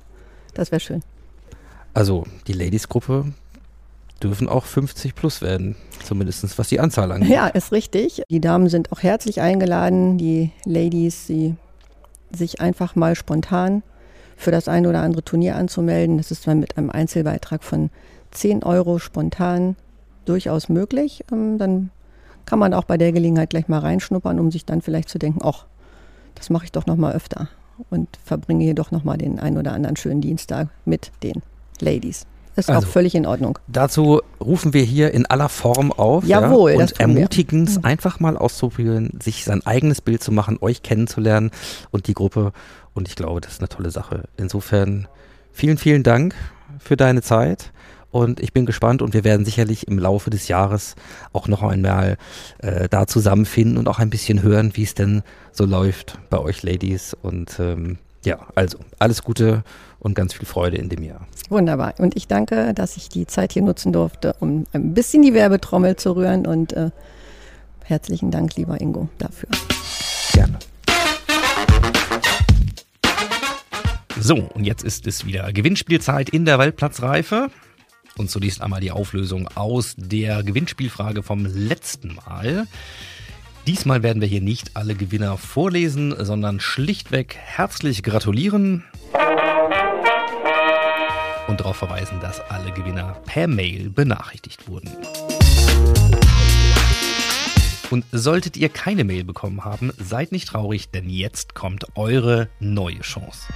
Das 0.54 0.72
wäre 0.72 0.80
schön. 0.80 1.02
also 1.94 2.24
die 2.46 2.54
Ladies-Gruppe 2.54 3.26
dürfen 4.22 4.48
auch 4.48 4.64
50 4.64 5.14
plus 5.14 5.42
werden, 5.42 5.76
zumindest 6.04 6.58
was 6.58 6.68
die 6.68 6.80
Anzahl 6.80 7.12
angeht. 7.12 7.30
Ja, 7.30 7.46
ist 7.48 7.72
richtig. 7.72 8.22
Die 8.30 8.40
Damen 8.40 8.68
sind 8.68 8.92
auch 8.92 9.02
herzlich 9.02 9.40
eingeladen, 9.40 10.18
die 10.18 10.50
Ladies, 10.64 11.26
sie 11.26 11.54
sich 12.30 12.60
einfach 12.60 12.94
mal 12.94 13.14
spontan 13.14 13.82
für 14.36 14.50
das 14.50 14.68
ein 14.68 14.86
oder 14.86 15.02
andere 15.02 15.24
Turnier 15.24 15.56
anzumelden. 15.56 16.18
Das 16.18 16.30
ist 16.30 16.46
dann 16.46 16.60
mit 16.60 16.76
einem 16.76 16.90
Einzelbeitrag 16.90 17.64
von 17.64 17.90
10 18.30 18.62
Euro 18.62 18.98
spontan 18.98 19.76
durchaus 20.24 20.68
möglich. 20.68 21.24
Ähm, 21.32 21.58
Dann 21.58 21.90
kann 22.46 22.58
man 22.58 22.74
auch 22.74 22.84
bei 22.84 22.96
der 22.96 23.12
Gelegenheit 23.12 23.50
gleich 23.50 23.68
mal 23.68 23.80
reinschnuppern, 23.80 24.38
um 24.38 24.50
sich 24.50 24.64
dann 24.64 24.80
vielleicht 24.80 25.08
zu 25.08 25.18
denken, 25.18 25.40
ach, 25.42 25.66
das 26.34 26.50
mache 26.50 26.64
ich 26.64 26.72
doch 26.72 26.86
noch 26.86 26.96
mal 26.96 27.14
öfter 27.14 27.48
und 27.90 28.08
verbringe 28.24 28.64
hier 28.64 28.74
doch 28.74 28.90
noch 28.90 29.04
mal 29.04 29.16
den 29.16 29.38
ein 29.38 29.58
oder 29.58 29.72
anderen 29.72 29.96
schönen 29.96 30.20
Dienstag 30.20 30.68
mit 30.84 31.12
den 31.22 31.42
Ladies. 31.80 32.26
Ist 32.58 32.70
Also, 32.70 32.88
auch 32.88 32.90
völlig 32.90 33.14
in 33.14 33.24
Ordnung. 33.24 33.56
Dazu 33.68 34.20
rufen 34.40 34.72
wir 34.72 34.82
hier 34.82 35.14
in 35.14 35.26
aller 35.26 35.48
Form 35.48 35.92
auf 35.92 36.24
Jawohl, 36.24 36.72
ja, 36.72 36.78
das 36.78 36.92
und 36.92 37.00
ermutigen 37.00 37.64
es 37.64 37.84
einfach 37.84 38.18
mal 38.18 38.36
auszuprobieren, 38.36 39.18
sich 39.22 39.44
sein 39.44 39.64
eigenes 39.64 40.00
Bild 40.00 40.24
zu 40.24 40.32
machen, 40.32 40.58
euch 40.60 40.82
kennenzulernen 40.82 41.52
und 41.92 42.08
die 42.08 42.14
Gruppe. 42.14 42.52
Und 42.94 43.06
ich 43.06 43.14
glaube, 43.14 43.40
das 43.40 43.52
ist 43.52 43.60
eine 43.60 43.68
tolle 43.68 43.92
Sache. 43.92 44.24
Insofern 44.36 45.06
vielen, 45.52 45.78
vielen 45.78 46.02
Dank 46.02 46.34
für 46.80 46.96
deine 46.96 47.22
Zeit. 47.22 47.70
Und 48.10 48.40
ich 48.40 48.52
bin 48.52 48.66
gespannt 48.66 49.02
und 49.02 49.14
wir 49.14 49.22
werden 49.22 49.44
sicherlich 49.44 49.86
im 49.86 49.98
Laufe 49.98 50.30
des 50.30 50.48
Jahres 50.48 50.96
auch 51.32 51.46
noch 51.46 51.62
einmal 51.62 52.16
äh, 52.58 52.88
da 52.88 53.06
zusammenfinden 53.06 53.78
und 53.78 53.86
auch 53.86 54.00
ein 54.00 54.10
bisschen 54.10 54.42
hören, 54.42 54.72
wie 54.74 54.82
es 54.82 54.94
denn 54.94 55.22
so 55.52 55.64
läuft 55.64 56.18
bei 56.28 56.38
euch 56.38 56.64
Ladies. 56.64 57.14
Und 57.22 57.60
ähm, 57.60 57.98
ja, 58.28 58.46
also 58.54 58.78
alles 58.98 59.22
Gute 59.22 59.64
und 60.00 60.14
ganz 60.14 60.34
viel 60.34 60.46
Freude 60.46 60.76
in 60.76 60.90
dem 60.90 61.02
Jahr. 61.02 61.26
Wunderbar. 61.48 61.94
Und 61.96 62.14
ich 62.14 62.28
danke, 62.28 62.74
dass 62.74 62.98
ich 62.98 63.08
die 63.08 63.26
Zeit 63.26 63.54
hier 63.54 63.62
nutzen 63.62 63.92
durfte, 63.92 64.36
um 64.38 64.66
ein 64.74 64.92
bisschen 64.92 65.22
die 65.22 65.32
Werbetrommel 65.32 65.96
zu 65.96 66.14
rühren. 66.14 66.46
Und 66.46 66.74
äh, 66.74 66.90
herzlichen 67.84 68.30
Dank, 68.30 68.54
lieber 68.56 68.80
Ingo, 68.80 69.08
dafür. 69.16 69.48
Gerne. 70.34 70.58
So, 74.20 74.34
und 74.52 74.64
jetzt 74.64 74.84
ist 74.84 75.06
es 75.06 75.24
wieder 75.24 75.50
Gewinnspielzeit 75.52 76.28
in 76.28 76.44
der 76.44 76.58
Waldplatzreife. 76.58 77.48
Und 78.18 78.30
zunächst 78.30 78.60
einmal 78.60 78.80
die 78.80 78.90
Auflösung 78.90 79.48
aus 79.54 79.94
der 79.96 80.42
Gewinnspielfrage 80.42 81.22
vom 81.22 81.46
letzten 81.46 82.16
Mal. 82.26 82.66
Diesmal 83.68 84.02
werden 84.02 84.22
wir 84.22 84.28
hier 84.28 84.40
nicht 84.40 84.78
alle 84.78 84.94
Gewinner 84.94 85.36
vorlesen, 85.36 86.14
sondern 86.24 86.58
schlichtweg 86.58 87.36
herzlich 87.36 88.02
gratulieren 88.02 88.82
und 91.48 91.60
darauf 91.60 91.76
verweisen, 91.76 92.18
dass 92.18 92.40
alle 92.40 92.72
Gewinner 92.72 93.20
per 93.26 93.46
Mail 93.46 93.90
benachrichtigt 93.90 94.68
wurden. 94.68 94.88
Und 97.90 98.06
solltet 98.10 98.56
ihr 98.56 98.70
keine 98.70 99.04
Mail 99.04 99.24
bekommen 99.24 99.66
haben, 99.66 99.92
seid 99.98 100.32
nicht 100.32 100.48
traurig, 100.48 100.88
denn 100.90 101.10
jetzt 101.10 101.54
kommt 101.54 101.94
eure 101.94 102.48
neue 102.60 103.00
Chance. 103.00 103.52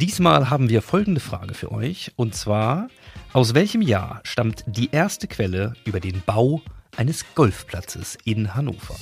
Diesmal 0.00 0.48
haben 0.48 0.70
wir 0.70 0.80
folgende 0.80 1.20
Frage 1.20 1.52
für 1.52 1.70
euch, 1.70 2.12
und 2.16 2.34
zwar, 2.34 2.88
aus 3.34 3.52
welchem 3.52 3.82
Jahr 3.82 4.22
stammt 4.24 4.64
die 4.66 4.88
erste 4.90 5.26
Quelle 5.26 5.74
über 5.84 6.00
den 6.00 6.22
Bau 6.24 6.62
eines 6.98 7.24
Golfplatzes 7.36 8.18
in 8.24 8.56
Hannover? 8.56 8.96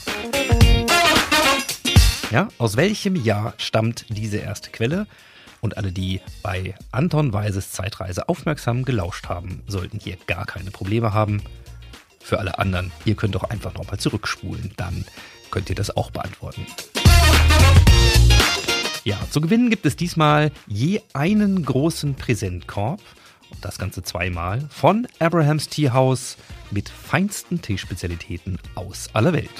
Ja, 2.30 2.48
aus 2.58 2.76
welchem 2.76 3.16
Jahr 3.16 3.54
stammt 3.56 4.04
diese 4.10 4.36
erste 4.36 4.70
Quelle? 4.70 5.06
Und 5.62 5.78
alle, 5.78 5.92
die 5.92 6.20
bei 6.42 6.74
Anton 6.92 7.32
Weises 7.32 7.72
Zeitreise 7.72 8.28
aufmerksam 8.28 8.84
gelauscht 8.84 9.28
haben, 9.30 9.62
sollten 9.66 9.98
hier 9.98 10.18
gar 10.26 10.44
keine 10.44 10.70
Probleme 10.70 11.14
haben. 11.14 11.42
Für 12.20 12.38
alle 12.38 12.58
anderen, 12.58 12.92
ihr 13.06 13.14
könnt 13.14 13.34
doch 13.34 13.44
einfach 13.44 13.72
nochmal 13.72 13.98
zurückspulen, 13.98 14.72
dann 14.76 15.06
könnt 15.50 15.70
ihr 15.70 15.76
das 15.76 15.96
auch 15.96 16.10
beantworten. 16.10 16.66
Ja, 19.04 19.18
zu 19.30 19.40
gewinnen 19.40 19.70
gibt 19.70 19.86
es 19.86 19.96
diesmal 19.96 20.52
je 20.66 21.00
einen 21.14 21.64
großen 21.64 22.14
Präsentkorb 22.14 23.00
und 23.50 23.64
das 23.64 23.78
Ganze 23.78 24.02
zweimal 24.02 24.60
von 24.70 25.06
Abrahams 25.18 25.68
Tea 25.68 25.90
House 25.90 26.36
mit 26.70 26.88
feinsten 26.88 27.60
Teespezialitäten 27.62 28.58
aus 28.74 29.10
aller 29.12 29.32
Welt. 29.32 29.50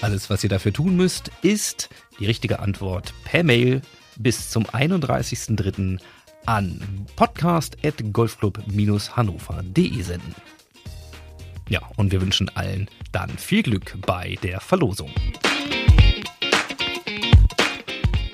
Alles, 0.00 0.30
was 0.30 0.44
ihr 0.44 0.50
dafür 0.50 0.72
tun 0.72 0.96
müsst, 0.96 1.32
ist 1.42 1.90
die 2.20 2.26
richtige 2.26 2.60
Antwort 2.60 3.12
per 3.24 3.42
Mail 3.42 3.82
bis 4.16 4.50
zum 4.50 4.64
31.03. 4.66 5.98
an 6.46 7.06
podcast.golfclub-hannover.de 7.16 10.02
senden. 10.02 10.36
Ja, 11.68 11.80
und 11.96 12.12
wir 12.12 12.20
wünschen 12.20 12.48
allen 12.54 12.88
dann 13.12 13.30
viel 13.30 13.62
Glück 13.62 13.96
bei 14.06 14.36
der 14.42 14.60
Verlosung. 14.60 15.10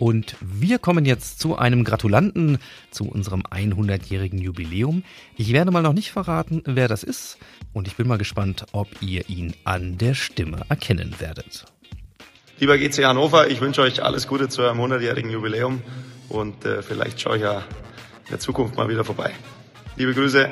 Und 0.04 0.36
wir 0.42 0.78
kommen 0.78 1.06
jetzt 1.06 1.40
zu 1.40 1.56
einem 1.56 1.82
Gratulanten 1.82 2.58
zu 2.90 3.08
unserem 3.08 3.40
100-jährigen 3.40 4.38
Jubiläum. 4.38 5.02
Ich 5.38 5.54
werde 5.54 5.70
mal 5.70 5.80
noch 5.80 5.94
nicht 5.94 6.12
verraten, 6.12 6.62
wer 6.66 6.88
das 6.88 7.02
ist. 7.04 7.38
Und 7.72 7.88
ich 7.88 7.96
bin 7.96 8.06
mal 8.06 8.18
gespannt, 8.18 8.66
ob 8.72 8.88
ihr 9.00 9.30
ihn 9.30 9.54
an 9.64 9.96
der 9.96 10.12
Stimme 10.12 10.60
erkennen 10.68 11.14
werdet. 11.20 11.64
Lieber 12.58 12.76
GC 12.76 13.02
Hannover, 13.06 13.50
ich 13.50 13.62
wünsche 13.62 13.80
euch 13.80 14.02
alles 14.02 14.28
Gute 14.28 14.50
zu 14.50 14.60
eurem 14.60 14.78
100-jährigen 14.78 15.30
Jubiläum 15.30 15.80
und 16.28 16.66
äh, 16.66 16.82
vielleicht 16.82 17.18
schaue 17.18 17.36
ich 17.36 17.42
ja 17.42 17.60
in 17.60 18.30
der 18.30 18.40
Zukunft 18.40 18.76
mal 18.76 18.90
wieder 18.90 19.04
vorbei. 19.04 19.30
Liebe 19.96 20.12
Grüße. 20.12 20.50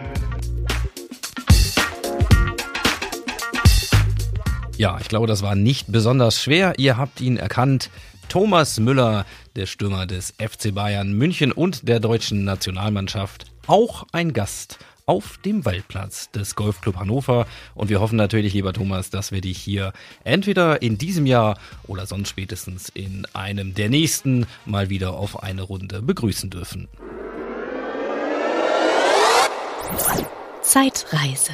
Ja, 4.79 4.97
ich 4.99 5.09
glaube, 5.09 5.27
das 5.27 5.43
war 5.43 5.55
nicht 5.57 5.93
besonders 5.93 6.43
schwer. 6.43 6.73
Ihr 6.79 6.97
habt 6.97 7.21
ihn 7.21 7.37
erkannt. 7.37 7.91
Thomas 8.33 8.81
Müller, 8.81 9.27
der 9.57 9.67
Stürmer 9.67 10.07
des 10.07 10.35
FC 10.39 10.75
Bayern 10.75 11.13
München 11.13 11.53
und 11.53 11.89
der 11.89 12.01
deutschen 12.01 12.45
Nationalmannschaft. 12.45 13.47
Auch 13.67 14.07
ein 14.13 14.33
Gast 14.33 14.79
auf 15.07 15.39
dem 15.39 15.65
Waldplatz 15.65 16.31
des 16.31 16.55
Golfclub 16.55 16.97
Hannover. 16.97 17.47
Und 17.75 17.91
wir 17.91 18.01
hoffen 18.01 18.17
natürlich, 18.17 18.55
lieber 18.55 18.73
Thomas, 18.73 19.11
dass 19.11 19.33
wir 19.33 19.41
dich 19.41 19.59
hier 19.59 19.93
entweder 20.25 20.83
in 20.83 20.99
diesem 20.99 21.27
Jahr 21.27 21.59
oder 21.87 22.07
sonst 22.07 22.29
spätestens 22.29 22.89
in 22.89 23.27
einem 23.33 23.75
der 23.75 23.89
nächsten 23.89 24.47
mal 24.65 24.91
wieder 24.91 25.15
auf 25.15 25.43
eine 25.43 25.63
Runde 25.63 26.03
begrüßen 26.03 26.51
dürfen. 26.51 26.89
Zeitreise 30.63 31.53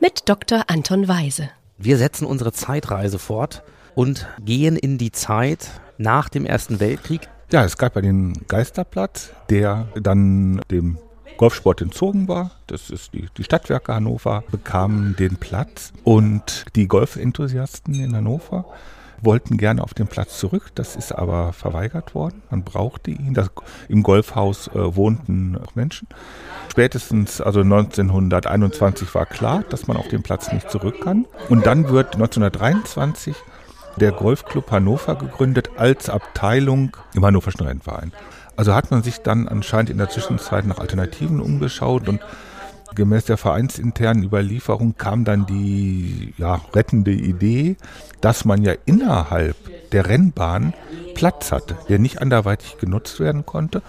mit 0.00 0.28
Dr. 0.28 0.64
Anton 0.66 1.08
Weise. 1.08 1.50
Wir 1.78 1.96
setzen 1.96 2.26
unsere 2.26 2.52
Zeitreise 2.52 3.18
fort 3.18 3.62
und 3.94 4.26
gehen 4.44 4.76
in 4.76 4.98
die 4.98 5.12
Zeit 5.12 5.70
nach 5.98 6.28
dem 6.28 6.46
Ersten 6.46 6.80
Weltkrieg. 6.80 7.28
Ja, 7.50 7.64
es 7.64 7.76
gab 7.76 7.96
ja 7.96 8.02
den 8.02 8.32
Geisterplatz, 8.48 9.30
der 9.50 9.88
dann 9.94 10.60
dem 10.70 10.98
Golfsport 11.36 11.80
entzogen 11.80 12.28
war. 12.28 12.52
Das 12.66 12.90
ist 12.90 13.14
die, 13.14 13.26
die 13.36 13.44
Stadtwerke 13.44 13.94
Hannover 13.94 14.44
bekamen 14.50 15.16
den 15.16 15.36
Platz 15.36 15.92
und 16.04 16.64
die 16.76 16.86
Golfenthusiasten 16.86 17.94
in 17.94 18.14
Hannover 18.14 18.64
wollten 19.22 19.56
gerne 19.56 19.82
auf 19.82 19.94
den 19.94 20.08
Platz 20.08 20.38
zurück. 20.38 20.70
Das 20.74 20.96
ist 20.96 21.12
aber 21.12 21.52
verweigert 21.52 22.14
worden. 22.14 22.42
Man 22.50 22.64
brauchte 22.64 23.10
ihn. 23.10 23.34
Das, 23.34 23.50
Im 23.88 24.02
Golfhaus 24.02 24.68
äh, 24.68 24.96
wohnten 24.96 25.58
Menschen. 25.74 26.08
Spätestens, 26.70 27.40
also 27.40 27.60
1921 27.60 29.14
war 29.14 29.26
klar, 29.26 29.64
dass 29.68 29.86
man 29.86 29.96
auf 29.96 30.08
den 30.08 30.22
Platz 30.22 30.52
nicht 30.52 30.70
zurück 30.70 31.00
kann. 31.02 31.26
Und 31.48 31.66
dann 31.66 31.88
wird 31.88 32.14
1923 32.14 33.36
der 33.96 34.12
Golfclub 34.12 34.70
Hannover 34.70 35.16
gegründet 35.16 35.70
als 35.76 36.08
Abteilung 36.08 36.96
im 37.14 37.24
Hannoverschen 37.24 37.66
Rennverein. 37.66 38.12
Also 38.56 38.74
hat 38.74 38.90
man 38.90 39.02
sich 39.02 39.18
dann 39.18 39.48
anscheinend 39.48 39.90
in 39.90 39.98
der 39.98 40.10
Zwischenzeit 40.10 40.66
nach 40.66 40.78
Alternativen 40.78 41.40
umgeschaut 41.40 42.08
und 42.08 42.20
gemäß 42.94 43.24
der 43.24 43.36
vereinsinternen 43.36 44.24
Überlieferung 44.24 44.96
kam 44.96 45.24
dann 45.24 45.46
die 45.46 46.34
ja, 46.36 46.60
rettende 46.74 47.12
Idee, 47.12 47.76
dass 48.20 48.44
man 48.44 48.62
ja 48.62 48.74
innerhalb 48.84 49.56
der 49.90 50.08
Rennbahn 50.08 50.74
Platz 51.14 51.52
hatte, 51.52 51.76
der 51.88 51.98
nicht 51.98 52.20
anderweitig 52.20 52.78
genutzt 52.78 53.20
werden 53.20 53.46
konnte. 53.46 53.82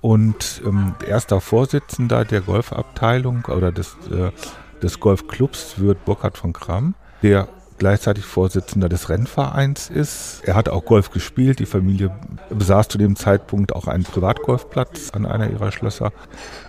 Und 0.00 0.62
ähm, 0.64 0.94
erster 1.06 1.40
Vorsitzender 1.40 2.24
der 2.24 2.40
Golfabteilung 2.40 3.44
oder 3.46 3.72
des, 3.72 3.96
äh, 4.10 4.30
des 4.80 5.00
Golfclubs 5.00 5.78
wird 5.78 6.04
Burkhard 6.04 6.38
von 6.38 6.52
Kramm, 6.52 6.94
der 7.22 7.48
gleichzeitig 7.78 8.24
Vorsitzender 8.24 8.88
des 8.88 9.08
Rennvereins 9.08 9.90
ist. 9.90 10.42
Er 10.44 10.54
hat 10.54 10.68
auch 10.68 10.84
Golf 10.84 11.10
gespielt. 11.10 11.58
Die 11.58 11.66
Familie 11.66 12.10
besaß 12.50 12.88
zu 12.88 12.98
dem 12.98 13.16
Zeitpunkt 13.16 13.74
auch 13.74 13.86
einen 13.86 14.04
Privatgolfplatz 14.04 15.10
an 15.12 15.26
einer 15.26 15.50
ihrer 15.50 15.72
Schlösser. 15.72 16.12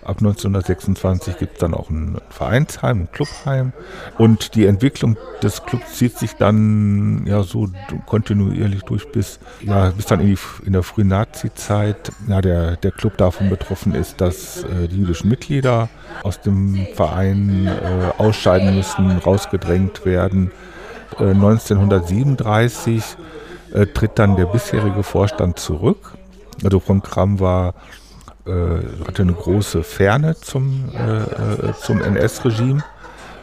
Ab 0.04 0.18
1926 0.20 1.38
gibt 1.38 1.54
es 1.54 1.60
dann 1.60 1.74
auch 1.74 1.90
ein 1.90 2.18
Vereinsheim, 2.30 3.02
ein 3.02 3.12
Clubheim. 3.12 3.74
Und 4.18 4.56
die 4.56 4.66
Entwicklung 4.66 5.18
des 5.42 5.66
Clubs 5.66 5.96
zieht 5.96 6.18
sich 6.18 6.34
dann 6.36 7.26
ja 7.26 7.44
so 7.44 7.70
kontinuierlich 8.06 8.84
durch 8.84 9.12
bis, 9.12 9.40
ja, 9.62 9.90
bis 9.90 10.06
dann 10.06 10.20
in, 10.20 10.28
die, 10.28 10.38
in 10.66 10.74
der 10.74 10.84
frühen 10.84 11.08
Nazi-Zeit. 11.08 12.12
Ja, 12.28 12.42
der, 12.42 12.78
der 12.78 12.92
Club 12.92 13.18
davon 13.18 13.50
betroffen 13.50 13.96
ist, 13.96 14.22
dass 14.22 14.64
äh, 14.64 14.88
die 14.88 14.98
jüdischen 14.98 15.30
Mitglieder 15.30 15.90
aus 16.24 16.42
dem 16.42 16.88
Verein 16.94 17.68
äh, 17.68 18.22
ausscheiden 18.22 18.76
müssen, 18.76 19.18
rausgedrängt 19.18 20.06
werden. 20.06 20.52
1937 21.26 23.04
äh, 23.74 23.86
tritt 23.88 24.18
dann 24.18 24.36
der 24.36 24.46
bisherige 24.46 25.04
Vorstand 25.04 25.60
zurück. 25.60 26.14
Also 26.64 26.80
von 26.80 27.02
Kram 27.02 27.40
war, 27.40 27.76
äh, 28.46 28.52
hatte 29.08 29.24
eine 29.24 29.34
große 29.34 29.84
Ferne 29.84 30.36
zum, 30.36 30.90
äh, 30.94 31.74
zum 31.82 32.02
NS-Regime. 32.02 32.84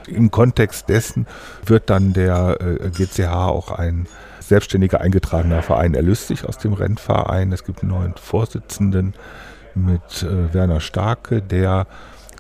Im 0.06 0.30
Kontext 0.30 0.88
dessen 0.88 1.26
wird 1.64 1.90
dann 1.90 2.12
der 2.12 2.56
GCH 2.96 3.48
auch 3.48 3.72
ein 3.72 4.06
selbstständiger 4.38 5.00
eingetragener 5.00 5.62
Verein 5.62 5.94
erlöst 5.94 6.32
aus 6.46 6.58
dem 6.58 6.74
Rennverein. 6.74 7.50
Es 7.50 7.64
gibt 7.64 7.82
einen 7.82 7.90
neuen 7.90 8.14
Vorsitzenden 8.14 9.14
mit 9.74 10.24
Werner 10.52 10.78
Starke, 10.78 11.42
der 11.42 11.88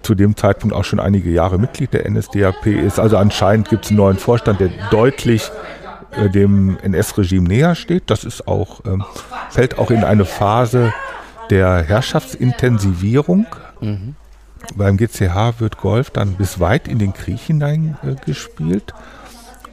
zu 0.06 0.14
dem 0.14 0.36
Zeitpunkt 0.36 0.74
auch 0.74 0.84
schon 0.84 1.00
einige 1.00 1.30
Jahre 1.30 1.58
Mitglied 1.58 1.92
der 1.92 2.08
NSDAP 2.08 2.66
ist. 2.66 3.00
Also 3.00 3.16
anscheinend 3.16 3.68
gibt 3.68 3.86
es 3.86 3.90
einen 3.90 3.98
neuen 3.98 4.18
Vorstand, 4.18 4.60
der 4.60 4.70
deutlich 4.92 5.50
äh, 6.12 6.30
dem 6.30 6.78
NS-Regime 6.80 7.48
näher 7.48 7.74
steht. 7.74 8.04
Das 8.06 8.22
ist 8.22 8.46
auch, 8.46 8.84
ähm, 8.86 9.04
fällt 9.50 9.80
auch 9.80 9.90
in 9.90 10.04
eine 10.04 10.24
Phase 10.24 10.94
der 11.50 11.82
Herrschaftsintensivierung. 11.82 13.46
Mhm. 13.80 14.14
Beim 14.76 14.96
GCH 14.96 15.58
wird 15.58 15.78
Golf 15.78 16.10
dann 16.10 16.34
bis 16.34 16.60
weit 16.60 16.86
in 16.86 17.00
den 17.00 17.12
Krieg 17.12 17.40
hinein 17.40 17.98
äh, 18.04 18.14
gespielt. 18.24 18.94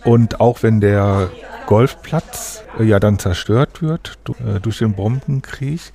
Und 0.03 0.41
auch 0.41 0.63
wenn 0.63 0.81
der 0.81 1.29
Golfplatz 1.67 2.63
äh, 2.79 2.85
ja 2.85 2.99
dann 2.99 3.19
zerstört 3.19 3.83
wird 3.83 4.17
äh, 4.43 4.59
durch 4.59 4.79
den 4.79 4.95
Bombenkrieg, 4.95 5.93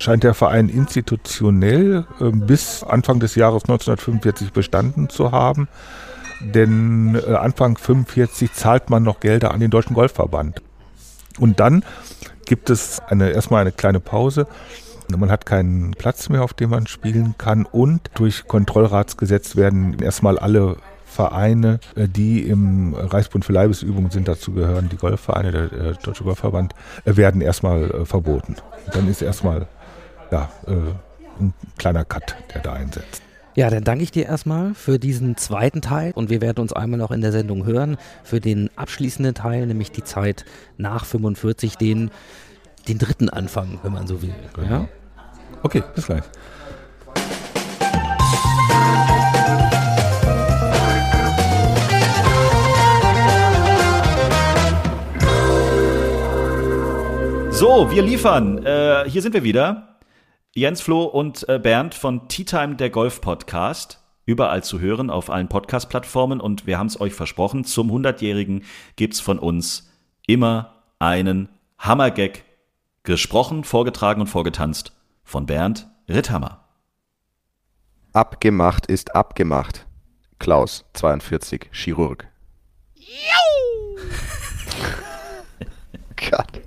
scheint 0.00 0.24
der 0.24 0.34
Verein 0.34 0.68
institutionell 0.68 2.06
äh, 2.20 2.30
bis 2.30 2.82
Anfang 2.82 3.20
des 3.20 3.34
Jahres 3.34 3.62
1945 3.64 4.52
bestanden 4.52 5.08
zu 5.08 5.30
haben. 5.30 5.68
Denn 6.40 7.14
äh, 7.14 7.34
Anfang 7.34 7.76
1945 7.76 8.52
zahlt 8.54 8.90
man 8.90 9.02
noch 9.02 9.20
Gelder 9.20 9.52
an 9.52 9.60
den 9.60 9.70
Deutschen 9.70 9.94
Golfverband. 9.94 10.62
Und 11.38 11.60
dann 11.60 11.84
gibt 12.46 12.70
es 12.70 13.00
eine, 13.06 13.30
erstmal 13.30 13.60
eine 13.60 13.72
kleine 13.72 14.00
Pause. 14.00 14.46
Man 15.14 15.30
hat 15.30 15.44
keinen 15.44 15.90
Platz 15.92 16.28
mehr, 16.28 16.42
auf 16.42 16.54
dem 16.54 16.70
man 16.70 16.86
spielen 16.86 17.34
kann. 17.36 17.66
Und 17.66 18.10
durch 18.14 18.46
Kontrollratsgesetz 18.46 19.56
werden 19.56 19.98
erstmal 20.00 20.38
alle 20.38 20.76
Vereine, 21.04 21.80
äh, 21.94 22.08
die 22.08 22.40
im 22.48 22.94
Reichsbund 22.94 23.44
für 23.44 23.52
Leibesübungen 23.52 24.10
sind, 24.10 24.28
dazu 24.28 24.52
gehören, 24.52 24.88
die 24.88 24.96
Golfvereine, 24.96 25.52
der, 25.52 25.92
Deutsche 25.94 26.24
Golfverband, 26.24 26.74
äh, 27.04 27.16
werden 27.16 27.42
erstmal 27.42 28.06
verboten. 28.06 28.56
Dann 28.94 29.08
ist 29.08 29.20
erstmal 29.20 29.66
ja, 30.30 30.48
äh, 30.66 30.72
ein 31.40 31.54
kleiner 31.78 32.04
Cut, 32.04 32.36
der 32.54 32.62
da 32.62 32.72
einsetzt. 32.74 33.22
Ja, 33.56 33.68
dann 33.68 33.82
danke 33.82 34.04
ich 34.04 34.12
dir 34.12 34.26
erstmal 34.26 34.74
für 34.74 34.98
diesen 34.98 35.36
zweiten 35.36 35.82
Teil 35.82 36.12
und 36.14 36.30
wir 36.30 36.40
werden 36.40 36.60
uns 36.60 36.72
einmal 36.72 36.98
noch 36.98 37.10
in 37.10 37.20
der 37.20 37.32
Sendung 37.32 37.66
hören 37.66 37.96
für 38.22 38.40
den 38.40 38.70
abschließenden 38.76 39.34
Teil, 39.34 39.66
nämlich 39.66 39.90
die 39.90 40.04
Zeit 40.04 40.44
nach 40.76 41.04
45, 41.04 41.76
den, 41.76 42.10
den 42.86 42.98
dritten 42.98 43.28
Anfang, 43.28 43.80
wenn 43.82 43.92
man 43.92 44.06
so 44.06 44.22
will. 44.22 44.34
Genau. 44.54 44.70
Ja? 44.70 44.88
Okay, 45.62 45.82
bis 45.94 46.06
gleich. 46.06 46.22
So, 57.50 57.90
wir 57.90 58.02
liefern. 58.02 58.64
Äh, 58.64 59.04
hier 59.06 59.20
sind 59.20 59.34
wir 59.34 59.42
wieder. 59.42 59.89
Jens 60.52 60.80
Flo 60.80 61.04
und 61.04 61.48
äh, 61.48 61.60
Bernd 61.60 61.94
von 61.94 62.26
Tea 62.26 62.44
Time, 62.44 62.74
der 62.74 62.90
Golf 62.90 63.20
Podcast. 63.20 64.02
Überall 64.26 64.64
zu 64.64 64.80
hören 64.80 65.08
auf 65.08 65.30
allen 65.30 65.48
Podcast-Plattformen 65.48 66.40
und 66.40 66.66
wir 66.66 66.76
haben 66.76 66.88
es 66.88 67.00
euch 67.00 67.14
versprochen, 67.14 67.64
zum 67.64 67.88
100-Jährigen 67.88 68.64
gibt 68.96 69.14
es 69.14 69.20
von 69.20 69.38
uns 69.38 69.92
immer 70.26 70.82
einen 70.98 71.50
Hammergag. 71.78 72.42
Gesprochen, 73.04 73.62
vorgetragen 73.62 74.22
und 74.22 74.26
vorgetanzt 74.26 74.92
von 75.22 75.46
Bernd 75.46 75.86
Ritthammer. 76.08 76.64
Abgemacht 78.12 78.86
ist 78.86 79.14
abgemacht. 79.14 79.86
Klaus, 80.40 80.84
42, 80.94 81.68
Chirurg. 81.70 82.26
Gott. 86.16 86.60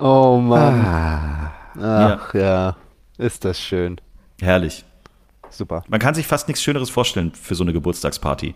Oh 0.00 0.38
Mann. 0.38 0.84
Ah. 0.84 1.63
Ach 1.80 2.34
ja. 2.34 2.40
ja, 2.40 2.76
ist 3.18 3.44
das 3.44 3.60
schön. 3.60 4.00
Herrlich. 4.40 4.84
Super. 5.50 5.84
Man 5.88 6.00
kann 6.00 6.14
sich 6.14 6.26
fast 6.26 6.48
nichts 6.48 6.62
Schöneres 6.62 6.90
vorstellen 6.90 7.32
für 7.32 7.54
so 7.54 7.62
eine 7.64 7.72
Geburtstagsparty 7.72 8.54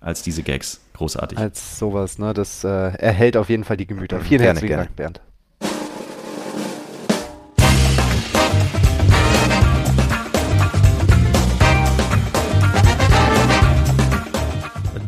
als 0.00 0.22
diese 0.22 0.42
Gags. 0.42 0.80
Großartig. 0.94 1.38
Als 1.38 1.78
sowas, 1.78 2.18
ne? 2.18 2.34
Das 2.34 2.64
äh, 2.64 2.68
erhält 2.68 3.36
auf 3.36 3.48
jeden 3.48 3.64
Fall 3.64 3.76
die 3.76 3.86
Gemüter. 3.86 4.18
Vielen 4.20 4.42
gerne, 4.42 4.44
herzlichen 4.44 4.68
gerne. 4.68 4.84
Dank, 4.84 4.96
Bernd. 4.96 5.20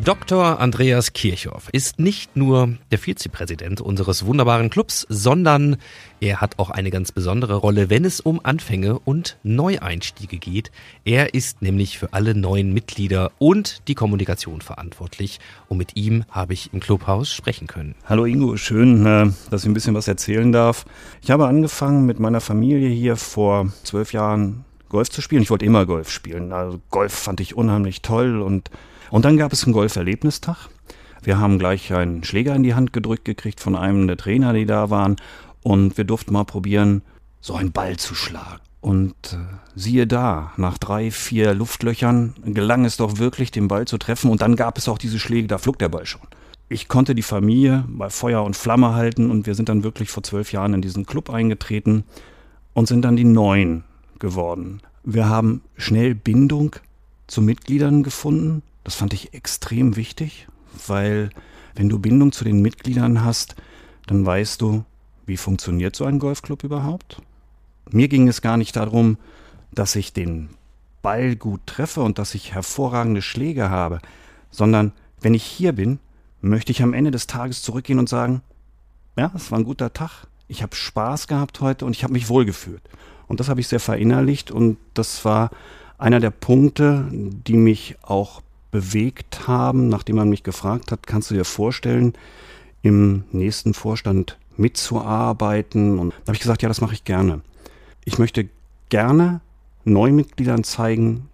Dr. 0.05 0.59
Andreas 0.59 1.13
Kirchhoff 1.13 1.67
ist 1.71 1.97
nicht 1.97 2.37
nur 2.37 2.77
der 2.91 2.99
Vizepräsident 2.99 3.81
unseres 3.81 4.23
wunderbaren 4.27 4.69
Clubs, 4.69 5.07
sondern 5.09 5.77
er 6.19 6.41
hat 6.41 6.59
auch 6.59 6.69
eine 6.69 6.91
ganz 6.91 7.11
besondere 7.11 7.55
Rolle, 7.55 7.89
wenn 7.89 8.05
es 8.05 8.19
um 8.19 8.39
Anfänge 8.43 8.99
und 8.99 9.39
Neueinstiege 9.41 10.37
geht. 10.37 10.69
Er 11.05 11.33
ist 11.33 11.63
nämlich 11.63 11.97
für 11.97 12.13
alle 12.13 12.35
neuen 12.35 12.71
Mitglieder 12.71 13.31
und 13.39 13.81
die 13.87 13.95
Kommunikation 13.95 14.61
verantwortlich. 14.61 15.39
Und 15.69 15.79
mit 15.79 15.95
ihm 15.97 16.23
habe 16.29 16.53
ich 16.53 16.71
im 16.71 16.81
Clubhaus 16.81 17.33
sprechen 17.33 17.65
können. 17.65 17.95
Hallo 18.05 18.25
Ingo, 18.25 18.57
schön, 18.57 19.07
äh, 19.07 19.31
dass 19.49 19.63
ich 19.63 19.67
ein 19.67 19.73
bisschen 19.73 19.95
was 19.95 20.07
erzählen 20.07 20.51
darf. 20.51 20.85
Ich 21.23 21.31
habe 21.31 21.47
angefangen 21.47 22.05
mit 22.05 22.19
meiner 22.19 22.41
Familie 22.41 22.89
hier 22.89 23.15
vor 23.15 23.73
zwölf 23.83 24.13
Jahren 24.13 24.65
Golf 24.87 25.09
zu 25.09 25.23
spielen. 25.23 25.41
Ich 25.41 25.49
wollte 25.49 25.65
immer 25.65 25.87
Golf 25.87 26.11
spielen. 26.11 26.53
Also 26.53 26.79
Golf 26.91 27.11
fand 27.11 27.39
ich 27.39 27.57
unheimlich 27.57 28.03
toll 28.03 28.43
und 28.43 28.69
und 29.11 29.25
dann 29.25 29.37
gab 29.37 29.53
es 29.53 29.63
einen 29.63 29.73
Golferlebnistag. 29.73 30.69
Wir 31.23 31.39
haben 31.39 31.57
gleich 31.57 31.91
einen 31.93 32.23
Schläger 32.23 32.55
in 32.55 32.63
die 32.63 32.75
Hand 32.75 32.93
gedrückt 32.93 33.25
gekriegt 33.25 33.59
von 33.59 33.75
einem 33.75 34.07
der 34.07 34.17
Trainer, 34.17 34.53
die 34.53 34.65
da 34.65 34.89
waren. 34.91 35.15
Und 35.63 35.97
wir 35.97 36.03
durften 36.03 36.33
mal 36.33 36.43
probieren, 36.43 37.01
so 37.41 37.55
einen 37.55 37.71
Ball 37.71 37.97
zu 37.97 38.13
schlagen. 38.13 38.61
Und 38.79 39.15
äh, 39.33 39.37
siehe 39.75 40.05
da, 40.05 40.51
nach 40.57 40.77
drei, 40.77 41.09
vier 41.09 41.55
Luftlöchern 41.55 42.35
gelang 42.45 42.85
es 42.85 42.97
doch 42.97 43.17
wirklich, 43.17 43.49
den 43.49 43.67
Ball 43.67 43.85
zu 43.87 43.97
treffen. 43.97 44.29
Und 44.29 44.41
dann 44.41 44.55
gab 44.55 44.77
es 44.77 44.87
auch 44.87 44.99
diese 44.99 45.17
Schläge, 45.17 45.47
da 45.47 45.57
flog 45.57 45.79
der 45.79 45.89
Ball 45.89 46.05
schon. 46.05 46.21
Ich 46.69 46.87
konnte 46.87 47.15
die 47.15 47.23
Familie 47.23 47.85
bei 47.87 48.11
Feuer 48.11 48.43
und 48.43 48.55
Flamme 48.55 48.93
halten 48.93 49.31
und 49.31 49.47
wir 49.47 49.55
sind 49.55 49.69
dann 49.69 49.83
wirklich 49.83 50.11
vor 50.11 50.21
zwölf 50.21 50.51
Jahren 50.51 50.75
in 50.75 50.81
diesen 50.81 51.07
Club 51.07 51.31
eingetreten 51.31 52.03
und 52.73 52.87
sind 52.87 53.03
dann 53.03 53.15
die 53.15 53.23
Neuen 53.23 53.83
geworden. 54.19 54.81
Wir 55.03 55.27
haben 55.27 55.61
schnell 55.77 56.13
Bindung 56.13 56.75
zu 57.27 57.41
Mitgliedern 57.41 58.03
gefunden 58.03 58.61
das 58.85 58.95
fand 58.95 59.13
ich 59.13 59.33
extrem 59.33 59.97
wichtig, 59.97 60.47
weil 60.87 61.31
wenn 61.73 61.89
du 61.89 61.99
Bindung 61.99 62.31
zu 62.31 62.45
den 62.45 62.61
Mitgliedern 62.61 63.25
hast, 63.25 63.55
dann 64.05 64.25
weißt 64.25 64.61
du, 64.61 64.85
wie 65.25 65.37
funktioniert 65.37 65.95
so 65.95 66.05
ein 66.05 66.19
Golfclub 66.19 66.63
überhaupt. 66.63 67.21
Mir 67.89 68.07
ging 68.07 68.27
es 68.27 68.41
gar 68.41 68.57
nicht 68.57 68.75
darum, 68.75 69.17
dass 69.73 69.95
ich 69.95 70.13
den 70.13 70.49
Ball 71.01 71.35
gut 71.35 71.61
treffe 71.65 72.01
und 72.01 72.19
dass 72.19 72.35
ich 72.35 72.53
hervorragende 72.53 73.23
Schläge 73.23 73.71
habe, 73.71 73.99
sondern 74.51 74.93
wenn 75.19 75.33
ich 75.33 75.43
hier 75.43 75.73
bin, 75.73 75.99
möchte 76.41 76.71
ich 76.71 76.83
am 76.83 76.93
Ende 76.93 77.09
des 77.09 77.25
Tages 77.25 77.63
zurückgehen 77.63 77.99
und 77.99 78.07
sagen, 78.07 78.43
ja, 79.17 79.31
es 79.35 79.49
war 79.49 79.57
ein 79.57 79.65
guter 79.65 79.93
Tag, 79.93 80.27
ich 80.47 80.61
habe 80.61 80.75
Spaß 80.75 81.27
gehabt 81.27 81.59
heute 81.59 81.85
und 81.85 81.95
ich 81.95 82.03
habe 82.03 82.13
mich 82.13 82.29
wohlgefühlt. 82.29 82.83
Und 83.27 83.39
das 83.39 83.49
habe 83.49 83.61
ich 83.61 83.67
sehr 83.67 83.79
verinnerlicht 83.79 84.51
und 84.51 84.77
das 84.93 85.25
war 85.25 85.49
einer 85.97 86.19
der 86.19 86.29
Punkte, 86.29 87.07
die 87.11 87.57
mich 87.57 87.95
auch 88.03 88.41
bewegt 88.75 89.47
haben, 89.47 89.87
nachdem 89.87 90.17
man 90.17 90.27
mich 90.27 90.43
gefragt 90.43 90.91
hat, 90.91 91.07
kannst 91.07 91.31
du 91.31 91.33
dir 91.33 91.45
vorstellen, 91.45 92.11
im 92.81 93.23
nächsten 93.31 93.73
Vorstand 93.73 94.37
mitzuarbeiten? 94.57 95.97
Und 95.97 96.09
da 96.09 96.27
habe 96.27 96.33
ich 96.33 96.41
gesagt, 96.41 96.61
ja, 96.61 96.67
das 96.67 96.81
mache 96.81 96.93
ich 96.93 97.05
gerne. 97.05 97.39
Ich 98.03 98.19
möchte 98.19 98.49
gerne 98.89 99.39
Neumitgliedern 99.85 100.65
zeigen, 100.65 101.29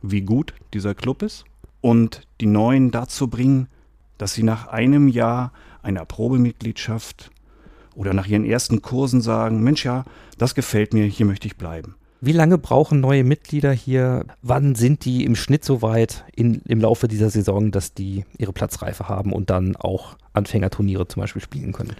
wie 0.00 0.22
gut 0.22 0.54
dieser 0.72 0.94
Club 0.94 1.20
ist 1.20 1.44
und 1.82 2.26
die 2.40 2.46
Neuen 2.46 2.90
dazu 2.90 3.28
bringen, 3.28 3.68
dass 4.16 4.32
sie 4.32 4.42
nach 4.42 4.68
einem 4.68 5.08
Jahr 5.08 5.52
einer 5.82 6.06
Probemitgliedschaft 6.06 7.30
oder 7.96 8.14
nach 8.14 8.26
ihren 8.26 8.46
ersten 8.46 8.80
Kursen 8.80 9.20
sagen, 9.20 9.62
Mensch 9.62 9.84
ja, 9.84 10.06
das 10.38 10.54
gefällt 10.54 10.94
mir, 10.94 11.04
hier 11.04 11.26
möchte 11.26 11.48
ich 11.48 11.58
bleiben. 11.58 11.96
Wie 12.20 12.32
lange 12.32 12.58
brauchen 12.58 13.00
neue 13.00 13.22
Mitglieder 13.22 13.70
hier? 13.70 14.26
Wann 14.42 14.74
sind 14.74 15.04
die 15.04 15.24
im 15.24 15.36
Schnitt 15.36 15.64
so 15.64 15.82
weit 15.82 16.24
in, 16.34 16.62
im 16.66 16.80
Laufe 16.80 17.06
dieser 17.06 17.30
Saison, 17.30 17.70
dass 17.70 17.94
die 17.94 18.24
ihre 18.38 18.52
Platzreife 18.52 19.08
haben 19.08 19.32
und 19.32 19.50
dann 19.50 19.76
auch 19.76 20.16
Anfängerturniere 20.32 21.06
zum 21.06 21.20
Beispiel 21.20 21.42
spielen 21.42 21.72
können? 21.72 21.94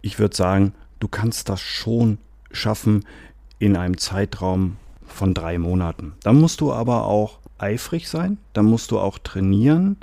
Ich 0.00 0.20
würde 0.20 0.36
sagen, 0.36 0.74
du 1.00 1.08
kannst 1.08 1.48
das 1.48 1.60
schon 1.60 2.18
schaffen 2.52 3.04
in 3.58 3.76
einem 3.76 3.98
Zeitraum 3.98 4.76
von 5.04 5.34
drei 5.34 5.58
Monaten. 5.58 6.14
Dann 6.22 6.40
musst 6.40 6.60
du 6.60 6.72
aber 6.72 7.06
auch 7.06 7.40
eifrig 7.58 8.08
sein, 8.08 8.38
dann 8.52 8.66
musst 8.66 8.92
du 8.92 9.00
auch 9.00 9.18
trainieren. 9.18 9.96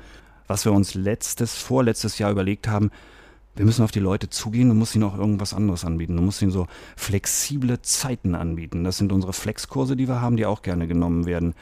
Was 0.47 0.65
wir 0.65 0.73
uns 0.73 0.95
letztes, 0.95 1.55
vorletztes 1.55 2.17
Jahr 2.17 2.31
überlegt 2.31 2.67
haben, 2.67 2.91
wir 3.60 3.66
müssen 3.66 3.84
auf 3.84 3.91
die 3.91 3.99
Leute 3.99 4.30
zugehen, 4.30 4.70
du 4.70 4.74
musst 4.74 4.95
ihnen 4.95 5.03
auch 5.03 5.18
irgendwas 5.18 5.53
anderes 5.53 5.84
anbieten. 5.84 6.16
Du 6.16 6.22
musst 6.22 6.41
ihnen 6.41 6.49
so 6.49 6.68
flexible 6.95 7.82
Zeiten 7.82 8.34
anbieten. 8.34 8.86
Das 8.86 8.97
sind 8.97 9.12
unsere 9.12 9.34
Flexkurse, 9.34 9.97
die 9.97 10.07
wir 10.07 10.22
haben, 10.22 10.38
die 10.38 10.45
auch 10.45 10.62
gerne 10.62 10.88
genommen 10.88 11.26
werden. 11.26 11.53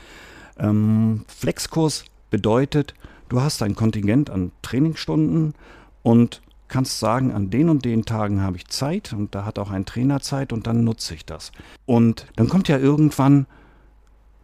Ähm, 0.60 1.26
Flexkurs 1.28 2.06
bedeutet, 2.30 2.94
du 3.30 3.42
hast 3.42 3.64
ein 3.64 3.74
Kontingent 3.74 4.30
an 4.30 4.52
Trainingsstunden 4.62 5.56
und 6.04 6.44
kannst 6.68 7.00
sagen, 7.00 7.32
an 7.32 7.50
den 7.50 7.68
und 7.68 7.84
den 7.84 8.06
Tagen 8.06 8.44
habe 8.44 8.58
ich 8.58 8.68
Zeit 8.68 9.12
und 9.12 9.34
da 9.34 9.44
hat 9.44 9.58
auch 9.58 9.72
ein 9.72 9.88
Trainer 9.88 10.20
Zeit 10.20 10.54
und 10.54 10.68
dann 10.68 10.84
nutze 10.84 11.16
ich 11.16 11.26
das. 11.26 11.52
Und 11.88 12.28
dann 12.36 12.48
kommt 12.48 12.68
ja 12.68 12.78
irgendwann 12.78 13.48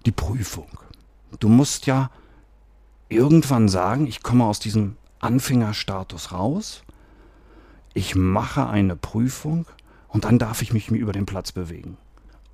die 0.08 0.12
Prüfung. 0.12 0.70
Du 1.40 1.50
musst 1.50 1.86
ja 1.86 2.10
irgendwann 3.10 3.70
sagen, 3.70 4.08
ich 4.08 4.24
komme 4.24 4.44
aus 4.44 4.58
diesem 4.58 4.98
Anfängerstatus 5.20 6.32
raus 6.32 6.84
ich 7.94 8.16
mache 8.16 8.68
eine 8.68 8.96
Prüfung 8.96 9.66
und 10.08 10.26
dann 10.26 10.40
darf 10.40 10.62
ich 10.62 10.74
mich 10.74 10.90
über 10.90 11.12
den 11.12 11.26
Platz 11.26 11.52
bewegen. 11.52 11.98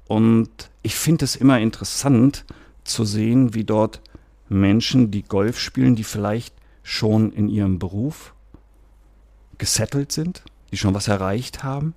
Und 0.08 0.50
ich 0.82 0.96
finde 0.96 1.26
es 1.26 1.36
immer 1.36 1.60
interessant 1.60 2.46
zu 2.84 3.06
sehen, 3.06 3.54
wie 3.54 3.64
dort 3.64 4.02
Menschen, 4.50 5.12
die 5.12 5.24
Golf 5.24 5.60
spielen, 5.60 5.96
die 5.96 6.04
vielleicht 6.04 6.56
schon 6.84 7.32
in 7.32 7.48
ihrem 7.48 7.78
Beruf 7.78 8.34
gesettelt 9.58 10.12
sind, 10.12 10.44
die 10.72 10.78
schon 10.78 10.96
was 10.96 11.08
erreicht 11.08 11.64
haben, 11.64 11.94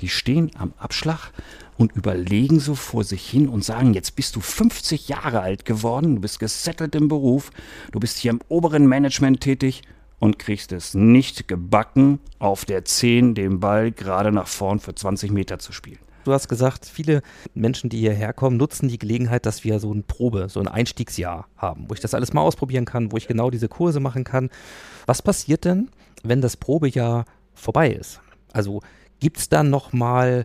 die 0.00 0.08
stehen 0.08 0.50
am 0.56 0.72
Abschlag 0.78 1.32
und 1.76 1.92
überlegen 1.92 2.60
so 2.60 2.74
vor 2.74 3.02
sich 3.02 3.28
hin 3.28 3.48
und 3.48 3.64
sagen, 3.64 3.94
jetzt 3.94 4.14
bist 4.14 4.36
du 4.36 4.40
50 4.40 5.08
Jahre 5.08 5.40
alt 5.40 5.64
geworden, 5.64 6.16
du 6.16 6.20
bist 6.20 6.38
gesettelt 6.38 6.94
im 6.94 7.08
Beruf, 7.08 7.50
du 7.90 7.98
bist 7.98 8.18
hier 8.18 8.30
im 8.30 8.40
oberen 8.48 8.86
Management 8.86 9.40
tätig 9.40 9.82
und 10.22 10.38
kriegst 10.38 10.70
es 10.70 10.94
nicht 10.94 11.48
gebacken, 11.48 12.20
auf 12.38 12.64
der 12.64 12.84
10 12.84 13.34
den 13.34 13.58
Ball 13.58 13.90
gerade 13.90 14.30
nach 14.30 14.46
vorn 14.46 14.78
für 14.78 14.94
20 14.94 15.32
Meter 15.32 15.58
zu 15.58 15.72
spielen. 15.72 15.98
Du 16.22 16.32
hast 16.32 16.46
gesagt, 16.46 16.86
viele 16.86 17.22
Menschen, 17.54 17.90
die 17.90 17.98
hierher 17.98 18.32
kommen, 18.32 18.56
nutzen 18.56 18.88
die 18.88 19.00
Gelegenheit, 19.00 19.46
dass 19.46 19.64
wir 19.64 19.80
so 19.80 19.92
ein 19.92 20.04
Probe, 20.04 20.48
so 20.48 20.60
ein 20.60 20.68
Einstiegsjahr 20.68 21.48
haben, 21.56 21.86
wo 21.88 21.94
ich 21.94 21.98
das 21.98 22.14
alles 22.14 22.32
mal 22.32 22.42
ausprobieren 22.42 22.84
kann, 22.84 23.10
wo 23.10 23.16
ich 23.16 23.26
genau 23.26 23.50
diese 23.50 23.68
Kurse 23.68 23.98
machen 23.98 24.22
kann. 24.22 24.48
Was 25.06 25.22
passiert 25.22 25.64
denn, 25.64 25.90
wenn 26.22 26.40
das 26.40 26.56
Probejahr 26.56 27.24
vorbei 27.52 27.90
ist? 27.90 28.20
Also 28.52 28.80
gibt 29.18 29.38
es 29.38 29.48
dann 29.48 29.70
nochmal 29.70 30.44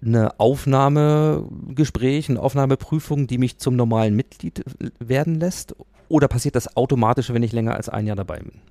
eine 0.00 0.40
Aufnahmegespräch, 0.40 2.30
eine 2.30 2.40
Aufnahmeprüfung, 2.40 3.26
die 3.26 3.36
mich 3.36 3.58
zum 3.58 3.76
normalen 3.76 4.16
Mitglied 4.16 4.64
werden 5.00 5.34
lässt? 5.34 5.76
Oder 6.08 6.28
passiert 6.28 6.56
das 6.56 6.78
automatisch, 6.78 7.30
wenn 7.34 7.42
ich 7.42 7.52
länger 7.52 7.74
als 7.74 7.90
ein 7.90 8.06
Jahr 8.06 8.16
dabei 8.16 8.38
bin? 8.38 8.62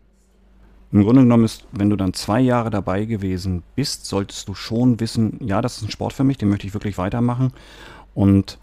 Im 0.92 1.04
Grunde 1.04 1.24
genommen 1.24 1.46
ist, 1.46 1.66
wenn 1.72 1.90
du 1.90 1.96
dann 1.96 2.14
zwei 2.14 2.40
Jahre 2.40 2.70
dabei 2.70 3.06
gewesen 3.06 3.64
bist, 3.76 4.06
solltest 4.06 4.48
du 4.48 4.54
schon 4.54 5.00
wissen, 5.00 5.38
ja, 5.42 5.62
das 5.62 5.78
ist 5.78 5.84
ein 5.84 5.92
Sport 5.92 6.14
für 6.14 6.24
mich, 6.24 6.38
den 6.38 6.50
möchte 6.50 6.66
ich 6.68 6.74
wirklich 6.74 6.98
weitermachen. 6.98 7.52
Und 8.14 8.58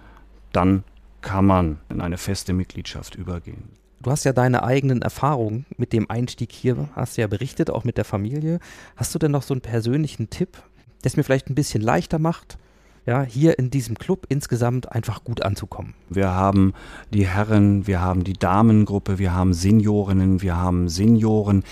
dann 0.52 0.84
kann 1.20 1.44
man 1.44 1.78
in 1.90 2.00
eine 2.00 2.16
feste 2.16 2.52
Mitgliedschaft 2.52 3.14
übergehen. 3.14 3.68
Du 4.02 4.10
hast 4.10 4.24
ja 4.24 4.32
deine 4.32 4.62
eigenen 4.62 5.00
Erfahrungen 5.00 5.64
mit 5.76 5.92
dem 5.92 6.10
Einstieg 6.10 6.52
hier, 6.52 6.88
hast 6.94 7.16
ja 7.16 7.26
berichtet, 7.26 7.70
auch 7.70 7.84
mit 7.84 7.96
der 7.96 8.04
Familie. 8.04 8.60
Hast 8.96 9.14
du 9.14 9.18
denn 9.18 9.30
noch 9.30 9.42
so 9.42 9.54
einen 9.54 9.62
persönlichen 9.62 10.28
Tipp, 10.28 10.62
der 11.02 11.10
es 11.10 11.16
mir 11.16 11.24
vielleicht 11.24 11.48
ein 11.48 11.54
bisschen 11.54 11.82
leichter 11.82 12.18
macht, 12.18 12.58
ja, 13.06 13.22
hier 13.22 13.58
in 13.58 13.70
diesem 13.70 13.98
Club 13.98 14.26
insgesamt 14.28 14.90
einfach 14.92 15.24
gut 15.24 15.42
anzukommen. 15.42 15.94
Wir 16.08 16.30
haben 16.30 16.72
die 17.12 17.26
Herren, 17.26 17.86
wir 17.86 18.00
haben 18.00 18.24
die 18.24 18.32
Damengruppe, 18.32 19.18
wir 19.18 19.34
haben 19.34 19.52
Seniorinnen, 19.52 20.40
wir 20.40 20.56
haben 20.56 20.88
Senioren, 20.88 21.64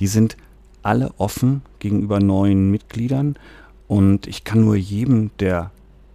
die 0.00 0.06
sind 0.06 0.36
alle 0.82 1.12
offen 1.18 1.62
gegenüber 1.78 2.20
neuen 2.20 2.70
Mitgliedern 2.70 3.36
und 3.86 4.26
ich 4.26 4.44
kann 4.44 4.64
nur 4.64 4.76
jedem, 4.76 5.30
der 5.38 5.70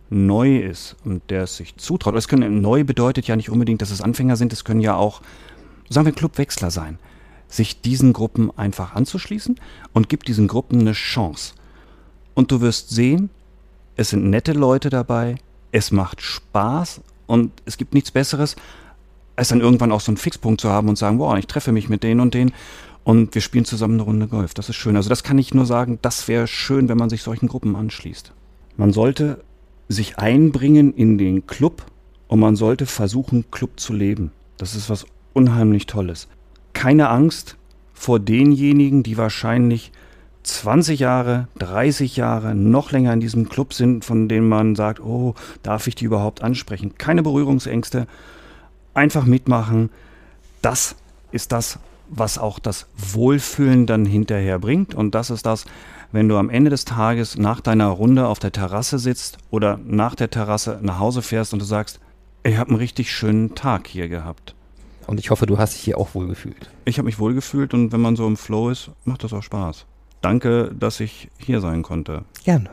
neu 0.09 0.57
ist 0.57 0.95
und 1.05 1.29
der 1.29 1.43
es 1.43 1.57
sich 1.57 1.75
zutraut, 1.77 2.15
es 2.15 2.27
können, 2.27 2.61
neu 2.61 2.83
bedeutet 2.83 3.27
ja 3.27 3.35
nicht 3.35 3.49
unbedingt, 3.49 3.81
dass 3.81 3.91
es 3.91 4.01
Anfänger 4.01 4.35
sind, 4.37 4.53
es 4.53 4.63
können 4.63 4.79
ja 4.79 4.95
auch, 4.95 5.21
sagen 5.89 6.05
wir, 6.05 6.13
Clubwechsler 6.13 6.71
sein, 6.71 6.97
sich 7.47 7.81
diesen 7.81 8.13
Gruppen 8.13 8.51
einfach 8.57 8.93
anzuschließen 8.95 9.59
und 9.93 10.09
gibt 10.09 10.27
diesen 10.27 10.47
Gruppen 10.47 10.81
eine 10.81 10.93
Chance. 10.93 11.53
Und 12.33 12.51
du 12.51 12.61
wirst 12.61 12.89
sehen, 12.89 13.29
es 13.95 14.09
sind 14.09 14.29
nette 14.29 14.53
Leute 14.53 14.89
dabei, 14.89 15.35
es 15.71 15.91
macht 15.91 16.21
Spaß 16.21 17.01
und 17.27 17.51
es 17.65 17.77
gibt 17.77 17.93
nichts 17.93 18.11
Besseres, 18.11 18.55
als 19.35 19.49
dann 19.49 19.61
irgendwann 19.61 19.91
auch 19.91 20.01
so 20.01 20.11
einen 20.11 20.17
Fixpunkt 20.17 20.61
zu 20.61 20.69
haben 20.69 20.89
und 20.89 20.97
sagen, 20.97 21.17
boah, 21.17 21.37
ich 21.37 21.47
treffe 21.47 21.71
mich 21.71 21.89
mit 21.89 22.03
denen 22.03 22.19
und 22.19 22.33
denen 22.33 22.53
und 23.03 23.33
wir 23.33 23.41
spielen 23.41 23.65
zusammen 23.65 23.95
eine 23.95 24.03
Runde 24.03 24.27
Golf. 24.27 24.53
Das 24.53 24.69
ist 24.69 24.75
schön. 24.75 24.95
Also 24.95 25.09
das 25.09 25.23
kann 25.23 25.37
ich 25.37 25.53
nur 25.53 25.65
sagen, 25.65 25.99
das 26.01 26.27
wäre 26.27 26.47
schön, 26.47 26.89
wenn 26.89 26.97
man 26.97 27.09
sich 27.09 27.23
solchen 27.23 27.47
Gruppen 27.47 27.75
anschließt. 27.75 28.31
Man 28.77 28.93
sollte 28.93 29.43
sich 29.89 30.17
einbringen 30.17 30.93
in 30.93 31.17
den 31.17 31.45
Club 31.45 31.85
und 32.27 32.39
man 32.39 32.55
sollte 32.55 32.85
versuchen, 32.85 33.49
Club 33.51 33.79
zu 33.79 33.93
leben. 33.93 34.31
Das 34.57 34.75
ist 34.75 34.89
was 34.89 35.05
unheimlich 35.33 35.87
Tolles. 35.87 36.27
Keine 36.73 37.09
Angst 37.09 37.57
vor 37.93 38.19
denjenigen, 38.19 39.03
die 39.03 39.17
wahrscheinlich 39.17 39.91
20 40.43 40.99
Jahre, 40.99 41.47
30 41.59 42.17
Jahre, 42.17 42.53
noch 42.55 42.91
länger 42.91 43.13
in 43.13 43.19
diesem 43.19 43.49
Club 43.49 43.73
sind, 43.73 44.05
von 44.05 44.27
denen 44.27 44.47
man 44.47 44.75
sagt, 44.75 44.99
oh, 44.99 45.35
darf 45.63 45.87
ich 45.87 45.95
die 45.95 46.05
überhaupt 46.05 46.41
ansprechen? 46.43 46.95
Keine 46.97 47.23
Berührungsängste, 47.23 48.07
einfach 48.93 49.25
mitmachen. 49.25 49.89
Das 50.61 50.95
ist 51.31 51.51
das, 51.51 51.79
was 52.09 52.37
auch 52.37 52.59
das 52.59 52.87
Wohlfühlen 52.97 53.85
dann 53.85 54.05
hinterher 54.05 54.59
bringt. 54.59 54.93
Und 54.93 55.15
das 55.15 55.29
ist 55.29 55.45
das, 55.45 55.65
wenn 56.11 56.29
du 56.29 56.37
am 56.37 56.49
Ende 56.49 56.69
des 56.69 56.85
Tages 56.85 57.37
nach 57.37 57.59
deiner 57.59 57.87
Runde 57.87 58.27
auf 58.27 58.39
der 58.39 58.51
Terrasse 58.51 58.99
sitzt 58.99 59.37
oder 59.49 59.79
nach 59.83 60.15
der 60.15 60.29
Terrasse 60.29 60.79
nach 60.81 60.99
Hause 60.99 61.21
fährst 61.21 61.53
und 61.53 61.59
du 61.59 61.65
sagst, 61.65 61.99
ich 62.43 62.57
habe 62.57 62.69
einen 62.69 62.79
richtig 62.79 63.11
schönen 63.11 63.55
Tag 63.55 63.87
hier 63.87 64.09
gehabt. 64.09 64.53
Und 65.07 65.19
ich 65.19 65.31
hoffe, 65.31 65.45
du 65.45 65.57
hast 65.57 65.73
dich 65.73 65.81
hier 65.81 65.97
auch 65.97 66.13
wohlgefühlt. 66.13 66.69
Ich 66.85 66.97
habe 66.97 67.05
mich 67.05 67.19
wohlgefühlt 67.19 67.73
und 67.73 67.91
wenn 67.91 68.01
man 68.01 68.15
so 68.15 68.27
im 68.27 68.37
Flow 68.37 68.69
ist, 68.69 68.91
macht 69.05 69.23
das 69.23 69.33
auch 69.33 69.43
Spaß. 69.43 69.85
Danke, 70.23 70.71
dass 70.73 71.01
ich 71.01 71.29
hier 71.37 71.59
sein 71.59 71.83
konnte. 71.83 72.23
Gerne. 72.45 72.69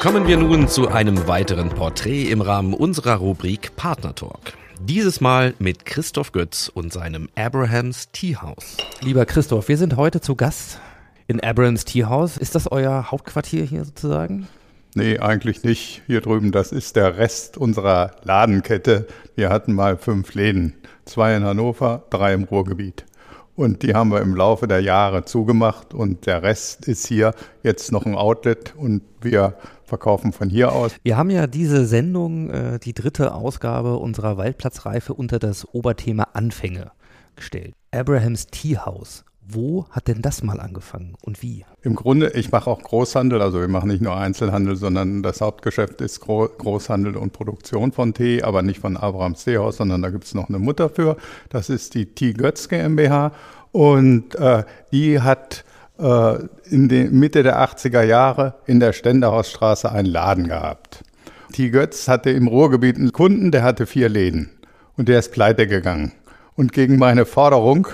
Kommen 0.00 0.26
wir 0.26 0.38
nun 0.38 0.66
zu 0.66 0.88
einem 0.88 1.28
weiteren 1.28 1.68
Porträt 1.68 2.24
im 2.24 2.40
Rahmen 2.40 2.74
unserer 2.74 3.14
Rubrik 3.14 3.76
Partner 3.76 4.12
Talk. 4.16 4.40
Dieses 4.80 5.20
Mal 5.20 5.54
mit 5.60 5.86
Christoph 5.86 6.32
Götz 6.32 6.68
und 6.68 6.92
seinem 6.92 7.28
Abrahams 7.36 8.10
Tea 8.10 8.34
House. 8.34 8.76
Lieber 9.00 9.24
Christoph, 9.24 9.68
wir 9.68 9.78
sind 9.78 9.96
heute 9.96 10.20
zu 10.20 10.34
Gast 10.34 10.80
in 11.28 11.38
Abrahams 11.40 11.84
Tea 11.84 12.06
House. 12.06 12.38
Ist 12.38 12.56
das 12.56 12.70
euer 12.72 13.12
Hauptquartier 13.12 13.62
hier 13.62 13.84
sozusagen? 13.84 14.48
Nee, 14.96 15.20
eigentlich 15.20 15.62
nicht. 15.62 16.02
Hier 16.08 16.22
drüben, 16.22 16.50
das 16.50 16.72
ist 16.72 16.96
der 16.96 17.18
Rest 17.18 17.56
unserer 17.56 18.16
Ladenkette. 18.24 19.06
Wir 19.36 19.50
hatten 19.50 19.74
mal 19.74 19.96
fünf 19.96 20.34
Läden 20.34 20.74
zwei 21.06 21.34
in 21.34 21.44
Hannover, 21.44 22.04
drei 22.10 22.34
im 22.34 22.44
Ruhrgebiet. 22.44 23.06
Und 23.54 23.82
die 23.82 23.94
haben 23.94 24.10
wir 24.10 24.20
im 24.20 24.36
Laufe 24.36 24.68
der 24.68 24.80
Jahre 24.80 25.24
zugemacht 25.24 25.94
und 25.94 26.26
der 26.26 26.42
Rest 26.42 26.86
ist 26.86 27.06
hier 27.06 27.32
jetzt 27.62 27.90
noch 27.90 28.04
ein 28.04 28.14
Outlet 28.14 28.74
und 28.76 29.00
wir 29.22 29.54
verkaufen 29.84 30.32
von 30.32 30.50
hier 30.50 30.72
aus. 30.72 30.92
Wir 31.02 31.16
haben 31.16 31.30
ja 31.30 31.46
diese 31.46 31.86
Sendung, 31.86 32.50
äh, 32.50 32.78
die 32.78 32.92
dritte 32.92 33.34
Ausgabe 33.34 33.96
unserer 33.96 34.36
Waldplatzreife 34.36 35.14
unter 35.14 35.38
das 35.38 35.66
Oberthema 35.72 36.24
Anfänge 36.34 36.90
gestellt. 37.34 37.72
Abrahams 37.92 38.48
Tea 38.48 38.76
House. 38.76 39.24
Wo 39.48 39.86
hat 39.90 40.08
denn 40.08 40.22
das 40.22 40.42
mal 40.42 40.58
angefangen 40.58 41.14
und 41.22 41.40
wie? 41.40 41.64
Im 41.82 41.94
Grunde, 41.94 42.30
ich 42.30 42.50
mache 42.50 42.68
auch 42.68 42.82
Großhandel, 42.82 43.40
also 43.40 43.60
wir 43.60 43.68
machen 43.68 43.88
nicht 43.88 44.02
nur 44.02 44.16
Einzelhandel, 44.16 44.74
sondern 44.74 45.22
das 45.22 45.40
Hauptgeschäft 45.40 46.00
ist 46.00 46.20
Großhandel 46.20 47.16
und 47.16 47.32
Produktion 47.32 47.92
von 47.92 48.12
Tee, 48.12 48.42
aber 48.42 48.62
nicht 48.62 48.80
von 48.80 48.96
Abrahams 48.96 49.44
Teehaus, 49.44 49.76
sondern 49.76 50.02
da 50.02 50.10
gibt 50.10 50.24
es 50.24 50.34
noch 50.34 50.48
eine 50.48 50.58
Mutter 50.58 50.88
für. 50.88 51.16
Das 51.48 51.70
ist 51.70 51.94
die 51.94 52.06
Tee 52.06 52.32
Götz 52.32 52.68
GmbH 52.68 53.32
und 53.70 54.34
äh, 54.34 54.64
die 54.90 55.20
hat 55.20 55.64
äh, 55.98 56.38
in 56.68 56.88
der 56.88 57.10
Mitte 57.12 57.44
der 57.44 57.60
80er 57.60 58.02
Jahre 58.02 58.54
in 58.66 58.80
der 58.80 58.92
Ständerhausstraße 58.92 59.92
einen 59.92 60.08
Laden 60.08 60.48
gehabt. 60.48 61.04
Tee 61.52 61.70
Götz 61.70 62.08
hatte 62.08 62.30
im 62.30 62.48
Ruhrgebiet 62.48 62.96
einen 62.96 63.12
Kunden, 63.12 63.52
der 63.52 63.62
hatte 63.62 63.86
vier 63.86 64.08
Läden 64.08 64.50
und 64.96 65.08
der 65.08 65.20
ist 65.20 65.30
pleite 65.30 65.68
gegangen. 65.68 66.10
Und 66.56 66.72
gegen 66.72 66.98
meine 66.98 67.26
Forderung 67.26 67.86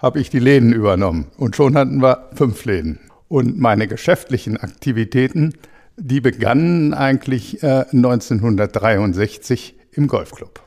habe 0.00 0.20
ich 0.20 0.30
die 0.30 0.38
Läden 0.38 0.72
übernommen. 0.72 1.26
Und 1.36 1.56
schon 1.56 1.76
hatten 1.76 2.02
wir 2.02 2.30
fünf 2.34 2.64
Läden. 2.64 2.98
Und 3.28 3.58
meine 3.58 3.86
geschäftlichen 3.86 4.56
Aktivitäten, 4.56 5.54
die 5.96 6.20
begannen 6.20 6.94
eigentlich 6.94 7.62
äh, 7.62 7.84
1963 7.92 9.76
im 9.92 10.08
Golfclub. 10.08 10.60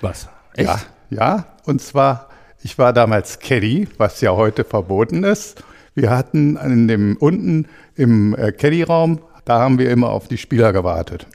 Was? 0.00 0.28
Echt? 0.54 0.68
Ja, 0.68 0.80
ja. 1.10 1.46
Und 1.64 1.80
zwar, 1.80 2.28
ich 2.62 2.76
war 2.78 2.92
damals 2.92 3.38
Caddy, 3.38 3.88
was 3.96 4.20
ja 4.20 4.32
heute 4.32 4.64
verboten 4.64 5.24
ist. 5.24 5.62
Wir 5.94 6.10
hatten 6.10 6.56
in 6.56 6.88
dem, 6.88 7.16
unten 7.18 7.66
im 7.94 8.34
äh, 8.34 8.50
Caddy-Raum, 8.52 9.20
da 9.44 9.60
haben 9.60 9.78
wir 9.78 9.90
immer 9.90 10.10
auf 10.10 10.28
die 10.28 10.38
Spieler 10.38 10.72
gewartet. 10.72 11.26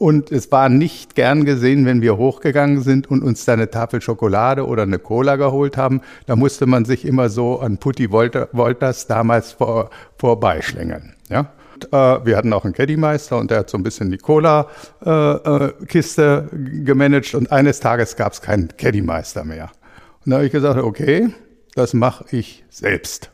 Und 0.00 0.32
es 0.32 0.50
war 0.50 0.70
nicht 0.70 1.14
gern 1.14 1.44
gesehen, 1.44 1.84
wenn 1.84 2.00
wir 2.00 2.16
hochgegangen 2.16 2.80
sind 2.80 3.10
und 3.10 3.22
uns 3.22 3.44
da 3.44 3.52
eine 3.52 3.70
Tafel 3.70 4.00
Schokolade 4.00 4.66
oder 4.66 4.84
eine 4.84 4.98
Cola 4.98 5.36
geholt 5.36 5.76
haben. 5.76 6.00
Da 6.24 6.36
musste 6.36 6.64
man 6.64 6.86
sich 6.86 7.04
immer 7.04 7.28
so 7.28 7.60
an 7.60 7.76
Putti 7.76 8.10
Wolters 8.10 9.08
damals 9.08 9.52
vor, 9.52 9.90
vorbeischlängeln. 10.16 11.16
Ja? 11.28 11.52
Und, 11.74 11.92
äh, 11.92 12.24
wir 12.24 12.38
hatten 12.38 12.50
auch 12.54 12.64
einen 12.64 12.72
Caddymeister 12.72 13.36
und 13.36 13.50
der 13.50 13.58
hat 13.58 13.68
so 13.68 13.76
ein 13.76 13.82
bisschen 13.82 14.10
die 14.10 14.16
Cola-Kiste 14.16 15.68
äh, 16.50 16.56
äh, 16.56 16.80
gemanagt 16.82 17.34
und 17.34 17.52
eines 17.52 17.80
Tages 17.80 18.16
gab 18.16 18.32
es 18.32 18.40
keinen 18.40 18.74
Caddymeister 18.74 19.44
mehr. 19.44 19.70
Und 20.24 20.30
da 20.30 20.36
habe 20.36 20.46
ich 20.46 20.52
gesagt, 20.52 20.80
okay, 20.80 21.28
das 21.74 21.92
mache 21.92 22.24
ich 22.30 22.64
selbst. 22.70 23.30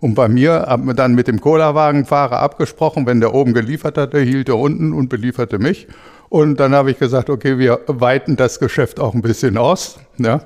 Und 0.00 0.14
bei 0.14 0.28
mir 0.28 0.66
haben 0.66 0.86
wir 0.86 0.94
dann 0.94 1.14
mit 1.14 1.28
dem 1.28 1.40
Cola-Wagenfahrer 1.40 2.38
abgesprochen, 2.40 3.06
wenn 3.06 3.20
der 3.20 3.34
oben 3.34 3.54
geliefert 3.54 3.96
hatte, 3.96 4.20
hielt 4.20 4.48
er 4.48 4.58
unten 4.58 4.92
und 4.92 5.08
belieferte 5.08 5.58
mich. 5.58 5.88
Und 6.28 6.60
dann 6.60 6.74
habe 6.74 6.90
ich 6.90 6.98
gesagt, 6.98 7.30
okay, 7.30 7.58
wir 7.58 7.80
weiten 7.86 8.36
das 8.36 8.58
Geschäft 8.58 9.00
auch 9.00 9.14
ein 9.14 9.22
bisschen 9.22 9.56
aus. 9.56 9.98
Ja. 10.18 10.42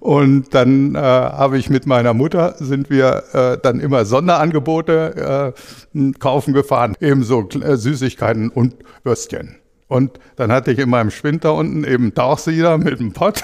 Und 0.00 0.54
dann 0.54 0.94
äh, 0.94 0.98
habe 0.98 1.58
ich 1.58 1.70
mit 1.70 1.86
meiner 1.86 2.14
Mutter, 2.14 2.54
sind 2.58 2.88
wir 2.88 3.24
äh, 3.32 3.58
dann 3.60 3.80
immer 3.80 4.04
Sonderangebote 4.04 5.54
äh, 5.94 6.12
kaufen 6.18 6.54
gefahren, 6.54 6.96
ebenso 7.00 7.48
äh, 7.48 7.76
Süßigkeiten 7.76 8.48
und 8.48 8.76
Würstchen. 9.02 9.56
Und 9.88 10.20
dann 10.36 10.52
hatte 10.52 10.70
ich 10.70 10.78
in 10.78 10.90
meinem 10.90 11.10
Spind 11.10 11.44
da 11.44 11.50
unten 11.50 11.82
eben 11.84 12.14
Tauchsieder 12.14 12.78
mit 12.78 13.00
einem 13.00 13.12
Pott. 13.12 13.42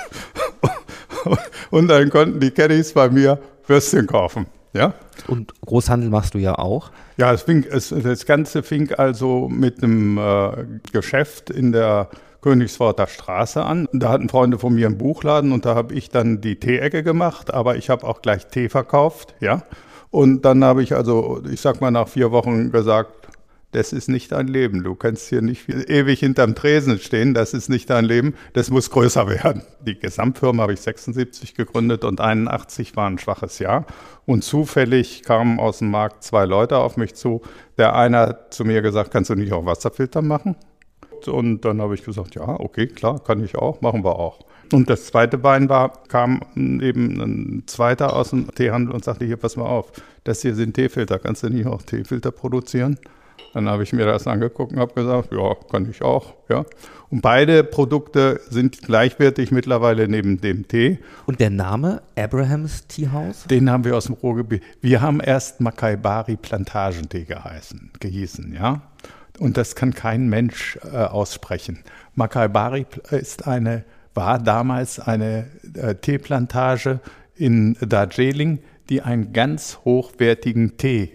und 1.70 1.88
dann 1.88 2.10
konnten 2.10 2.38
die 2.38 2.50
Caddies 2.50 2.92
bei 2.92 3.08
mir 3.08 3.40
Würstchen 3.66 4.06
kaufen. 4.06 4.46
Ja? 4.74 4.92
Und 5.28 5.54
Großhandel 5.62 6.10
machst 6.10 6.34
du 6.34 6.38
ja 6.38 6.58
auch. 6.58 6.90
Ja, 7.16 7.32
es 7.32 7.42
fing, 7.42 7.64
es, 7.70 7.88
das 7.88 8.26
Ganze 8.26 8.62
fing 8.62 8.92
also 8.92 9.48
mit 9.48 9.82
einem 9.82 10.18
äh, 10.18 10.66
Geschäft 10.92 11.48
in 11.48 11.72
der 11.72 12.10
Königsworter 12.42 13.06
Straße 13.06 13.64
an. 13.64 13.88
Da 13.92 14.10
hatten 14.10 14.28
Freunde 14.28 14.58
von 14.58 14.74
mir 14.74 14.86
einen 14.86 14.98
Buchladen 14.98 15.52
und 15.52 15.64
da 15.64 15.74
habe 15.74 15.94
ich 15.94 16.10
dann 16.10 16.42
die 16.42 16.56
Teeecke 16.56 17.02
gemacht, 17.02 17.54
aber 17.54 17.76
ich 17.76 17.88
habe 17.88 18.06
auch 18.06 18.20
gleich 18.20 18.48
Tee 18.48 18.68
verkauft, 18.68 19.34
ja. 19.40 19.62
Und 20.10 20.42
dann 20.44 20.62
habe 20.62 20.82
ich 20.82 20.94
also, 20.94 21.40
ich 21.50 21.60
sag 21.60 21.80
mal, 21.80 21.90
nach 21.90 22.06
vier 22.06 22.30
Wochen 22.32 22.70
gesagt, 22.70 23.23
das 23.74 23.92
ist 23.92 24.08
nicht 24.08 24.32
dein 24.32 24.46
Leben. 24.46 24.84
Du 24.84 24.94
kannst 24.94 25.28
hier 25.28 25.42
nicht 25.42 25.68
ewig 25.68 26.20
hinterm 26.20 26.54
Tresen 26.54 26.98
stehen, 26.98 27.34
das 27.34 27.54
ist 27.54 27.68
nicht 27.68 27.90
dein 27.90 28.04
Leben, 28.04 28.34
das 28.52 28.70
muss 28.70 28.90
größer 28.90 29.28
werden. 29.28 29.62
Die 29.84 29.98
Gesamtfirma 29.98 30.62
habe 30.62 30.72
ich 30.72 30.80
76 30.80 31.54
gegründet 31.54 32.04
und 32.04 32.20
81 32.20 32.96
war 32.96 33.08
ein 33.08 33.18
schwaches 33.18 33.58
Jahr. 33.58 33.86
Und 34.26 34.44
zufällig 34.44 35.22
kamen 35.24 35.58
aus 35.58 35.78
dem 35.78 35.90
Markt 35.90 36.22
zwei 36.22 36.44
Leute 36.44 36.78
auf 36.78 36.96
mich 36.96 37.14
zu. 37.14 37.42
Der 37.76 37.96
eine 37.96 38.18
hat 38.18 38.54
zu 38.54 38.64
mir 38.64 38.80
gesagt, 38.80 39.10
kannst 39.10 39.30
du 39.30 39.34
nicht 39.34 39.52
auch 39.52 39.66
Wasserfilter 39.66 40.22
machen? 40.22 40.56
Und 41.26 41.64
dann 41.64 41.80
habe 41.80 41.94
ich 41.94 42.04
gesagt, 42.04 42.34
ja, 42.34 42.48
okay, 42.60 42.86
klar, 42.86 43.18
kann 43.22 43.42
ich 43.42 43.56
auch, 43.56 43.80
machen 43.80 44.04
wir 44.04 44.18
auch. 44.18 44.40
Und 44.72 44.90
das 44.90 45.06
zweite 45.06 45.38
Bein 45.38 45.68
war, 45.68 46.04
kam 46.08 46.40
eben 46.56 47.20
ein 47.20 47.62
zweiter 47.66 48.14
aus 48.14 48.30
dem 48.30 48.54
Teehandel 48.54 48.94
und 48.94 49.04
sagte, 49.04 49.24
hier, 49.24 49.36
pass 49.36 49.56
mal 49.56 49.66
auf, 49.66 49.92
das 50.24 50.42
hier 50.42 50.54
sind 50.54 50.74
Teefilter, 50.74 51.18
kannst 51.18 51.42
du 51.42 51.48
nicht 51.48 51.66
auch 51.66 51.82
Teefilter 51.82 52.30
produzieren? 52.30 52.98
Dann 53.54 53.68
habe 53.68 53.84
ich 53.84 53.92
mir 53.92 54.04
das 54.04 54.26
angeguckt 54.26 54.72
und 54.72 54.80
habe 54.80 54.94
gesagt, 54.94 55.32
ja, 55.32 55.54
kann 55.70 55.88
ich 55.88 56.02
auch. 56.02 56.34
Ja. 56.48 56.64
Und 57.08 57.20
beide 57.20 57.62
Produkte 57.62 58.40
sind 58.50 58.82
gleichwertig 58.82 59.52
mittlerweile 59.52 60.08
neben 60.08 60.40
dem 60.40 60.66
Tee. 60.66 60.98
Und 61.26 61.38
der 61.38 61.50
Name 61.50 62.02
Abrahams 62.16 62.88
Teehouse? 62.88 63.44
Den 63.44 63.70
haben 63.70 63.84
wir 63.84 63.96
aus 63.96 64.06
dem 64.06 64.16
Ruhrgebiet. 64.16 64.62
Wir 64.80 65.00
haben 65.00 65.20
erst 65.20 65.60
Makaibari 65.60 66.36
Plantagentee 66.36 67.24
geheißen, 67.24 67.92
gehießen, 68.00 68.52
ja. 68.52 68.82
Und 69.38 69.56
das 69.56 69.76
kann 69.76 69.94
kein 69.94 70.28
Mensch 70.28 70.78
äh, 70.92 70.96
aussprechen. 70.96 71.80
Makaibari 72.16 72.86
ist 73.10 73.46
eine, 73.46 73.84
war 74.14 74.40
damals 74.40 74.98
eine 74.98 75.46
äh, 75.74 75.94
Teeplantage 75.94 76.98
in 77.36 77.76
Darjeeling, 77.80 78.60
die 78.88 79.02
einen 79.02 79.32
ganz 79.32 79.78
hochwertigen 79.84 80.76
Tee, 80.76 81.12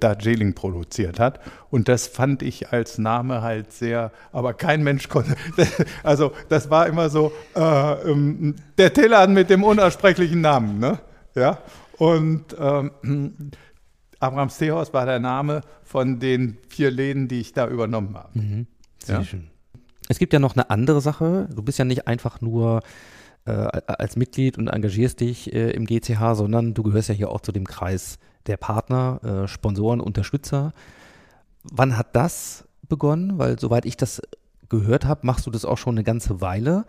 Darjeeling, 0.00 0.54
produziert 0.54 1.20
hat. 1.20 1.40
Und 1.70 1.88
das 1.88 2.06
fand 2.06 2.42
ich 2.42 2.72
als 2.72 2.98
Name 2.98 3.42
halt 3.42 3.72
sehr, 3.72 4.12
aber 4.32 4.54
kein 4.54 4.82
Mensch 4.82 5.08
konnte. 5.08 5.36
Also 6.02 6.32
das 6.48 6.70
war 6.70 6.86
immer 6.86 7.10
so 7.10 7.32
äh, 7.54 8.10
ähm, 8.10 8.54
der 8.78 8.92
Teeladen 8.92 9.34
mit 9.34 9.50
dem 9.50 9.62
unaussprechlichen 9.62 10.40
Namen. 10.40 10.78
Ne? 10.78 10.98
Ja? 11.34 11.58
Und 11.98 12.56
ähm, 12.58 12.92
Abrahams 14.20 14.58
Teehaus 14.58 14.92
war 14.94 15.06
der 15.06 15.18
Name 15.18 15.60
von 15.84 16.18
den 16.18 16.56
vier 16.68 16.90
Läden, 16.90 17.28
die 17.28 17.40
ich 17.40 17.52
da 17.52 17.68
übernommen 17.68 18.16
habe. 18.16 18.38
Mhm. 18.38 18.66
Sehr 18.98 19.18
ja? 19.18 19.24
schön. 19.24 19.50
Es 20.08 20.18
gibt 20.18 20.32
ja 20.32 20.38
noch 20.38 20.56
eine 20.56 20.70
andere 20.70 21.00
Sache. 21.00 21.48
Du 21.54 21.62
bist 21.62 21.78
ja 21.78 21.84
nicht 21.84 22.08
einfach 22.08 22.40
nur 22.40 22.80
äh, 23.48 23.80
als 23.86 24.16
Mitglied 24.16 24.58
und 24.58 24.68
engagierst 24.68 25.20
dich 25.20 25.52
äh, 25.52 25.70
im 25.70 25.86
GCH, 25.86 26.34
sondern 26.34 26.74
du 26.74 26.82
gehörst 26.82 27.08
ja 27.08 27.14
hier 27.14 27.30
auch 27.30 27.40
zu 27.40 27.52
dem 27.52 27.66
Kreis 27.66 28.18
der 28.46 28.56
Partner, 28.56 29.20
äh, 29.44 29.48
Sponsoren, 29.48 30.00
Unterstützer. 30.00 30.72
Wann 31.62 31.96
hat 31.96 32.14
das 32.14 32.64
begonnen? 32.88 33.38
Weil 33.38 33.58
soweit 33.58 33.86
ich 33.86 33.96
das 33.96 34.20
gehört 34.68 35.06
habe, 35.06 35.26
machst 35.26 35.46
du 35.46 35.50
das 35.50 35.64
auch 35.64 35.78
schon 35.78 35.94
eine 35.94 36.04
ganze 36.04 36.40
Weile. 36.40 36.84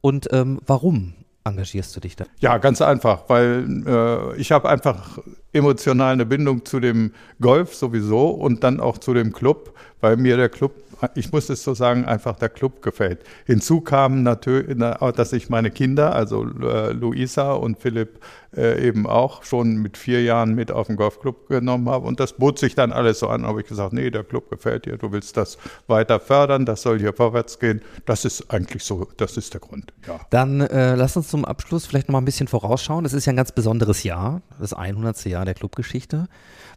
Und 0.00 0.28
ähm, 0.32 0.60
warum 0.64 1.14
engagierst 1.44 1.94
du 1.96 2.00
dich 2.00 2.16
da? 2.16 2.24
Ja, 2.40 2.58
ganz 2.58 2.80
einfach, 2.80 3.24
weil 3.28 3.84
äh, 3.86 4.36
ich 4.36 4.52
habe 4.52 4.68
einfach 4.68 5.18
emotional 5.52 6.12
eine 6.12 6.26
Bindung 6.26 6.64
zu 6.64 6.80
dem 6.80 7.12
Golf 7.40 7.74
sowieso 7.74 8.28
und 8.28 8.62
dann 8.62 8.80
auch 8.80 8.98
zu 8.98 9.14
dem 9.14 9.32
Club, 9.32 9.74
weil 10.00 10.16
mir 10.16 10.36
der 10.36 10.48
Club 10.48 10.72
ich 11.14 11.32
muss 11.32 11.48
es 11.48 11.62
so 11.62 11.74
sagen, 11.74 12.04
einfach 12.04 12.36
der 12.36 12.48
Club 12.48 12.82
gefällt. 12.82 13.20
Hinzu 13.44 13.80
kam 13.80 14.22
natürlich, 14.22 14.76
dass 14.78 15.32
ich 15.32 15.48
meine 15.48 15.70
Kinder, 15.70 16.14
also 16.14 16.44
äh, 16.44 16.92
Luisa 16.92 17.52
und 17.52 17.78
Philipp, 17.78 18.20
äh, 18.56 18.86
eben 18.86 19.06
auch 19.06 19.44
schon 19.44 19.76
mit 19.76 19.96
vier 19.96 20.22
Jahren 20.22 20.54
mit 20.54 20.72
auf 20.72 20.86
den 20.86 20.96
Golfclub 20.96 21.48
genommen 21.48 21.88
habe. 21.88 22.06
Und 22.06 22.20
das 22.20 22.34
bot 22.34 22.58
sich 22.58 22.74
dann 22.74 22.92
alles 22.92 23.18
so 23.18 23.28
an. 23.28 23.42
Da 23.42 23.48
habe 23.48 23.60
ich 23.60 23.66
gesagt, 23.66 23.92
nee, 23.92 24.10
der 24.10 24.24
Club 24.24 24.50
gefällt 24.50 24.86
dir, 24.86 24.96
du 24.96 25.12
willst 25.12 25.36
das 25.36 25.58
weiter 25.86 26.20
fördern, 26.20 26.64
das 26.64 26.82
soll 26.82 26.98
hier 26.98 27.12
vorwärts 27.12 27.58
gehen. 27.58 27.82
Das 28.06 28.24
ist 28.24 28.50
eigentlich 28.50 28.82
so, 28.84 29.08
das 29.16 29.36
ist 29.36 29.52
der 29.52 29.60
Grund. 29.60 29.92
Ja. 30.06 30.20
Dann 30.30 30.60
äh, 30.60 30.94
lass 30.94 31.16
uns 31.16 31.28
zum 31.28 31.44
Abschluss 31.44 31.86
vielleicht 31.86 32.08
noch 32.08 32.14
mal 32.14 32.20
ein 32.20 32.24
bisschen 32.24 32.48
vorausschauen. 32.48 33.04
Es 33.04 33.12
ist 33.12 33.26
ja 33.26 33.32
ein 33.32 33.36
ganz 33.36 33.52
besonderes 33.52 34.02
Jahr, 34.02 34.42
das 34.58 34.72
100. 34.72 35.24
Jahr 35.26 35.44
der 35.44 35.54
Clubgeschichte. 35.54 36.28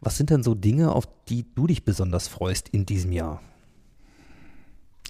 Was 0.02 0.16
sind 0.16 0.30
denn 0.30 0.42
so 0.42 0.54
Dinge, 0.54 0.92
auf 0.92 1.08
die 1.28 1.46
du 1.54 1.66
dich 1.66 1.84
besonders 1.84 2.28
freust 2.28 2.68
in 2.68 2.86
diesem 2.86 3.12
Jahr? 3.12 3.40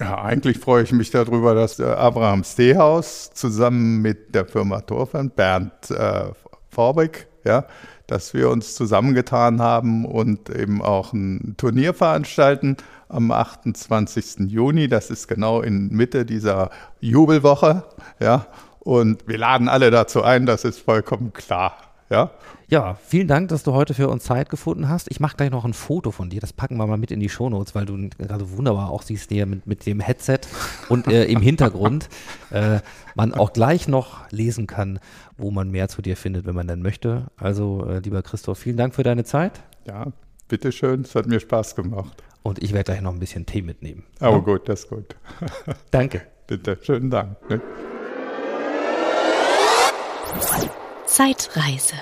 Ja, 0.01 0.23
eigentlich 0.23 0.59
freue 0.59 0.83
ich 0.83 0.93
mich 0.93 1.11
darüber, 1.11 1.55
dass 1.55 1.79
äh, 1.79 1.85
Abraham 1.85 2.43
Stehaus 2.43 3.31
zusammen 3.35 4.01
mit 4.01 4.35
der 4.35 4.47
Firma 4.47 4.81
Torfan, 4.81 5.29
Bernd 5.29 5.91
äh, 5.91 6.31
Vorbeck, 6.71 7.29
ja, 7.45 7.67
dass 8.07 8.33
wir 8.33 8.49
uns 8.49 8.75
zusammengetan 8.75 9.61
haben 9.61 10.07
und 10.07 10.49
eben 10.49 10.81
auch 10.81 11.13
ein 11.13 11.55
Turnier 11.59 11.93
veranstalten 11.93 12.79
am 13.11 13.31
28. 13.31 14.51
Juni. 14.51 14.89
Das 14.89 15.11
ist 15.11 15.29
genau 15.29 15.61
in 15.61 15.91
Mitte 15.91 16.25
dieser 16.25 16.71
Jubelwoche, 17.01 17.85
ja. 18.21 18.47
Und 18.79 19.29
wir 19.29 19.37
laden 19.37 19.69
alle 19.69 19.91
dazu 19.91 20.23
ein, 20.23 20.47
das 20.47 20.65
ist 20.65 20.81
vollkommen 20.81 21.35
klar. 21.35 21.77
Ja? 22.11 22.33
Ja, 22.69 22.97
vielen 23.07 23.29
Dank, 23.29 23.49
dass 23.49 23.63
du 23.63 23.73
heute 23.73 23.95
für 23.95 24.09
uns 24.09 24.25
Zeit 24.25 24.51
gefunden 24.51 24.89
hast. 24.89 25.11
Ich 25.11 25.21
mache 25.21 25.37
gleich 25.37 25.51
noch 25.51 25.65
ein 25.65 25.73
Foto 25.73 26.11
von 26.11 26.29
dir. 26.29 26.41
Das 26.41 26.53
packen 26.53 26.77
wir 26.77 26.87
mal 26.87 26.99
mit 26.99 27.11
in 27.13 27.21
die 27.21 27.29
Shownotes, 27.29 27.75
weil 27.75 27.87
du 27.87 28.11
gerade 28.19 28.51
wunderbar 28.51 28.91
auch 28.91 29.03
siehst 29.03 29.31
hier 29.31 29.47
mit, 29.47 29.67
mit 29.67 29.87
dem 29.87 30.01
Headset 30.01 30.41
und 30.89 31.07
äh, 31.07 31.25
im 31.25 31.41
Hintergrund 31.41 32.09
äh, 32.51 32.81
man 33.15 33.33
auch 33.33 33.53
gleich 33.53 33.89
noch 33.89 34.31
lesen 34.31 34.67
kann, 34.67 34.99
wo 35.37 35.51
man 35.51 35.71
mehr 35.71 35.89
zu 35.89 36.03
dir 36.03 36.17
findet, 36.17 36.47
wenn 36.47 36.55
man 36.55 36.67
dann 36.67 36.83
möchte. 36.83 37.29
Also, 37.37 37.87
äh, 37.87 38.01
lieber 38.01 38.23
Christoph, 38.23 38.59
vielen 38.59 38.77
Dank 38.77 38.95
für 38.95 39.05
deine 39.05 39.25
Zeit. 39.25 39.63
Ja, 39.87 40.09
bitteschön. 40.49 41.03
Es 41.03 41.15
hat 41.15 41.27
mir 41.27 41.41
Spaß 41.41 41.77
gemacht. 41.77 42.23
Und 42.43 42.63
ich 42.63 42.73
werde 42.73 42.93
gleich 42.93 43.03
noch 43.03 43.13
ein 43.13 43.21
bisschen 43.21 43.47
Tee 43.47 43.63
mitnehmen. 43.63 44.05
Oh, 44.21 44.25
ja? 44.27 44.39
gut, 44.39 44.69
das 44.69 44.81
ist 44.81 44.89
gut. 44.89 45.15
Danke. 45.91 46.23
Bitte, 46.47 46.77
schönen 46.83 47.11
Dank. 47.11 47.37
Ne? 47.49 47.61
Zeitreise 51.11 51.97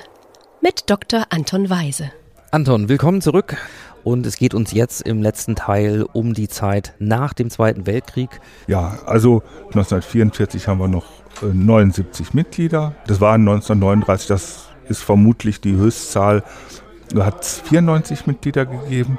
mit 0.61 0.91
Dr. 0.91 1.25
Anton 1.31 1.71
Weise. 1.71 2.13
Anton, 2.51 2.91
willkommen 2.91 3.23
zurück. 3.23 3.57
Und 4.05 4.27
es 4.27 4.37
geht 4.37 4.53
uns 4.53 4.73
jetzt 4.73 5.01
im 5.01 5.23
letzten 5.23 5.57
Teil 5.57 6.05
um 6.13 6.35
die 6.35 6.49
Zeit 6.49 6.93
nach 6.99 7.33
dem 7.33 7.49
Zweiten 7.49 7.87
Weltkrieg. 7.87 8.29
Ja, 8.67 8.99
also 9.07 9.43
1944 9.69 10.69
haben 10.69 10.79
wir 10.79 10.89
noch 10.89 11.07
79 11.41 12.35
Mitglieder. 12.35 12.97
Das 13.07 13.19
war 13.19 13.33
1939, 13.37 14.29
das 14.29 14.67
ist 14.91 15.03
vermutlich 15.03 15.63
die 15.63 15.75
Höchstzahl. 15.75 16.45
Da 17.09 17.25
hat 17.25 17.43
es 17.43 17.61
94 17.61 18.27
Mitglieder 18.27 18.67
gegeben. 18.67 19.19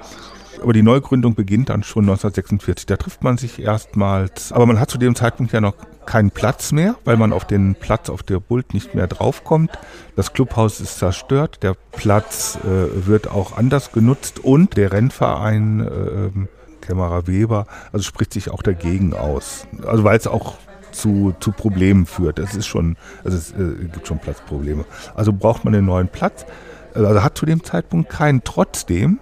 Aber 0.62 0.74
die 0.74 0.84
Neugründung 0.84 1.34
beginnt 1.34 1.70
dann 1.70 1.82
schon 1.82 2.04
1946. 2.04 2.86
Da 2.86 2.98
trifft 2.98 3.24
man 3.24 3.40
sich 3.40 3.60
erstmals. 3.60 4.52
Aber 4.52 4.68
man 4.68 4.80
hat 4.80 4.92
zu 4.92 5.00
dem 5.00 5.16
Zeitpunkt 5.16 5.52
ja 5.52 5.62
noch 5.62 5.74
keinen 6.10 6.32
Platz 6.32 6.72
mehr, 6.72 6.96
weil 7.06 7.18
man 7.18 7.32
auf 7.32 7.46
den 7.46 7.76
Platz 7.76 8.10
auf 8.10 8.24
der 8.24 8.40
Bult 8.40 8.74
nicht 8.74 8.96
mehr 8.96 9.06
draufkommt. 9.06 9.70
Das 10.16 10.34
Clubhaus 10.34 10.82
ist 10.82 10.98
zerstört. 10.98 11.62
Der 11.62 11.76
Platz 11.92 12.58
äh, 12.64 13.06
wird 13.06 13.30
auch 13.30 13.56
anders 13.56 13.92
genutzt 13.92 14.40
und 14.44 14.76
der 14.76 14.92
Rennverein 14.92 15.80
äh, 15.82 16.48
Kämmerer 16.82 17.28
Weber, 17.28 17.68
also 17.92 18.04
spricht 18.04 18.34
sich 18.34 18.50
auch 18.50 18.64
dagegen 18.64 19.14
aus. 19.14 19.68
Also 19.86 20.04
weil 20.04 20.18
es 20.18 20.26
auch 20.26 20.56
zu, 20.92 21.36
zu 21.40 21.52
Problemen 21.52 22.08
führt. 22.08 22.40
Es 22.40 22.56
ist 22.56 22.66
schon, 22.66 22.98
also 23.24 23.38
es 23.38 23.52
äh, 23.52 23.86
gibt 23.94 24.08
schon 24.08 24.18
Platzprobleme. 24.18 24.86
Also 25.14 25.32
braucht 25.32 25.64
man 25.64 25.76
einen 25.76 25.86
neuen 25.86 26.08
Platz. 26.08 26.48
Also 26.96 27.22
hat 27.22 27.38
zu 27.38 27.46
dem 27.46 27.64
Zeitpunkt 27.64 28.10
keinen. 28.10 28.44
Trotzdem 28.44 29.20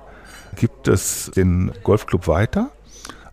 gibt 0.56 0.88
es 0.88 1.32
den 1.36 1.74
Golfclub 1.84 2.30
weiter. 2.30 2.72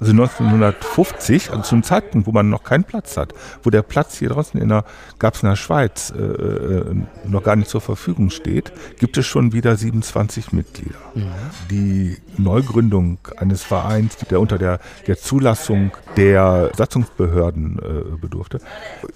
Also 0.05 0.13
1950, 0.13 1.51
also 1.51 1.63
zum 1.63 1.83
Zeitpunkt, 1.83 2.27
wo 2.27 2.33
man 2.33 2.51
noch 2.51 2.63
keinen 2.63 2.85
Platz 2.85 3.17
hat, 3.17 3.33
wo 3.63 3.71
der 3.71 3.81
Platz 3.81 4.19
hier 4.19 4.29
draußen 4.29 4.61
in 4.61 4.69
der, 4.69 4.85
gab 5.19 5.35
es 5.35 5.43
in 5.43 5.49
der 5.49 5.57
Schweiz, 5.57 6.13
äh, 6.15 6.21
äh, 6.21 6.95
noch 7.25 7.43
gar 7.43 7.57
nicht 7.57 7.71
zur 7.71 7.81
Verfügung 7.81 8.29
steht, 8.29 8.71
gibt 8.99 9.17
es 9.17 9.25
schon 9.25 9.55
wieder 9.55 9.77
27 9.77 10.53
Mitglieder. 10.53 10.99
Mhm. 11.15 11.31
Die 11.71 12.19
Neugründung 12.37 13.17
eines 13.39 13.63
Vereins, 13.63 14.19
der 14.29 14.41
unter 14.41 14.59
der, 14.59 14.79
der 15.07 15.17
Zulassung 15.17 15.93
der 16.19 16.71
Satzungsbehörden 16.77 17.79
äh, 17.79 18.17
bedurfte, 18.19 18.59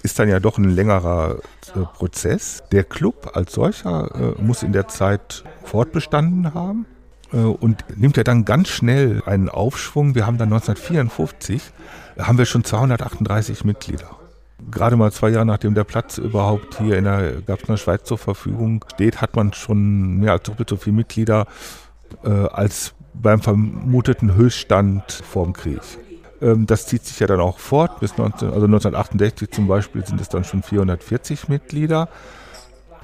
ist 0.01 0.17
dann 0.17 0.27
ja 0.27 0.39
doch 0.39 0.57
ein 0.57 0.71
längerer 0.71 1.37
äh, 1.75 1.81
Prozess. 1.81 2.63
Der 2.71 2.83
Club 2.83 3.29
als 3.35 3.53
solcher 3.53 4.35
äh, 4.39 4.41
muss 4.41 4.63
in 4.63 4.73
der 4.73 4.87
Zeit 4.87 5.43
fortbestanden 5.65 6.55
haben. 6.55 6.87
Äh, 7.33 7.37
und 7.37 7.83
nimmt 7.97 8.17
ja 8.17 8.23
dann 8.23 8.45
ganz 8.45 8.69
schnell 8.69 9.21
einen 9.25 9.49
Aufschwung. 9.49 10.15
Wir 10.15 10.25
haben 10.25 10.37
dann 10.37 10.51
1954, 10.51 11.61
haben 12.17 12.37
wir 12.37 12.45
schon 12.45 12.63
238 12.63 13.65
Mitglieder. 13.65 14.17
Gerade 14.71 14.97
mal 14.97 15.11
zwei 15.11 15.29
Jahre 15.29 15.45
nachdem 15.45 15.73
der 15.73 15.85
Platz 15.85 16.17
überhaupt 16.17 16.79
hier 16.79 16.97
in 16.97 17.05
der, 17.05 17.41
der 17.41 17.77
Schweiz 17.77 18.03
zur 18.03 18.17
Verfügung 18.17 18.83
steht, 18.93 19.21
hat 19.21 19.35
man 19.35 19.53
schon 19.53 20.17
mehr 20.17 20.33
als 20.33 20.43
doppelt 20.43 20.69
so 20.69 20.75
viele 20.75 20.97
Mitglieder 20.97 21.47
äh, 22.23 22.29
als 22.29 22.93
beim 23.13 23.41
vermuteten 23.41 24.35
Höchststand 24.35 25.11
vorm 25.11 25.53
Krieg. 25.53 25.81
Ähm, 26.41 26.67
das 26.67 26.87
zieht 26.87 27.05
sich 27.05 27.19
ja 27.19 27.27
dann 27.27 27.39
auch 27.39 27.59
fort. 27.59 27.99
Bis 27.99 28.17
19, 28.17 28.49
also 28.49 28.65
1968 28.65 29.51
zum 29.51 29.67
Beispiel 29.67 30.05
sind 30.05 30.19
es 30.19 30.29
dann 30.29 30.43
schon 30.43 30.61
440 30.61 31.47
Mitglieder. 31.47 32.09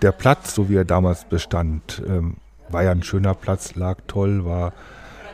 Der 0.02 0.12
Platz, 0.12 0.54
so 0.54 0.70
wie 0.70 0.76
er 0.76 0.86
damals 0.86 1.26
bestand, 1.26 2.04
ähm, 2.08 2.36
war 2.70 2.84
ja 2.84 2.92
ein 2.92 3.04
schöner 3.04 3.34
Platz, 3.34 3.76
lag 3.76 3.98
toll, 4.08 4.46
war, 4.46 4.74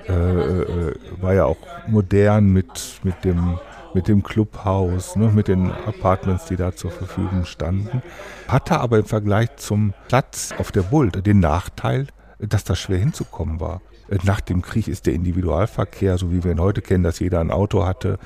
äh, 0.07 0.13
äh, 0.13 0.95
war 1.19 1.33
ja 1.33 1.45
auch 1.45 1.57
modern 1.87 2.51
mit, 2.51 2.99
mit, 3.03 3.23
dem, 3.23 3.59
mit 3.93 4.07
dem 4.07 4.23
Clubhaus, 4.23 5.15
ne, 5.15 5.29
mit 5.29 5.47
den 5.47 5.71
Apartments, 5.71 6.45
die 6.45 6.55
da 6.55 6.75
zur 6.75 6.91
Verfügung 6.91 7.45
standen. 7.45 8.01
Hatte 8.47 8.79
aber 8.79 8.99
im 8.99 9.05
Vergleich 9.05 9.55
zum 9.57 9.93
Platz 10.07 10.53
auf 10.57 10.71
der 10.71 10.83
Bult 10.83 11.25
den 11.25 11.39
Nachteil, 11.39 12.07
dass 12.39 12.63
da 12.63 12.75
schwer 12.75 12.97
hinzukommen 12.97 13.59
war. 13.59 13.81
Nach 14.23 14.41
dem 14.41 14.61
Krieg 14.61 14.89
ist 14.89 15.05
der 15.05 15.13
Individualverkehr, 15.13 16.17
so 16.17 16.31
wie 16.33 16.43
wir 16.43 16.51
ihn 16.51 16.59
heute 16.59 16.81
kennen, 16.81 17.03
dass 17.03 17.19
jeder 17.19 17.39
ein 17.39 17.51
Auto 17.51 17.85
hatte, 17.85 18.19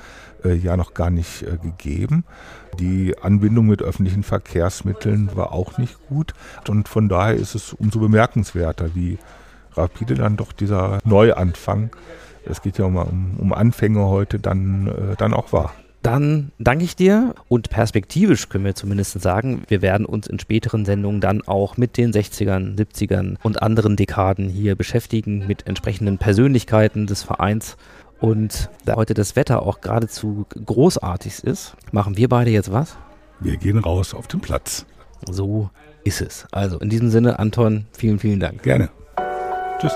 äh, 0.44 0.54
ja 0.54 0.76
noch 0.76 0.94
gar 0.94 1.10
nicht 1.10 1.42
äh, 1.42 1.58
gegeben. 1.58 2.24
Die 2.78 3.14
Anbindung 3.20 3.66
mit 3.66 3.82
öffentlichen 3.82 4.22
Verkehrsmitteln 4.22 5.30
war 5.34 5.52
auch 5.52 5.78
nicht 5.78 5.96
gut. 6.08 6.34
Und 6.68 6.88
von 6.88 7.08
daher 7.08 7.34
ist 7.34 7.54
es 7.54 7.72
umso 7.72 8.00
bemerkenswerter, 8.00 8.94
wie 8.94 9.18
rapide 9.74 10.14
dann 10.14 10.36
doch 10.36 10.52
dieser 10.52 10.98
Neuanfang, 11.04 11.90
es 12.44 12.62
geht 12.62 12.78
ja 12.78 12.84
um, 12.84 13.36
um 13.38 13.52
Anfänge 13.52 14.06
heute, 14.06 14.38
dann, 14.38 14.86
äh, 14.86 15.16
dann 15.16 15.34
auch 15.34 15.52
war. 15.52 15.72
Dann 16.02 16.52
danke 16.60 16.84
ich 16.84 16.94
dir 16.94 17.34
und 17.48 17.68
perspektivisch 17.68 18.48
können 18.48 18.64
wir 18.64 18.76
zumindest 18.76 19.20
sagen, 19.20 19.64
wir 19.66 19.82
werden 19.82 20.06
uns 20.06 20.28
in 20.28 20.38
späteren 20.38 20.84
Sendungen 20.84 21.20
dann 21.20 21.42
auch 21.42 21.76
mit 21.76 21.96
den 21.96 22.12
60ern, 22.12 22.76
70ern 22.76 23.36
und 23.42 23.60
anderen 23.60 23.96
Dekaden 23.96 24.48
hier 24.48 24.76
beschäftigen, 24.76 25.48
mit 25.48 25.66
entsprechenden 25.66 26.18
Persönlichkeiten 26.18 27.08
des 27.08 27.24
Vereins. 27.24 27.76
Und 28.20 28.70
da 28.84 28.96
heute 28.96 29.14
das 29.14 29.36
Wetter 29.36 29.62
auch 29.62 29.80
geradezu 29.80 30.46
großartig 30.64 31.44
ist, 31.44 31.76
machen 31.92 32.16
wir 32.16 32.28
beide 32.28 32.50
jetzt 32.50 32.72
was? 32.72 32.96
Wir 33.40 33.56
gehen 33.56 33.78
raus 33.78 34.14
auf 34.14 34.26
den 34.26 34.40
Platz. 34.40 34.86
So 35.30 35.70
ist 36.04 36.20
es. 36.20 36.46
Also 36.52 36.78
in 36.78 36.88
diesem 36.88 37.10
Sinne, 37.10 37.38
Anton, 37.38 37.86
vielen, 37.92 38.18
vielen 38.18 38.40
Dank. 38.40 38.62
Gerne. 38.62 38.88
Tschüss. 39.78 39.92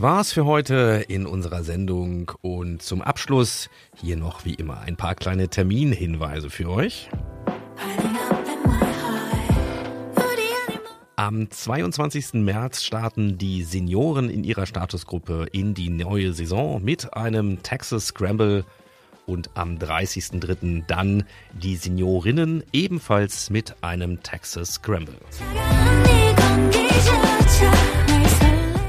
Das 0.00 0.04
war's 0.08 0.32
für 0.32 0.46
heute 0.46 1.04
in 1.08 1.26
unserer 1.26 1.62
Sendung 1.62 2.32
und 2.40 2.80
zum 2.80 3.02
Abschluss 3.02 3.68
hier 3.94 4.16
noch 4.16 4.46
wie 4.46 4.54
immer 4.54 4.80
ein 4.80 4.96
paar 4.96 5.14
kleine 5.14 5.48
Terminhinweise 5.48 6.48
für 6.48 6.70
euch. 6.70 7.10
Am 11.16 11.50
22. 11.50 12.32
März 12.32 12.82
starten 12.82 13.36
die 13.36 13.62
Senioren 13.62 14.30
in 14.30 14.42
ihrer 14.42 14.64
Statusgruppe 14.64 15.48
in 15.52 15.74
die 15.74 15.90
neue 15.90 16.32
Saison 16.32 16.82
mit 16.82 17.12
einem 17.12 17.62
Texas 17.62 18.06
Scramble 18.06 18.64
und 19.26 19.50
am 19.52 19.76
30.03. 19.76 20.84
dann 20.86 21.24
die 21.52 21.76
Seniorinnen 21.76 22.64
ebenfalls 22.72 23.50
mit 23.50 23.74
einem 23.82 24.22
Texas 24.22 24.76
Scramble. 24.76 25.18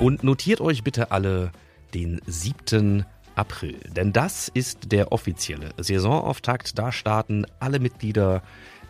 Und 0.02 0.24
notiert 0.24 0.62
euch 0.62 0.84
bitte 0.84 1.12
alle 1.12 1.52
den 1.94 2.22
7. 2.26 3.06
April, 3.36 3.78
denn 3.96 4.12
das 4.12 4.48
ist 4.48 4.92
der 4.92 5.12
offizielle 5.12 5.70
Saisonauftakt. 5.78 6.80
Da 6.80 6.92
starten 6.92 7.46
alle 7.60 7.80
Mitglieder 7.80 8.42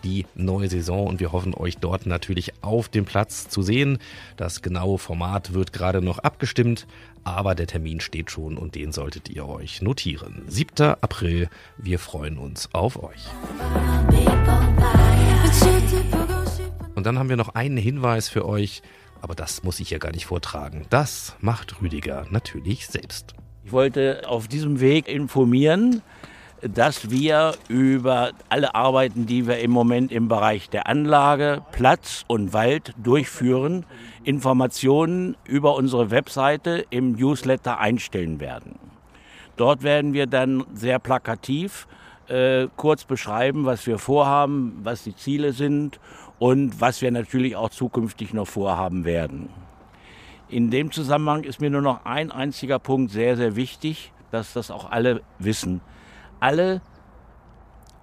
die 0.05 0.25
neue 0.35 0.69
Saison 0.69 1.07
und 1.07 1.19
wir 1.19 1.33
hoffen 1.33 1.53
euch 1.53 1.79
dort 1.79 2.05
natürlich 2.05 2.63
auf 2.63 2.87
dem 2.87 3.03
Platz 3.03 3.49
zu 3.49 3.61
sehen. 3.61 3.97
Das 4.37 4.61
genaue 4.61 4.97
Format 4.97 5.53
wird 5.53 5.73
gerade 5.73 6.01
noch 6.01 6.19
abgestimmt, 6.19 6.87
aber 7.25 7.55
der 7.55 7.67
Termin 7.67 7.99
steht 7.99 8.31
schon 8.31 8.57
und 8.57 8.75
den 8.75 8.93
solltet 8.93 9.27
ihr 9.27 9.49
euch 9.49 9.81
notieren. 9.81 10.43
7. 10.47 10.95
April, 11.01 11.49
wir 11.77 11.99
freuen 11.99 12.37
uns 12.37 12.73
auf 12.73 13.03
euch. 13.03 13.27
Und 16.95 17.05
dann 17.05 17.19
haben 17.19 17.27
wir 17.29 17.35
noch 17.35 17.49
einen 17.49 17.77
Hinweis 17.77 18.29
für 18.29 18.45
euch. 18.45 18.81
Aber 19.21 19.35
das 19.35 19.63
muss 19.63 19.79
ich 19.79 19.91
ja 19.91 19.97
gar 19.97 20.11
nicht 20.11 20.25
vortragen. 20.25 20.85
Das 20.89 21.35
macht 21.39 21.81
Rüdiger 21.81 22.25
natürlich 22.29 22.87
selbst. 22.87 23.35
Ich 23.63 23.71
wollte 23.71 24.23
auf 24.27 24.47
diesem 24.47 24.79
Weg 24.79 25.07
informieren, 25.07 26.01
dass 26.61 27.09
wir 27.09 27.53
über 27.69 28.31
alle 28.49 28.75
Arbeiten, 28.75 29.25
die 29.25 29.47
wir 29.47 29.59
im 29.59 29.71
Moment 29.71 30.11
im 30.11 30.27
Bereich 30.27 30.69
der 30.69 30.87
Anlage, 30.87 31.63
Platz 31.71 32.23
und 32.27 32.53
Wald 32.53 32.93
durchführen, 33.01 33.85
Informationen 34.23 35.35
über 35.45 35.75
unsere 35.75 36.11
Webseite 36.11 36.85
im 36.89 37.13
Newsletter 37.13 37.79
einstellen 37.79 38.39
werden. 38.39 38.77
Dort 39.57 39.83
werden 39.83 40.13
wir 40.13 40.27
dann 40.27 40.63
sehr 40.73 40.99
plakativ 40.99 41.87
äh, 42.27 42.67
kurz 42.77 43.03
beschreiben, 43.05 43.65
was 43.65 43.85
wir 43.87 43.97
vorhaben, 43.97 44.79
was 44.83 45.03
die 45.03 45.15
Ziele 45.15 45.53
sind 45.53 45.99
und 46.41 46.81
was 46.81 47.03
wir 47.03 47.11
natürlich 47.11 47.55
auch 47.55 47.69
zukünftig 47.69 48.33
noch 48.33 48.47
vorhaben 48.47 49.05
werden. 49.05 49.49
In 50.49 50.71
dem 50.71 50.91
Zusammenhang 50.91 51.43
ist 51.43 51.61
mir 51.61 51.69
nur 51.69 51.83
noch 51.83 52.03
ein 52.03 52.31
einziger 52.31 52.79
Punkt 52.79 53.11
sehr, 53.11 53.37
sehr 53.37 53.55
wichtig, 53.55 54.11
dass 54.31 54.53
das 54.53 54.71
auch 54.71 54.89
alle 54.89 55.21
wissen. 55.37 55.81
Alle 56.39 56.81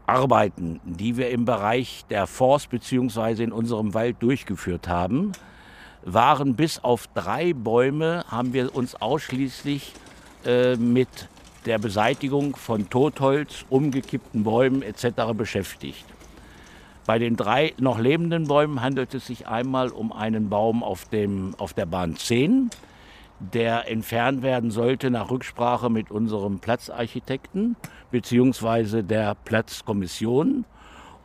Arbeiten, 0.06 0.78
die 0.84 1.16
wir 1.16 1.30
im 1.30 1.46
Bereich 1.46 2.04
der 2.10 2.28
Forst 2.28 2.70
bzw. 2.70 3.42
in 3.42 3.50
unserem 3.50 3.92
Wald 3.92 4.18
durchgeführt 4.20 4.86
haben, 4.86 5.32
waren 6.04 6.54
bis 6.54 6.78
auf 6.78 7.08
drei 7.08 7.54
Bäume, 7.54 8.24
haben 8.28 8.52
wir 8.52 8.72
uns 8.72 8.94
ausschließlich 8.94 9.94
äh, 10.46 10.76
mit 10.76 11.08
der 11.66 11.80
Beseitigung 11.80 12.54
von 12.54 12.88
Totholz, 12.88 13.64
umgekippten 13.68 14.44
Bäumen 14.44 14.82
etc. 14.82 15.34
beschäftigt. 15.36 16.04
Bei 17.08 17.18
den 17.18 17.36
drei 17.36 17.72
noch 17.78 17.98
lebenden 17.98 18.48
Bäumen 18.48 18.82
handelt 18.82 19.14
es 19.14 19.26
sich 19.26 19.48
einmal 19.48 19.88
um 19.88 20.12
einen 20.12 20.50
Baum 20.50 20.84
auf, 20.84 21.06
dem, 21.06 21.54
auf 21.56 21.72
der 21.72 21.86
Bahn 21.86 22.16
10, 22.16 22.68
der 23.40 23.90
entfernt 23.90 24.42
werden 24.42 24.70
sollte 24.70 25.10
nach 25.10 25.30
Rücksprache 25.30 25.88
mit 25.88 26.10
unserem 26.10 26.58
Platzarchitekten 26.58 27.76
bzw. 28.10 29.00
der 29.00 29.36
Platzkommission 29.36 30.66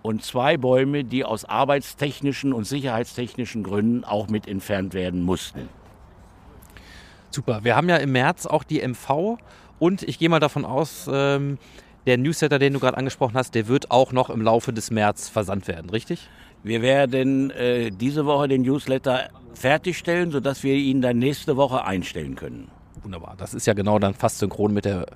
und 0.02 0.24
zwei 0.24 0.56
Bäume, 0.56 1.04
die 1.04 1.26
aus 1.26 1.44
arbeitstechnischen 1.44 2.54
und 2.54 2.64
sicherheitstechnischen 2.64 3.64
Gründen 3.64 4.06
auch 4.06 4.30
mit 4.30 4.48
entfernt 4.48 4.94
werden 4.94 5.22
mussten. 5.22 5.68
Super. 7.30 7.66
Wir 7.66 7.76
haben 7.76 7.90
ja 7.90 7.98
im 7.98 8.14
März 8.14 8.46
auch 8.46 8.64
die 8.64 8.80
MV 8.80 9.38
und 9.80 10.04
ich 10.04 10.18
gehe 10.18 10.30
mal 10.30 10.40
davon 10.40 10.64
aus, 10.64 11.10
ähm, 11.12 11.58
der 12.06 12.18
Newsletter, 12.18 12.60
den 12.60 12.74
du 12.74 12.80
gerade 12.80 12.98
angesprochen 12.98 13.36
hast, 13.36 13.56
der 13.56 13.68
wird 13.68 13.92
auch 13.92 14.12
noch 14.12 14.30
im 14.30 14.42
Laufe 14.42 14.74
des 14.74 14.92
März 14.92 15.30
versandt 15.30 15.68
werden, 15.68 15.90
richtig? 15.90 16.30
Wir 16.64 16.82
werden 16.82 17.52
äh, 17.52 17.92
diese 17.92 18.26
Woche 18.26 18.48
den 18.48 18.62
Newsletter 18.62 19.30
fertigstellen, 19.54 20.32
sodass 20.32 20.64
wir 20.64 20.76
ihn 20.76 21.02
dann 21.02 21.20
nächste 21.20 21.58
Woche 21.58 21.86
einstellen 21.86 22.36
können. 22.36 22.70
Wunderbar. 23.04 23.36
Das 23.38 23.54
ist 23.54 23.68
ja 23.68 23.74
genau 23.74 24.00
dann 24.00 24.14
fast 24.14 24.40
synchron 24.40 24.74
mit 24.74 24.86
der 24.86 25.08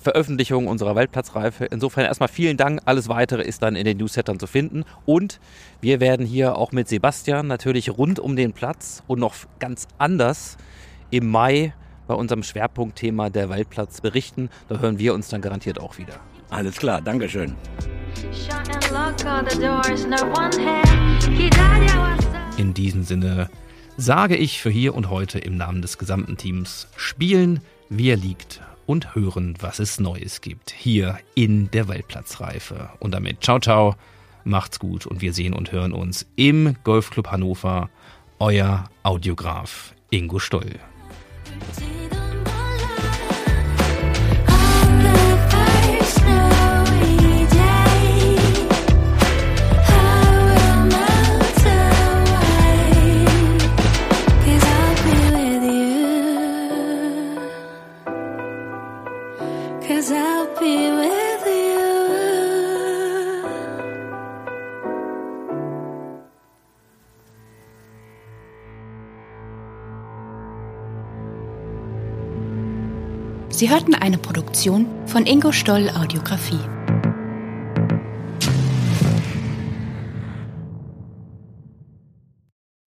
Veröffentlichung 0.00 0.68
unserer 0.68 0.94
Weltplatzreife. 0.94 1.64
Insofern 1.64 2.04
erstmal 2.04 2.28
vielen 2.28 2.56
Dank. 2.56 2.80
Alles 2.84 3.08
weitere 3.08 3.42
ist 3.42 3.62
dann 3.62 3.74
in 3.74 3.84
den 3.84 3.98
Newslettern 3.98 4.38
zu 4.38 4.46
finden. 4.46 4.84
Und 5.06 5.40
wir 5.80 5.98
werden 5.98 6.24
hier 6.24 6.56
auch 6.56 6.70
mit 6.70 6.88
Sebastian 6.88 7.48
natürlich 7.48 7.90
rund 7.90 8.20
um 8.20 8.36
den 8.36 8.52
Platz 8.52 9.02
und 9.08 9.18
noch 9.18 9.34
ganz 9.58 9.88
anders 9.98 10.56
im 11.10 11.28
Mai 11.28 11.74
bei 12.06 12.14
unserem 12.14 12.42
Schwerpunktthema 12.44 13.28
der 13.30 13.48
Waldplatz 13.48 14.00
berichten. 14.00 14.48
Da 14.68 14.78
hören 14.78 14.98
wir 14.98 15.12
uns 15.12 15.28
dann 15.28 15.40
garantiert 15.40 15.80
auch 15.80 15.98
wieder. 15.98 16.20
Alles 16.52 16.76
klar, 16.76 17.00
Dankeschön. 17.00 17.54
In 22.58 22.74
diesem 22.74 23.02
Sinne 23.04 23.50
sage 23.96 24.36
ich 24.36 24.60
für 24.60 24.68
hier 24.68 24.94
und 24.94 25.08
heute 25.08 25.38
im 25.38 25.56
Namen 25.56 25.80
des 25.80 25.96
gesamten 25.96 26.36
Teams 26.36 26.88
spielen, 26.94 27.60
wie 27.88 28.10
er 28.10 28.18
liegt 28.18 28.60
und 28.84 29.14
hören, 29.14 29.54
was 29.60 29.78
es 29.78 29.98
Neues 29.98 30.42
gibt. 30.42 30.70
Hier 30.70 31.18
in 31.34 31.70
der 31.70 31.88
Waldplatzreife. 31.88 32.90
Und 32.98 33.12
damit 33.12 33.42
ciao, 33.42 33.58
ciao, 33.58 33.96
macht's 34.44 34.78
gut 34.78 35.06
und 35.06 35.22
wir 35.22 35.32
sehen 35.32 35.54
und 35.54 35.72
hören 35.72 35.92
uns 35.92 36.26
im 36.36 36.76
Golfclub 36.84 37.28
Hannover. 37.28 37.88
Euer 38.38 38.84
Audiograf 39.04 39.94
Ingo 40.10 40.38
Stoll. 40.38 40.78
Sie 73.62 73.70
hörten 73.70 73.94
eine 73.94 74.18
Produktion 74.18 74.86
von 75.06 75.24
Ingo 75.24 75.52
Stoll 75.52 75.88
Audiografie. 75.90 76.58